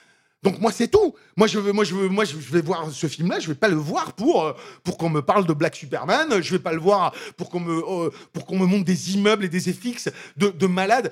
Donc 0.41 0.60
moi 0.60 0.71
c'est 0.71 0.88
tout. 0.88 1.15
Moi 1.36 1.47
je 1.47 1.60
veux, 1.60 1.73
moi 1.73 1.84
je 1.84 1.95
veux, 1.95 2.08
moi 2.08 2.23
je 2.23 2.36
vais 2.36 2.62
voir 2.62 2.89
ce 2.91 3.08
film-là. 3.08 3.39
Je 3.39 3.47
vais 3.47 3.56
pas 3.56 3.67
le 3.67 3.75
voir 3.75 4.13
pour 4.13 4.43
euh, 4.43 4.54
pour 4.84 4.97
qu'on 4.97 5.10
me 5.10 5.21
parle 5.21 5.45
de 5.45 5.54
Black 5.54 5.75
Superman. 5.75 6.41
Je 6.41 6.52
vais 6.52 6.60
pas 6.60 6.73
le 6.73 6.80
voir 6.80 7.13
pour 7.36 7.49
qu'on 7.49 7.60
me 7.60 7.78
euh, 7.78 8.10
pour 8.32 8.45
qu'on 8.45 8.58
me 8.58 8.65
montre 8.65 8.86
des 8.86 9.13
immeubles 9.15 9.45
et 9.45 9.49
des 9.49 9.73
FX 9.73 10.10
de, 10.38 10.49
de 10.49 10.67
malades. 10.67 11.12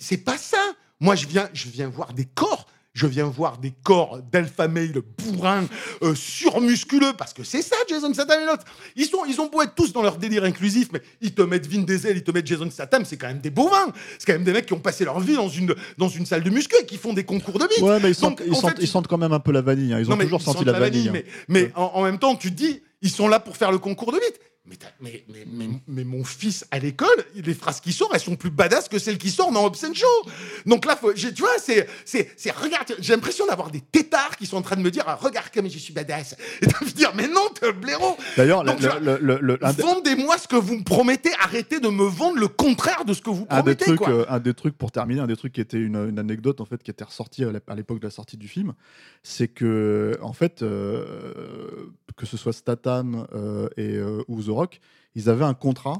C'est 0.00 0.24
pas 0.24 0.38
ça. 0.38 0.62
Moi 0.98 1.14
je 1.14 1.26
viens 1.26 1.48
je 1.52 1.68
viens 1.68 1.88
voir 1.88 2.12
des 2.12 2.24
corps 2.24 2.63
Je 2.96 3.08
viens 3.08 3.24
voir 3.24 3.58
des 3.58 3.72
corps 3.82 4.20
d'alpha 4.30 4.68
male 4.68 5.02
bourrins, 5.18 5.66
euh, 6.02 6.14
surmusculeux, 6.14 7.12
parce 7.18 7.32
que 7.34 7.42
c'est 7.42 7.60
ça, 7.60 7.74
Jason 7.88 8.14
Statham 8.14 8.40
et 8.42 8.46
l'autre. 8.46 8.62
Ils, 8.94 9.06
sont, 9.06 9.24
ils 9.28 9.40
ont 9.40 9.48
beau 9.48 9.62
être 9.62 9.74
tous 9.74 9.92
dans 9.92 10.00
leur 10.02 10.16
délire 10.16 10.44
inclusif, 10.44 10.90
mais 10.92 11.02
ils 11.20 11.34
te 11.34 11.42
mettent 11.42 11.66
Vin 11.66 11.82
Diesel, 11.82 12.16
ils 12.16 12.22
te 12.22 12.30
mettent 12.30 12.46
Jason 12.46 12.70
Statham, 12.70 13.04
c'est 13.04 13.16
quand 13.16 13.26
même 13.26 13.40
des 13.40 13.50
bovins. 13.50 13.92
C'est 14.18 14.26
quand 14.26 14.34
même 14.34 14.44
des 14.44 14.52
mecs 14.52 14.66
qui 14.66 14.74
ont 14.74 14.78
passé 14.78 15.04
leur 15.04 15.18
vie 15.18 15.34
dans 15.34 15.48
une, 15.48 15.74
dans 15.98 16.08
une 16.08 16.24
salle 16.24 16.44
de 16.44 16.50
muscu 16.50 16.76
et 16.80 16.86
qui 16.86 16.96
font 16.96 17.12
des 17.12 17.24
concours 17.24 17.58
de 17.58 17.66
bite. 17.66 17.80
Ouais, 17.82 17.98
mais 18.00 18.10
ils 18.10 18.14
sentent, 18.14 18.38
Donc, 18.38 18.46
ils 18.46 18.52
en 18.52 18.60
sentent, 18.60 18.76
fait, 18.76 18.82
ils 18.82 18.88
sentent 18.88 19.08
quand 19.08 19.18
même 19.18 19.32
un 19.32 19.40
peu 19.40 19.50
la 19.50 19.62
vanille. 19.62 19.92
hein. 19.92 19.98
Ils 19.98 20.06
ont 20.06 20.16
non, 20.16 20.22
toujours 20.22 20.40
ils 20.40 20.44
senti 20.44 20.64
la 20.64 20.72
vanille. 20.78 21.08
hein. 21.08 21.12
Mais, 21.12 21.24
mais 21.48 21.72
en, 21.74 21.90
en 21.94 22.02
même 22.04 22.20
temps, 22.20 22.36
tu 22.36 22.50
te 22.52 22.56
dis, 22.56 22.80
ils 23.02 23.10
sont 23.10 23.26
là 23.26 23.40
pour 23.40 23.56
faire 23.56 23.72
le 23.72 23.78
concours 23.78 24.12
de 24.12 24.18
bite. 24.18 24.38
Mais, 24.66 24.76
t'as- 24.76 24.86
mais, 24.98 25.22
mais, 25.28 25.44
mais, 25.46 25.68
mais 25.86 26.04
mon 26.04 26.24
fils 26.24 26.64
à 26.70 26.78
l'école, 26.78 27.22
les 27.34 27.52
phrases 27.52 27.80
qui 27.82 27.92
sortent, 27.92 28.12
elles 28.14 28.20
sont 28.20 28.34
plus 28.34 28.48
badass 28.50 28.88
que 28.88 28.98
celles 28.98 29.18
qui 29.18 29.30
sortent 29.30 29.52
dans 29.52 29.66
Hobson 29.66 29.92
Show. 29.92 30.06
Donc 30.64 30.86
là, 30.86 30.96
faut, 30.96 31.12
tu 31.12 31.28
vois, 31.38 31.50
c'est, 31.58 31.86
c'est, 32.06 32.30
c'est, 32.38 32.50
regarde, 32.50 32.94
j'ai 32.98 33.12
l'impression 33.12 33.46
d'avoir 33.46 33.70
des 33.70 33.82
têtards 33.82 34.38
qui 34.38 34.46
sont 34.46 34.56
en 34.56 34.62
train 34.62 34.76
de 34.76 34.80
me 34.80 34.90
dire, 34.90 35.04
ah, 35.06 35.16
regarde 35.16 35.48
comme 35.52 35.68
je 35.68 35.76
suis 35.78 35.92
badass. 35.92 36.34
Et 36.62 36.66
de 36.66 36.90
dire, 36.94 37.12
mais 37.14 37.28
non, 37.28 37.46
un 37.60 37.72
blaireau. 37.72 38.16
D'ailleurs, 38.38 38.64
le- 38.64 39.18
le- 39.20 39.38
le- 39.42 39.58
Vendez-moi 39.60 40.38
ce 40.38 40.48
que 40.48 40.56
vous 40.56 40.78
me 40.78 40.82
promettez, 40.82 41.30
arrêtez 41.40 41.78
de 41.78 41.88
me 41.88 42.04
vendre 42.06 42.38
le 42.38 42.48
contraire 42.48 43.04
de 43.04 43.12
ce 43.12 43.20
que 43.20 43.28
vous 43.28 43.46
un 43.50 43.56
des 43.56 43.74
promettez, 43.74 43.84
trucs, 43.84 43.98
quoi. 43.98 44.08
euh, 44.10 44.24
un 44.30 44.40
des 44.40 44.54
trucs 44.54 44.78
pour 44.78 44.92
terminer, 44.92 45.20
un 45.20 45.26
des 45.26 45.36
trucs 45.36 45.52
qui 45.52 45.60
était 45.60 45.76
une, 45.76 45.96
une 46.08 46.18
anecdote 46.18 46.62
en 46.62 46.64
fait 46.64 46.82
qui 46.82 46.90
était 46.90 47.04
ressorti 47.04 47.44
à 47.44 47.52
l'ép- 47.52 47.68
à 47.68 47.74
l'époque 47.74 47.98
de 48.00 48.06
la 48.06 48.10
sortie 48.10 48.38
du 48.38 48.48
film, 48.48 48.72
c'est 49.22 49.48
que 49.48 50.16
en 50.22 50.32
fait 50.32 50.62
euh, 50.62 51.92
que 52.16 52.26
ce 52.26 52.36
soit 52.36 52.52
Statham 52.52 53.26
euh, 53.34 53.68
et 53.76 53.96
euh, 53.96 54.22
Rock, 54.54 54.80
ils 55.14 55.28
avaient 55.28 55.44
un 55.44 55.54
contrat 55.54 55.98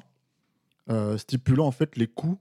euh, 0.90 1.16
stipulant 1.18 1.66
en 1.66 1.70
fait 1.72 1.96
les 1.96 2.06
coûts 2.06 2.38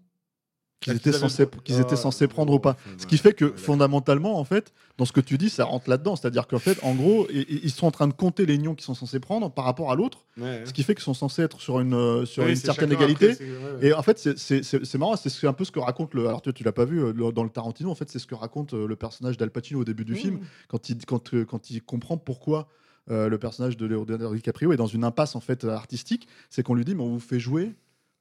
qu'ils 0.82 0.92
Ah, 0.92 0.96
étaient 0.98 1.14
censés 1.14 1.48
qu'ils 1.64 1.82
Ah, 1.90 1.96
censés 1.96 2.28
prendre 2.28 2.52
ou 2.52 2.60
pas. 2.60 2.76
Ce 2.98 3.08
qui 3.08 3.18
fait 3.18 3.32
que 3.32 3.54
fondamentalement 3.56 4.38
en 4.38 4.44
fait 4.44 4.74
dans 4.98 5.06
ce 5.06 5.14
que 5.14 5.22
tu 5.22 5.38
dis 5.38 5.50
ça 5.50 5.64
rentre 5.64 5.90
là-dedans, 5.90 6.18
c'est-à-dire 6.18 6.46
qu'en 6.46 6.60
fait 6.60 6.78
en 6.84 6.94
gros 6.94 7.26
ils 7.32 7.72
sont 7.72 7.88
en 7.88 7.92
train 7.92 8.10
de 8.10 8.14
compter 8.14 8.46
les 8.46 8.58
nions 8.58 8.76
qu'ils 8.76 8.84
sont 8.84 8.94
censés 8.96 9.22
prendre 9.22 9.50
par 9.50 9.64
rapport 9.64 9.94
à 9.94 9.96
l'autre, 9.96 10.26
Ouais. 10.38 10.64
ce 10.66 10.74
qui 10.74 10.84
fait 10.84 10.94
qu'ils 10.94 11.06
sont 11.06 11.14
censés 11.14 11.42
être 11.42 11.62
sur 11.62 11.80
une 11.80 11.94
euh, 11.94 12.26
sur 12.26 12.46
une 12.46 12.58
certaine 12.58 12.92
égalité. 12.92 13.32
après, 13.32 13.46
c'est- 13.46 13.50
ouais, 13.50 13.74
ouais. 13.80 13.88
Et 13.88 13.94
en 13.94 14.02
fait, 14.04 14.20
c'est- 14.20 14.38
c'est 14.38 14.62
c'est- 14.62 14.84
c'est 14.84 14.98
marrant, 14.98 15.16
c'est 15.16 15.30
ce- 15.30 15.48
un 15.48 15.54
peu 15.54 15.64
ce 15.64 15.72
que 15.72 15.80
raconte 15.80 16.14
le. 16.14 16.28
Alors, 16.28 16.42
tu, 16.42 16.52
tu 16.52 16.66
l'as 16.66 16.74
pas 16.74 16.84
vu 16.84 17.02
euh, 17.02 17.14
le- 17.14 17.32
dans 17.32 17.46
le 17.46 17.50
Tarantino, 17.50 17.90
en 17.90 17.96
fait, 17.96 18.10
c'est 18.10 18.20
ce 18.20 18.28
que 18.28 18.36
raconte 18.36 18.74
le 18.74 18.96
personnage 18.98 19.38
d'Al 19.38 19.52
Pacino 19.52 19.80
au 19.80 19.86
début 19.86 20.04
du 20.04 20.16
film, 20.16 20.42
quand 20.68 20.90
il, 20.90 20.98
quand, 21.06 21.34
quand 21.46 21.70
il 21.72 21.82
comprend 21.82 22.18
pourquoi 22.18 22.68
euh, 23.12 23.30
le 23.30 23.38
personnage 23.38 23.78
de 23.78 23.86
Leonardo 23.86 24.34
DiCaprio 24.34 24.72
est 24.72 24.78
dans 24.78 24.88
une 24.88 25.04
impasse 25.04 25.36
en 25.36 25.40
fait 25.40 25.66
artistique. 25.66 26.28
C'est 26.50 26.64
qu'on 26.64 26.76
lui 26.76 26.86
dit, 26.86 26.96
mais 26.96 27.04
on 27.04 27.10
vous 27.10 27.20
fait 27.20 27.40
jouer 27.40 27.74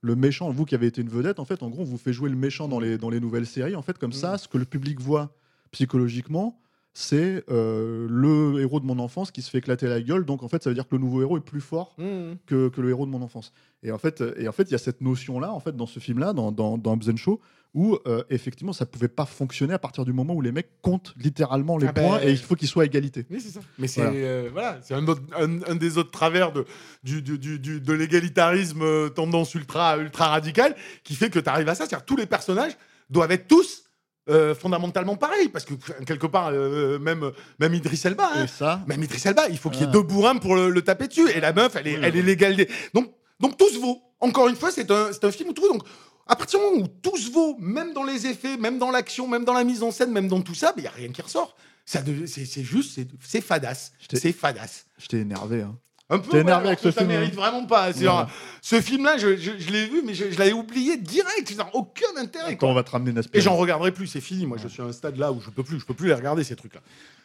le 0.02 0.16
méchant, 0.16 0.50
vous 0.50 0.64
qui 0.64 0.74
avez 0.74 0.88
été 0.88 1.00
une 1.00 1.08
vedette, 1.08 1.38
en 1.38 1.44
fait, 1.44 1.62
en 1.62 1.70
gros, 1.70 1.82
on 1.82 1.84
vous 1.84 1.98
fait 1.98 2.12
jouer 2.12 2.28
le 2.28 2.36
méchant 2.36 2.66
dans 2.66 2.80
les, 2.80 2.98
dans 2.98 3.08
les 3.08 3.20
nouvelles 3.20 3.46
séries. 3.46 3.76
En 3.76 3.82
fait, 3.82 3.98
comme 3.98 4.12
ça, 4.12 4.36
ce 4.36 4.48
que 4.48 4.58
le 4.58 4.64
public 4.64 5.00
voit 5.00 5.30
psychologiquement, 5.70 6.58
c'est 6.92 7.44
euh, 7.48 8.06
le 8.10 8.60
héros 8.60 8.80
de 8.80 8.84
mon 8.84 8.98
enfance 8.98 9.30
qui 9.30 9.40
se 9.42 9.48
fait 9.48 9.58
éclater 9.58 9.86
la 9.86 10.02
gueule. 10.02 10.24
Donc, 10.26 10.42
en 10.42 10.48
fait, 10.48 10.62
ça 10.62 10.70
veut 10.70 10.74
dire 10.74 10.88
que 10.88 10.96
le 10.96 11.00
nouveau 11.00 11.22
héros 11.22 11.38
est 11.38 11.42
plus 11.42 11.60
fort 11.60 11.94
Mmh. 11.98 12.34
que, 12.46 12.68
que 12.68 12.80
le 12.80 12.90
héros 12.90 13.06
de 13.06 13.10
mon 13.10 13.22
enfance. 13.22 13.52
Et 13.82 13.92
en 13.92 13.98
fait, 13.98 14.22
et 14.36 14.48
en 14.48 14.52
fait, 14.52 14.64
il 14.64 14.72
y 14.72 14.74
a 14.74 14.78
cette 14.78 15.00
notion-là, 15.00 15.52
en 15.52 15.60
fait, 15.60 15.76
dans 15.76 15.86
ce 15.86 16.00
film-là, 16.00 16.32
dans, 16.32 16.50
dans, 16.50 16.78
dans 16.78 16.94
and 16.94 17.16
Shaw, 17.16 17.40
où 17.74 17.98
euh, 18.06 18.22
effectivement, 18.28 18.72
ça 18.74 18.84
pouvait 18.84 19.08
pas 19.08 19.24
fonctionner 19.24 19.72
à 19.72 19.78
partir 19.78 20.04
du 20.04 20.12
moment 20.12 20.34
où 20.34 20.42
les 20.42 20.52
mecs 20.52 20.68
comptent 20.82 21.14
littéralement 21.16 21.78
les 21.78 21.86
Ah 21.86 21.92
ben, 21.92 22.02
points 22.06 22.20
et 22.22 22.30
il 22.30 22.36
faut 22.38 22.54
qu'ils 22.54 22.68
soient 22.68 22.82
à 22.82 22.86
égalité. 22.86 23.24
Oui, 23.30 23.40
c'est 23.40 23.50
ça. 23.50 23.60
Mais 23.78 23.88
c'est 23.88 24.02
Voilà. 24.02 24.16
euh, 24.16 24.48
voilà, 24.52 24.78
c'est 24.82 24.94
un, 24.94 25.06
autre- 25.08 25.22
un- 25.38 25.62
un 25.62 25.74
des 25.74 25.96
autres 25.96 26.10
travers 26.10 26.52
de, 26.52 26.66
du, 27.02 27.22
du- 27.22 27.38
du- 27.38 27.58
du- 27.58 27.80
de 27.80 27.92
l'égalitarisme 27.94 28.82
euh, 28.82 29.08
tendance 29.08 29.54
ultra, 29.54 29.96
ultra 29.96 30.28
radicale 30.28 30.76
qui 31.02 31.14
fait 31.14 31.30
que 31.30 31.38
tu 31.38 31.48
arrives 31.48 31.68
à 31.68 31.74
ça. 31.74 31.86
C'est-à-dire 31.86 32.04
tous 32.04 32.16
les 32.16 32.26
personnages 32.26 32.72
doivent 33.08 33.32
être 33.32 33.48
tous 33.48 33.84
euh, 34.28 34.54
fondamentalement 34.54 35.16
pareils. 35.16 35.48
Parce 35.48 35.64
que 35.64 35.72
quelque 36.04 36.26
part, 36.26 36.50
euh, 36.52 36.98
même, 36.98 37.32
même 37.58 37.74
Idriss 37.74 38.04
Elba, 38.04 38.30
hein, 38.34 38.46
ça, 38.46 38.82
même 38.86 39.02
Idriss 39.02 39.24
Elba, 39.26 39.48
il 39.48 39.56
faut 39.58 39.70
qu'il 39.70 39.80
y 39.80 39.84
ait 39.84 39.88
Ah. 39.88 39.92
deux 39.92 40.02
bourrins 40.02 40.36
pour 40.36 40.54
le, 40.56 40.68
le 40.68 40.82
taper 40.82 41.08
dessus. 41.08 41.28
Et 41.30 41.40
la 41.40 41.52
meuf, 41.54 41.74
elle 41.74 41.86
est, 41.88 41.96
Oui, 41.96 42.00
elle 42.04 42.12
oui. 42.12 42.18
est 42.20 42.22
légale. 42.22 42.54
des- 42.56 42.68
Donc, 42.94 43.12
donc 43.40 43.56
tout 43.56 43.68
se 43.70 43.78
vaut. 43.78 44.00
Encore 44.20 44.46
une 44.48 44.54
fois, 44.56 44.70
c'est 44.70 44.88
un, 44.90 45.08
c'est 45.12 45.24
un 45.24 45.32
film 45.32 45.48
où 45.48 45.52
tout 45.54 45.62
vaut. 45.62 45.72
Donc, 45.72 45.82
à 46.26 46.36
partir 46.36 46.58
du 46.60 46.64
moment 46.66 46.84
où 46.84 46.88
tout 46.88 47.16
se 47.16 47.30
vaut, 47.30 47.56
même 47.58 47.92
dans 47.92 48.04
les 48.04 48.26
effets, 48.26 48.56
même 48.56 48.78
dans 48.78 48.90
l'action, 48.90 49.26
même 49.28 49.44
dans 49.44 49.54
la 49.54 49.64
mise 49.64 49.82
en 49.82 49.90
scène, 49.90 50.12
même 50.12 50.28
dans 50.28 50.40
tout 50.40 50.54
ça, 50.54 50.72
il 50.76 50.82
n'y 50.82 50.86
a 50.88 50.90
rien 50.92 51.08
qui 51.08 51.22
ressort. 51.22 51.56
Ça 51.84 52.00
c'est 52.26 52.62
juste, 52.62 52.94
c'est- 52.94 53.08
c'est 53.20 53.40
fadasse. 53.40 53.92
Je 54.00 54.06
t'ai- 54.08 54.16
C'est 54.18 54.32
fadasse. 54.32 54.86
je 54.98 55.06
t'ai 55.08 55.18
énervé. 55.18 55.62
hein. 55.62 55.76
Un 56.10 56.18
peu, 56.18 56.30
T'es 56.30 56.40
énervé 56.40 56.66
avec 56.68 56.78
ce 56.80 56.90
ça 56.90 57.00
film, 57.00 57.08
mérite 57.08 57.32
hein. 57.32 57.36
vraiment 57.36 57.64
pas. 57.66 57.90
C'est 57.92 58.00
Ouais. 58.00 58.04
genre, 58.04 58.28
ce 58.60 58.80
film-là, 58.82 59.16
je, 59.16 59.34
je- 59.36 59.58
je 59.58 59.70
l'ai 59.70 59.86
vu, 59.86 60.02
mais 60.04 60.12
je, 60.14 60.30
je 60.30 60.38
l'avais 60.38 60.52
oublié 60.52 60.98
direct. 60.98 61.52
Ça 61.56 61.70
aucun 61.72 62.04
intérêt. 62.18 62.48
Attends, 62.48 62.56
quoi. 62.58 62.68
on 62.68 62.74
va 62.74 62.82
te 62.82 62.90
ramener 62.90 63.10
Et 63.12 63.14
Naspers. 63.14 63.40
j'en 63.40 63.56
regarderai 63.56 63.92
plus, 63.92 64.06
c'est 64.06 64.20
fini. 64.20 64.44
Moi, 64.44 64.58
je 64.62 64.68
suis 64.68 64.82
à 64.82 64.84
un 64.84 64.92
stade 64.92 65.16
là 65.16 65.32
où 65.32 65.40
je 65.40 65.48
peux 65.50 65.62
plus, 65.62 65.80
je 65.80 65.86
peux 65.86 65.94
plus 65.94 66.08
les 66.08 66.14
regarder 66.14 66.44
ces 66.44 66.54
trucs-là. 66.54 66.82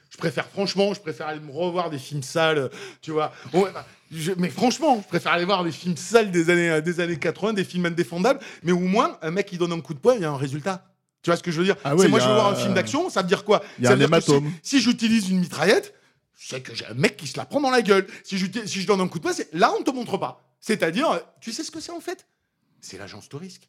Je 0.09 0.17
préfère, 0.17 0.47
franchement, 0.47 0.93
je 0.93 0.99
préfère 1.01 1.27
aller 1.27 1.39
me 1.39 1.51
revoir 1.51 1.89
des 1.89 1.99
films 1.99 2.23
sales, 2.23 2.69
tu 3.01 3.11
vois. 3.11 3.33
Bah, 3.53 3.85
je- 4.11 4.31
mais 4.37 4.49
franchement, 4.49 5.01
je 5.03 5.07
préfère 5.07 5.33
aller 5.33 5.45
voir 5.45 5.63
des 5.63 5.71
films 5.71 5.97
sales 5.97 6.31
des 6.31 6.49
années, 6.49 6.69
euh, 6.69 6.81
des 6.81 6.99
années 6.99 7.17
80, 7.19 7.53
des 7.53 7.63
films 7.65 7.85
indéfendables, 7.87 8.39
mais 8.63 8.71
au 8.71 8.79
moins, 8.79 9.17
un 9.21 9.31
mec 9.31 9.45
qui 9.47 9.57
donne 9.57 9.73
un 9.73 9.81
coup 9.81 9.93
de 9.93 9.99
poing, 9.99 10.15
il 10.15 10.21
y 10.21 10.25
a 10.25 10.31
un 10.31 10.37
résultat. 10.37 10.85
Tu 11.23 11.29
vois 11.29 11.37
ce 11.37 11.43
que 11.43 11.51
je 11.51 11.57
veux 11.59 11.65
dire? 11.65 11.75
Ah 11.83 11.93
C'est 11.99 12.07
moi, 12.07 12.19
je 12.19 12.27
veux 12.27 12.33
voir 12.33 12.47
un 12.47 12.55
film 12.55 12.73
d'action, 12.73 13.09
ça 13.09 13.21
veut 13.21 13.27
dire 13.27 13.43
quoi? 13.43 13.61
il 13.79 13.83
y 13.83 13.87
a 13.87 13.89
Ça 13.89 13.93
un 13.95 13.97
veut 13.97 14.07
dire 14.07 14.41
si- 14.63 14.79
j'utilise 14.79 15.29
une 15.29 15.39
mitraillette, 15.39 15.93
c'est 16.35 16.61
que 16.61 16.73
j'ai 16.73 16.85
un 16.85 16.93
mec 16.93 17.17
qui 17.17 17.27
se 17.27 17.35
la 17.37 17.45
prend 17.45 17.59
dans 17.59 17.69
la 17.71 17.81
gueule. 17.81 18.07
Si 18.23 18.37
je, 18.37 18.45
si 18.65 18.81
je 18.81 18.87
donne 18.87 19.01
un 19.01 19.07
coup 19.07 19.17
de 19.19 19.23
poing, 19.23 19.33
là, 19.53 19.73
on 19.77 19.83
te 19.83 19.91
montre 19.91 20.17
pas. 20.17 20.41
C'est-à-dire, 20.61 21.09
euh, 21.11 21.19
tu 21.41 21.51
sais 21.51 21.63
ce 21.63 21.71
que 21.71 21.79
c'est 21.81 21.91
en 21.91 21.99
fait? 21.99 22.25
C'est 22.79 22.97
l'agence 22.97 23.27
touriste. 23.27 23.63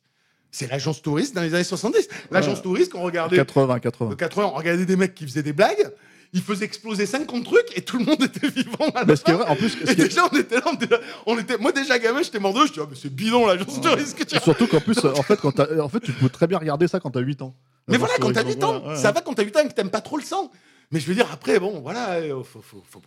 C'est 0.53 0.67
l'agence 0.71 1.03
touriste 1.03 1.35
dans 1.35 1.43
les 1.43 1.53
années 1.55 1.65
70. 1.65 2.09
L'agence 2.31 2.59
Ouais. 2.59 2.63
touriste, 2.63 2.95
on 2.95 3.03
regardait 3.03 3.37
80, 3.37 3.81
80. 3.81 4.11
de 4.11 4.15
80, 4.15 4.47
on 4.47 4.57
regardait 4.57 4.87
des 4.87 4.97
mecs 4.97 5.15
qui 5.15 5.25
faisaient 5.27 5.43
des 5.43 5.53
blagues, 5.53 5.91
ils 6.33 6.43
faisaient 6.43 6.65
exploser 6.65 7.07
50 7.07 7.45
trucs 7.45 7.77
et 7.77 7.83
tout 7.83 7.99
le 7.99 8.05
monde 8.05 8.23
était 8.23 8.49
vivant 8.49 8.89
à 8.95 9.05
la 9.05 9.17
fin. 9.17 9.33
vrai, 9.35 9.47
en 9.49 9.57
plus, 9.57 9.77
Et 9.89 9.95
déjà, 9.95 10.29
on 10.31 10.37
était 10.37 10.57
là, 10.57 10.63
on 10.67 10.75
était 10.75 10.87
là- 10.87 11.01
on 11.27 11.39
était, 11.39 11.57
moi 11.59 11.73
déjà 11.73 11.99
gamin, 11.99 12.23
j'étais 12.23 12.39
mort 12.39 12.53
de 12.55 12.67
je 12.67 12.73
dis, 12.73 12.81
ah, 12.83 12.87
mais 12.89 12.97
c'est 13.01 13.13
bidon 13.15 13.47
l'agence 13.47 13.81
touriste 13.81 14.17
que 14.19 14.25
tu 14.25 14.39
surtout 14.39 14.67
qu'en 14.67 14.81
plus, 14.81 14.99
en 15.05 15.23
fait, 15.23 15.37
quand 15.41 15.53
t'as- 15.53 15.81
en 15.83 15.89
fait, 15.89 16.01
tu 16.01 16.13
peux 16.13 16.29
très 16.29 16.47
bien 16.47 16.59
regarder 16.59 16.87
ça 16.89 17.01
quand 17.01 17.11
t'as 17.11 17.21
8 17.21 17.43
ans. 17.43 17.55
Mais 17.89 17.97
voilà, 17.97 18.15
quand 18.21 18.33
t'as 18.33 18.43
Touriste, 18.43 18.59
8 18.61 18.65
ans, 18.65 18.97
ça 18.97 19.13
va 19.13 19.21
quand 19.23 19.33
t'as 19.35 19.43
8 19.45 19.57
ans 19.57 19.61
et 19.65 19.69
que 19.69 19.73
t'aimes 19.75 19.91
pas 19.91 20.01
trop 20.03 20.17
le 20.19 20.23
sang. 20.23 20.51
Mais 20.91 21.01
je 21.01 21.07
veux 21.07 21.15
dire, 21.15 21.29
après, 21.33 21.59
bon, 21.59 21.81
voilà, 21.81 22.13
euh, 22.15 22.43
faut, 22.43 22.63
faut, 22.63 22.83
faut, 22.91 23.01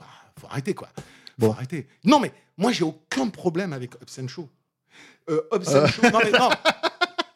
arrêter, 0.49 0.74
quoi. 0.74 0.89
Faut 0.95 1.03
Bon. 1.47 1.51
arrêter. 1.51 1.88
Non, 2.03 2.19
mais 2.19 2.32
moi, 2.57 2.72
j'ai 2.72 2.84
aucun 2.84 3.28
problème 3.30 3.74
avec 3.74 3.91
Hobbs 3.95 4.28
Show. 4.28 4.49
Euh, 5.30 5.41
Hobbs 5.51 5.67
and 5.76 5.88
Show, 5.88 6.01
non, 6.11 6.19
mais 6.24 6.32
non. 6.32 6.49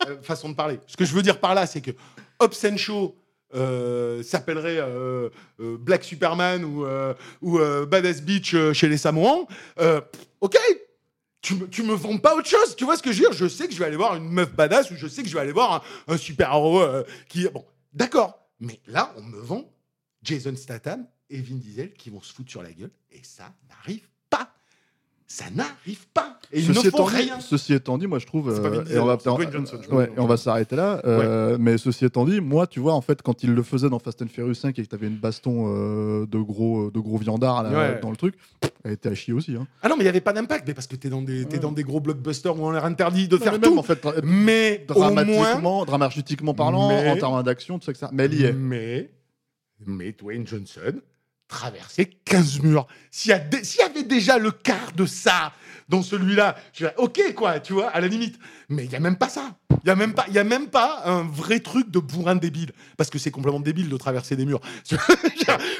Euh, 0.07 0.17
façon 0.21 0.49
de 0.49 0.53
parler. 0.55 0.79
Ce 0.87 0.95
que 0.97 1.05
je 1.05 1.13
veux 1.13 1.21
dire 1.23 1.39
par 1.39 1.55
là, 1.55 1.65
c'est 1.65 1.81
que 1.81 1.91
Hobbs 2.39 2.77
Show 2.77 3.15
euh, 3.55 4.23
s'appellerait 4.23 4.77
euh, 4.79 5.29
euh, 5.59 5.77
Black 5.77 6.03
Superman 6.03 6.63
ou, 6.63 6.85
ou 7.41 7.59
Badass 7.87 8.21
Beach 8.21 8.55
chez 8.73 8.87
les 8.87 8.97
Samoans. 8.97 9.47
Ok, 10.41 10.57
tu 11.41 11.55
me, 11.55 11.67
tu 11.67 11.83
me 11.83 11.93
vends 11.93 12.17
pas 12.17 12.35
autre 12.35 12.49
chose. 12.49 12.75
Tu 12.75 12.85
vois 12.85 12.97
ce 12.97 13.03
que 13.03 13.11
je 13.11 13.21
veux 13.21 13.29
dire? 13.29 13.37
Je 13.37 13.47
sais 13.47 13.67
que 13.67 13.73
je 13.73 13.79
vais 13.79 13.85
aller 13.85 13.97
voir 13.97 14.15
une 14.15 14.29
meuf 14.29 14.53
badass 14.53 14.91
ou 14.91 14.95
je 14.95 15.07
sais 15.07 15.23
que 15.23 15.29
je 15.29 15.33
vais 15.33 15.41
aller 15.41 15.51
voir 15.51 15.85
un, 16.07 16.13
un 16.13 16.17
super-héros 16.17 16.83
qui. 17.27 17.47
Bon, 17.49 17.65
d'accord. 17.93 18.39
Mais 18.59 18.79
là, 18.87 19.13
on 19.17 19.23
me 19.23 19.39
vend 19.39 19.71
Jason 20.23 20.55
Statham 20.55 21.07
et 21.29 21.41
Vin 21.41 21.55
Diesel 21.55 21.93
qui 21.93 22.09
vont 22.09 22.21
se 22.21 22.33
foutre 22.33 22.51
sur 22.51 22.63
la 22.63 22.71
gueule 22.71 22.91
et 23.11 23.21
ça 23.23 23.53
n'arrive. 23.69 24.07
Ça 25.35 25.45
n'arrive 25.53 26.07
pas. 26.13 26.39
Et 26.53 26.59
ils 26.59 26.65
Ceci 26.67 26.85
ne 26.85 26.91
font 26.91 26.97
étant, 26.97 27.09
dit, 27.09 27.15
rien. 27.15 27.39
ceci 27.41 27.73
étant 27.73 27.97
dit, 27.97 28.07
moi 28.07 28.19
je 28.19 28.25
trouve, 28.25 28.55
C'est 28.55 28.61
pas 28.61 28.69
Vin 28.69 28.77
euh, 28.77 28.85
et 28.95 28.99
on 28.99 29.05
va, 29.05 29.17
Johnson, 29.51 29.77
ouais, 29.91 30.05
et 30.15 30.19
on 30.19 30.27
va 30.27 30.37
s'arrêter 30.37 30.77
là. 30.77 31.01
euh, 31.03 31.57
Mais 31.59 31.77
ceci 31.77 32.05
étant 32.05 32.23
dit, 32.23 32.39
moi, 32.39 32.67
tu 32.67 32.79
vois, 32.79 32.93
en 32.93 33.01
fait, 33.01 33.21
quand 33.21 33.43
il 33.43 33.53
le 33.53 33.61
faisait 33.61 33.89
dans 33.89 33.99
Fast 33.99 34.21
and 34.21 34.27
Furious 34.27 34.53
5 34.53 34.79
et 34.79 34.83
que 34.83 34.87
t'avais 34.87 35.07
une 35.07 35.17
baston 35.17 35.65
euh, 35.75 36.25
de 36.25 36.37
gros, 36.37 36.89
de 36.89 36.99
gros 37.01 37.19
là, 37.27 37.63
Ouais. 37.69 37.99
dans 38.01 38.11
le 38.11 38.15
truc, 38.15 38.35
elle 38.85 38.93
était 38.93 39.09
à 39.09 39.13
chier 39.13 39.33
aussi. 39.33 39.55
Hein. 39.57 39.67
Ah 39.81 39.89
non, 39.89 39.95
mais 39.97 40.03
il 40.03 40.05
n'y 40.05 40.09
avait 40.09 40.21
pas 40.21 40.31
d'impact. 40.31 40.65
Mais 40.69 40.73
parce 40.73 40.87
que 40.87 40.95
t'es 40.95 41.09
dans, 41.09 41.21
des, 41.21 41.43
t'es 41.43 41.55
Ouais. 41.55 41.59
dans 41.59 41.73
des 41.73 41.83
gros 41.83 41.99
blockbusters 41.99 42.57
où 42.57 42.65
on 42.65 42.69
leur 42.71 42.85
interdit 42.85 43.27
de 43.27 43.35
Non, 43.35 43.43
faire 43.43 43.51
mais 43.53 43.59
même, 43.59 43.71
tout. 43.73 43.77
en 43.77 43.83
fait, 43.83 44.07
Mais 44.23 44.85
au 44.89 44.93
moins. 44.97 45.11
dramatiquement, 45.11 45.83
dramatiquement 45.85 46.53
parlant, 46.53 46.87
Mais- 46.87 47.09
en 47.09 47.17
termes 47.17 47.43
d'action, 47.43 47.77
tout 47.77 47.83
ça 47.85 47.91
que 47.91 47.99
ça. 47.99 48.09
Mais 48.13 48.23
elle 48.23 48.33
y 48.35 48.45
est. 48.45 48.53
Mais, 48.53 49.09
mais 49.85 50.13
Dwayne 50.13 50.47
Johnson 50.47 50.93
traversait 51.47 52.05
15 52.25 52.61
murs. 52.61 52.87
S'il 53.11 53.31
y, 53.31 53.81
avait 53.81 54.03
déjà 54.03 54.37
le 54.37 54.51
quart 54.51 54.91
de 54.95 55.05
ça 55.05 55.53
dans 55.87 56.01
celui-là, 56.01 56.55
je 56.73 56.79
dirais, 56.79 56.95
ok, 56.97 57.33
quoi, 57.35 57.59
tu 57.59 57.73
vois, 57.73 57.89
à 57.89 57.99
la 58.01 58.07
limite. 58.07 58.37
Mais 58.69 58.85
il 58.85 58.89
n'y 58.89 58.95
a 58.95 58.99
même 58.99 59.17
pas 59.17 59.29
ça. 59.29 59.55
Il 59.69 59.85
n'y 59.85 59.91
a, 59.91 59.95
même 59.95 60.13
pas- 60.15 60.25
y 60.29 60.39
a 60.39 60.43
même 60.43 60.67
pas 60.67 61.03
un 61.05 61.21
vrai 61.23 61.59
truc 61.59 61.91
de 61.91 61.99
bourrin 61.99 62.35
débile. 62.35 62.71
Parce 62.97 63.11
que 63.11 63.19
c'est 63.19 63.29
complètement 63.29 63.59
débile 63.59 63.87
de 63.89 63.97
traverser 63.97 64.35
des 64.35 64.45
murs. 64.45 64.61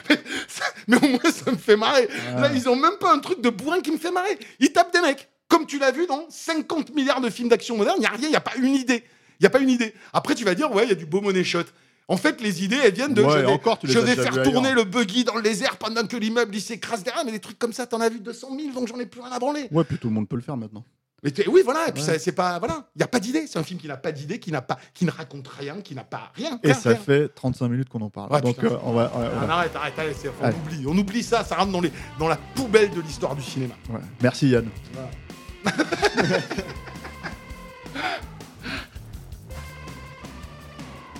Mais, 0.10 0.20
ça- 0.48 0.64
mais 0.88 0.98
au 0.98 1.08
moins, 1.08 1.32
ça 1.32 1.52
me 1.52 1.58
fait 1.58 1.76
marrer. 1.76 2.08
Là, 2.36 2.52
ils 2.54 2.70
ont 2.70 2.76
même 2.76 2.98
pas 3.00 3.12
un 3.12 3.18
truc 3.20 3.42
de 3.42 3.50
bourrin 3.50 3.82
qui 3.82 3.90
me 3.92 3.98
fait 3.98 4.12
marrer. 4.12 4.38
Ils 4.60 4.72
tapent 4.72 4.94
des 4.94 5.02
mecs. 5.02 5.28
Comme 5.48 5.66
tu 5.66 5.80
l'as 5.80 5.92
vu 5.92 6.06
dans 6.06 6.26
50 6.30 6.94
milliards 6.94 7.22
de 7.22 7.30
films 7.32 7.50
d'action 7.50 7.76
modernes, 7.78 7.98
il 7.98 8.02
n'y 8.02 8.06
a 8.06 8.12
rien, 8.12 8.28
il 8.28 8.30
n'y 8.30 8.36
a 8.36 8.42
pas 8.42 8.56
une 8.58 8.76
idée. 8.76 9.04
Il 9.40 9.44
n'y 9.44 9.48
a 9.48 9.50
pas 9.50 9.60
une 9.60 9.70
idée. 9.70 9.94
Après, 10.14 10.36
tu 10.36 10.44
vas 10.44 10.54
dire, 10.56 10.72
ouais, 10.72 10.84
il 10.84 10.90
y 10.90 10.92
a 10.92 10.96
du 10.96 11.06
beau 11.08 11.22
money 11.22 11.44
shot. 11.44 11.64
En 12.08 12.18
fait, 12.18 12.40
les 12.42 12.64
idées, 12.64 12.78
elles 12.84 12.94
viennent 12.94 13.14
de. 13.16 13.24
Ouais, 13.24 13.32
je 13.34 13.38
vais, 13.40 13.46
encore, 13.48 13.80
je 13.84 13.98
vais 14.00 14.16
faire 14.16 14.32
ailleurs. 14.34 14.44
tourner 14.44 14.74
le 14.74 14.84
buggy 14.84 15.24
dans 15.24 15.36
le 15.36 15.42
désert 15.42 15.78
pendant 15.78 16.06
que 16.06 16.16
l'immeuble 16.18 16.56
il 16.56 16.62
s'écrase 16.62 17.04
derrière, 17.04 17.26
mais 17.26 17.32
des 17.32 17.40
trucs 17.40 17.58
comme 17.58 17.74
ça, 17.74 17.88
t'en 17.88 18.00
as 18.00 18.10
vu 18.10 18.20
200 18.20 18.50
000, 18.60 18.74
donc 18.74 18.88
j'en 18.88 19.00
ai 19.00 19.08
plus 19.08 19.22
rien 19.22 19.32
à 19.32 19.40
branler. 19.40 19.68
Ouais, 19.72 19.84
puis 19.84 19.98
tout 19.98 20.08
le 20.10 20.14
monde 20.14 20.28
peut 20.30 20.36
le 20.36 20.44
faire 20.44 20.56
maintenant. 20.56 20.84
Mais 21.24 21.32
oui, 21.48 21.62
voilà. 21.66 21.88
Et 21.88 21.92
puis 21.92 22.04
Ouais. 22.04 22.20
c'est 22.20 22.34
pas, 22.34 22.60
voilà, 22.60 22.88
il 22.96 23.00
y 23.00 23.04
a 23.04 23.08
pas 23.08 23.20
d'idée. 23.20 23.48
C'est 23.48 23.58
un 23.58 23.64
film 23.64 23.80
qui 23.80 23.88
n'a 23.88 23.98
pas 23.98 24.12
d'idée, 24.12 24.38
qui 24.40 24.52
n'a 24.52 24.62
pas, 24.62 24.78
qui 24.94 25.06
ne 25.06 25.10
raconte 25.12 25.48
rien, 25.48 25.82
qui 25.82 25.96
n'a 25.96 26.04
pas 26.04 26.32
rien. 26.36 26.60
Et 26.62 26.72
ça 26.76 26.90
rien. 26.90 27.00
fait 27.00 27.30
35 27.34 27.68
minutes 27.70 27.90
qu'on 27.90 28.02
en 28.02 28.12
parle. 28.12 28.32
Ouais, 28.32 28.42
Donc, 28.42 28.58
putain, 28.58 28.76
euh, 28.76 28.80
on 28.84 28.94
va. 28.94 29.06
ouais, 29.06 29.12
Ah, 29.50 29.54
arrête, 29.58 29.76
arrête, 29.76 29.98
arrête, 29.98 30.16
on 30.44 30.50
oublie, 30.50 30.86
on 30.88 30.96
oublie 30.96 31.24
ça, 31.24 31.44
ça 31.44 31.56
rentre 31.56 31.72
dans, 31.72 31.82
les, 31.82 31.92
dans 32.20 32.28
la 32.28 32.38
poubelle 32.38 32.92
de 32.92 33.02
l'histoire 33.02 33.36
du 33.36 33.42
cinéma. 33.42 33.74
Merci 34.22 34.50
Yann. 34.50 34.70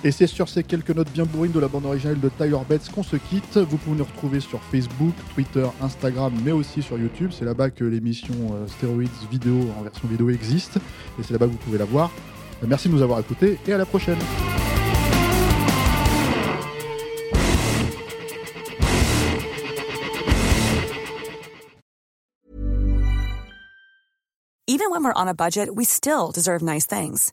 Et 0.04 0.12
c'est 0.12 0.26
sur 0.26 0.48
ces 0.48 0.62
quelques 0.62 0.90
notes 0.90 1.10
bien 1.10 1.24
bourrines 1.24 1.52
de 1.52 1.58
la 1.60 1.68
bande 1.68 1.86
originale 1.86 2.20
de 2.20 2.28
Tyler 2.28 2.58
Bates 2.68 2.90
qu'on 2.94 3.02
se 3.02 3.16
quitte. 3.16 3.56
Vous 3.56 3.76
pouvez 3.76 3.96
nous 3.96 4.04
retrouver 4.04 4.40
sur 4.40 4.60
Facebook, 4.62 5.14
Twitter, 5.34 5.66
Instagram, 5.80 6.32
mais 6.44 6.52
aussi 6.52 6.82
sur 6.82 6.98
YouTube. 6.98 7.30
C'est 7.36 7.44
là-bas 7.44 7.70
que 7.70 7.84
l'émission 7.84 8.34
euh, 8.52 8.66
Steroids 8.68 9.04
vidéo 9.30 9.68
en 9.78 9.82
version 9.82 10.06
vidéo 10.06 10.30
existe. 10.30 10.76
Et 11.18 11.22
c'est 11.22 11.32
là-bas 11.32 11.46
que 11.46 11.52
vous 11.52 11.58
pouvez 11.58 11.78
la 11.78 11.86
voir. 11.86 12.10
Euh, 12.62 12.66
Merci 12.68 12.88
de 12.88 12.94
nous 12.94 13.02
avoir 13.02 13.20
écoutés 13.20 13.58
et 13.66 13.72
à 13.72 13.78
la 13.78 13.86
prochaine. 13.86 14.18
Even 24.68 24.90
when 24.90 25.04
we're 25.04 25.12
on 25.14 25.28
a 25.28 25.34
budget, 25.34 25.74
we 25.74 25.84
still 25.84 26.32
deserve 26.32 26.60
nice 26.60 26.86
things. 26.86 27.32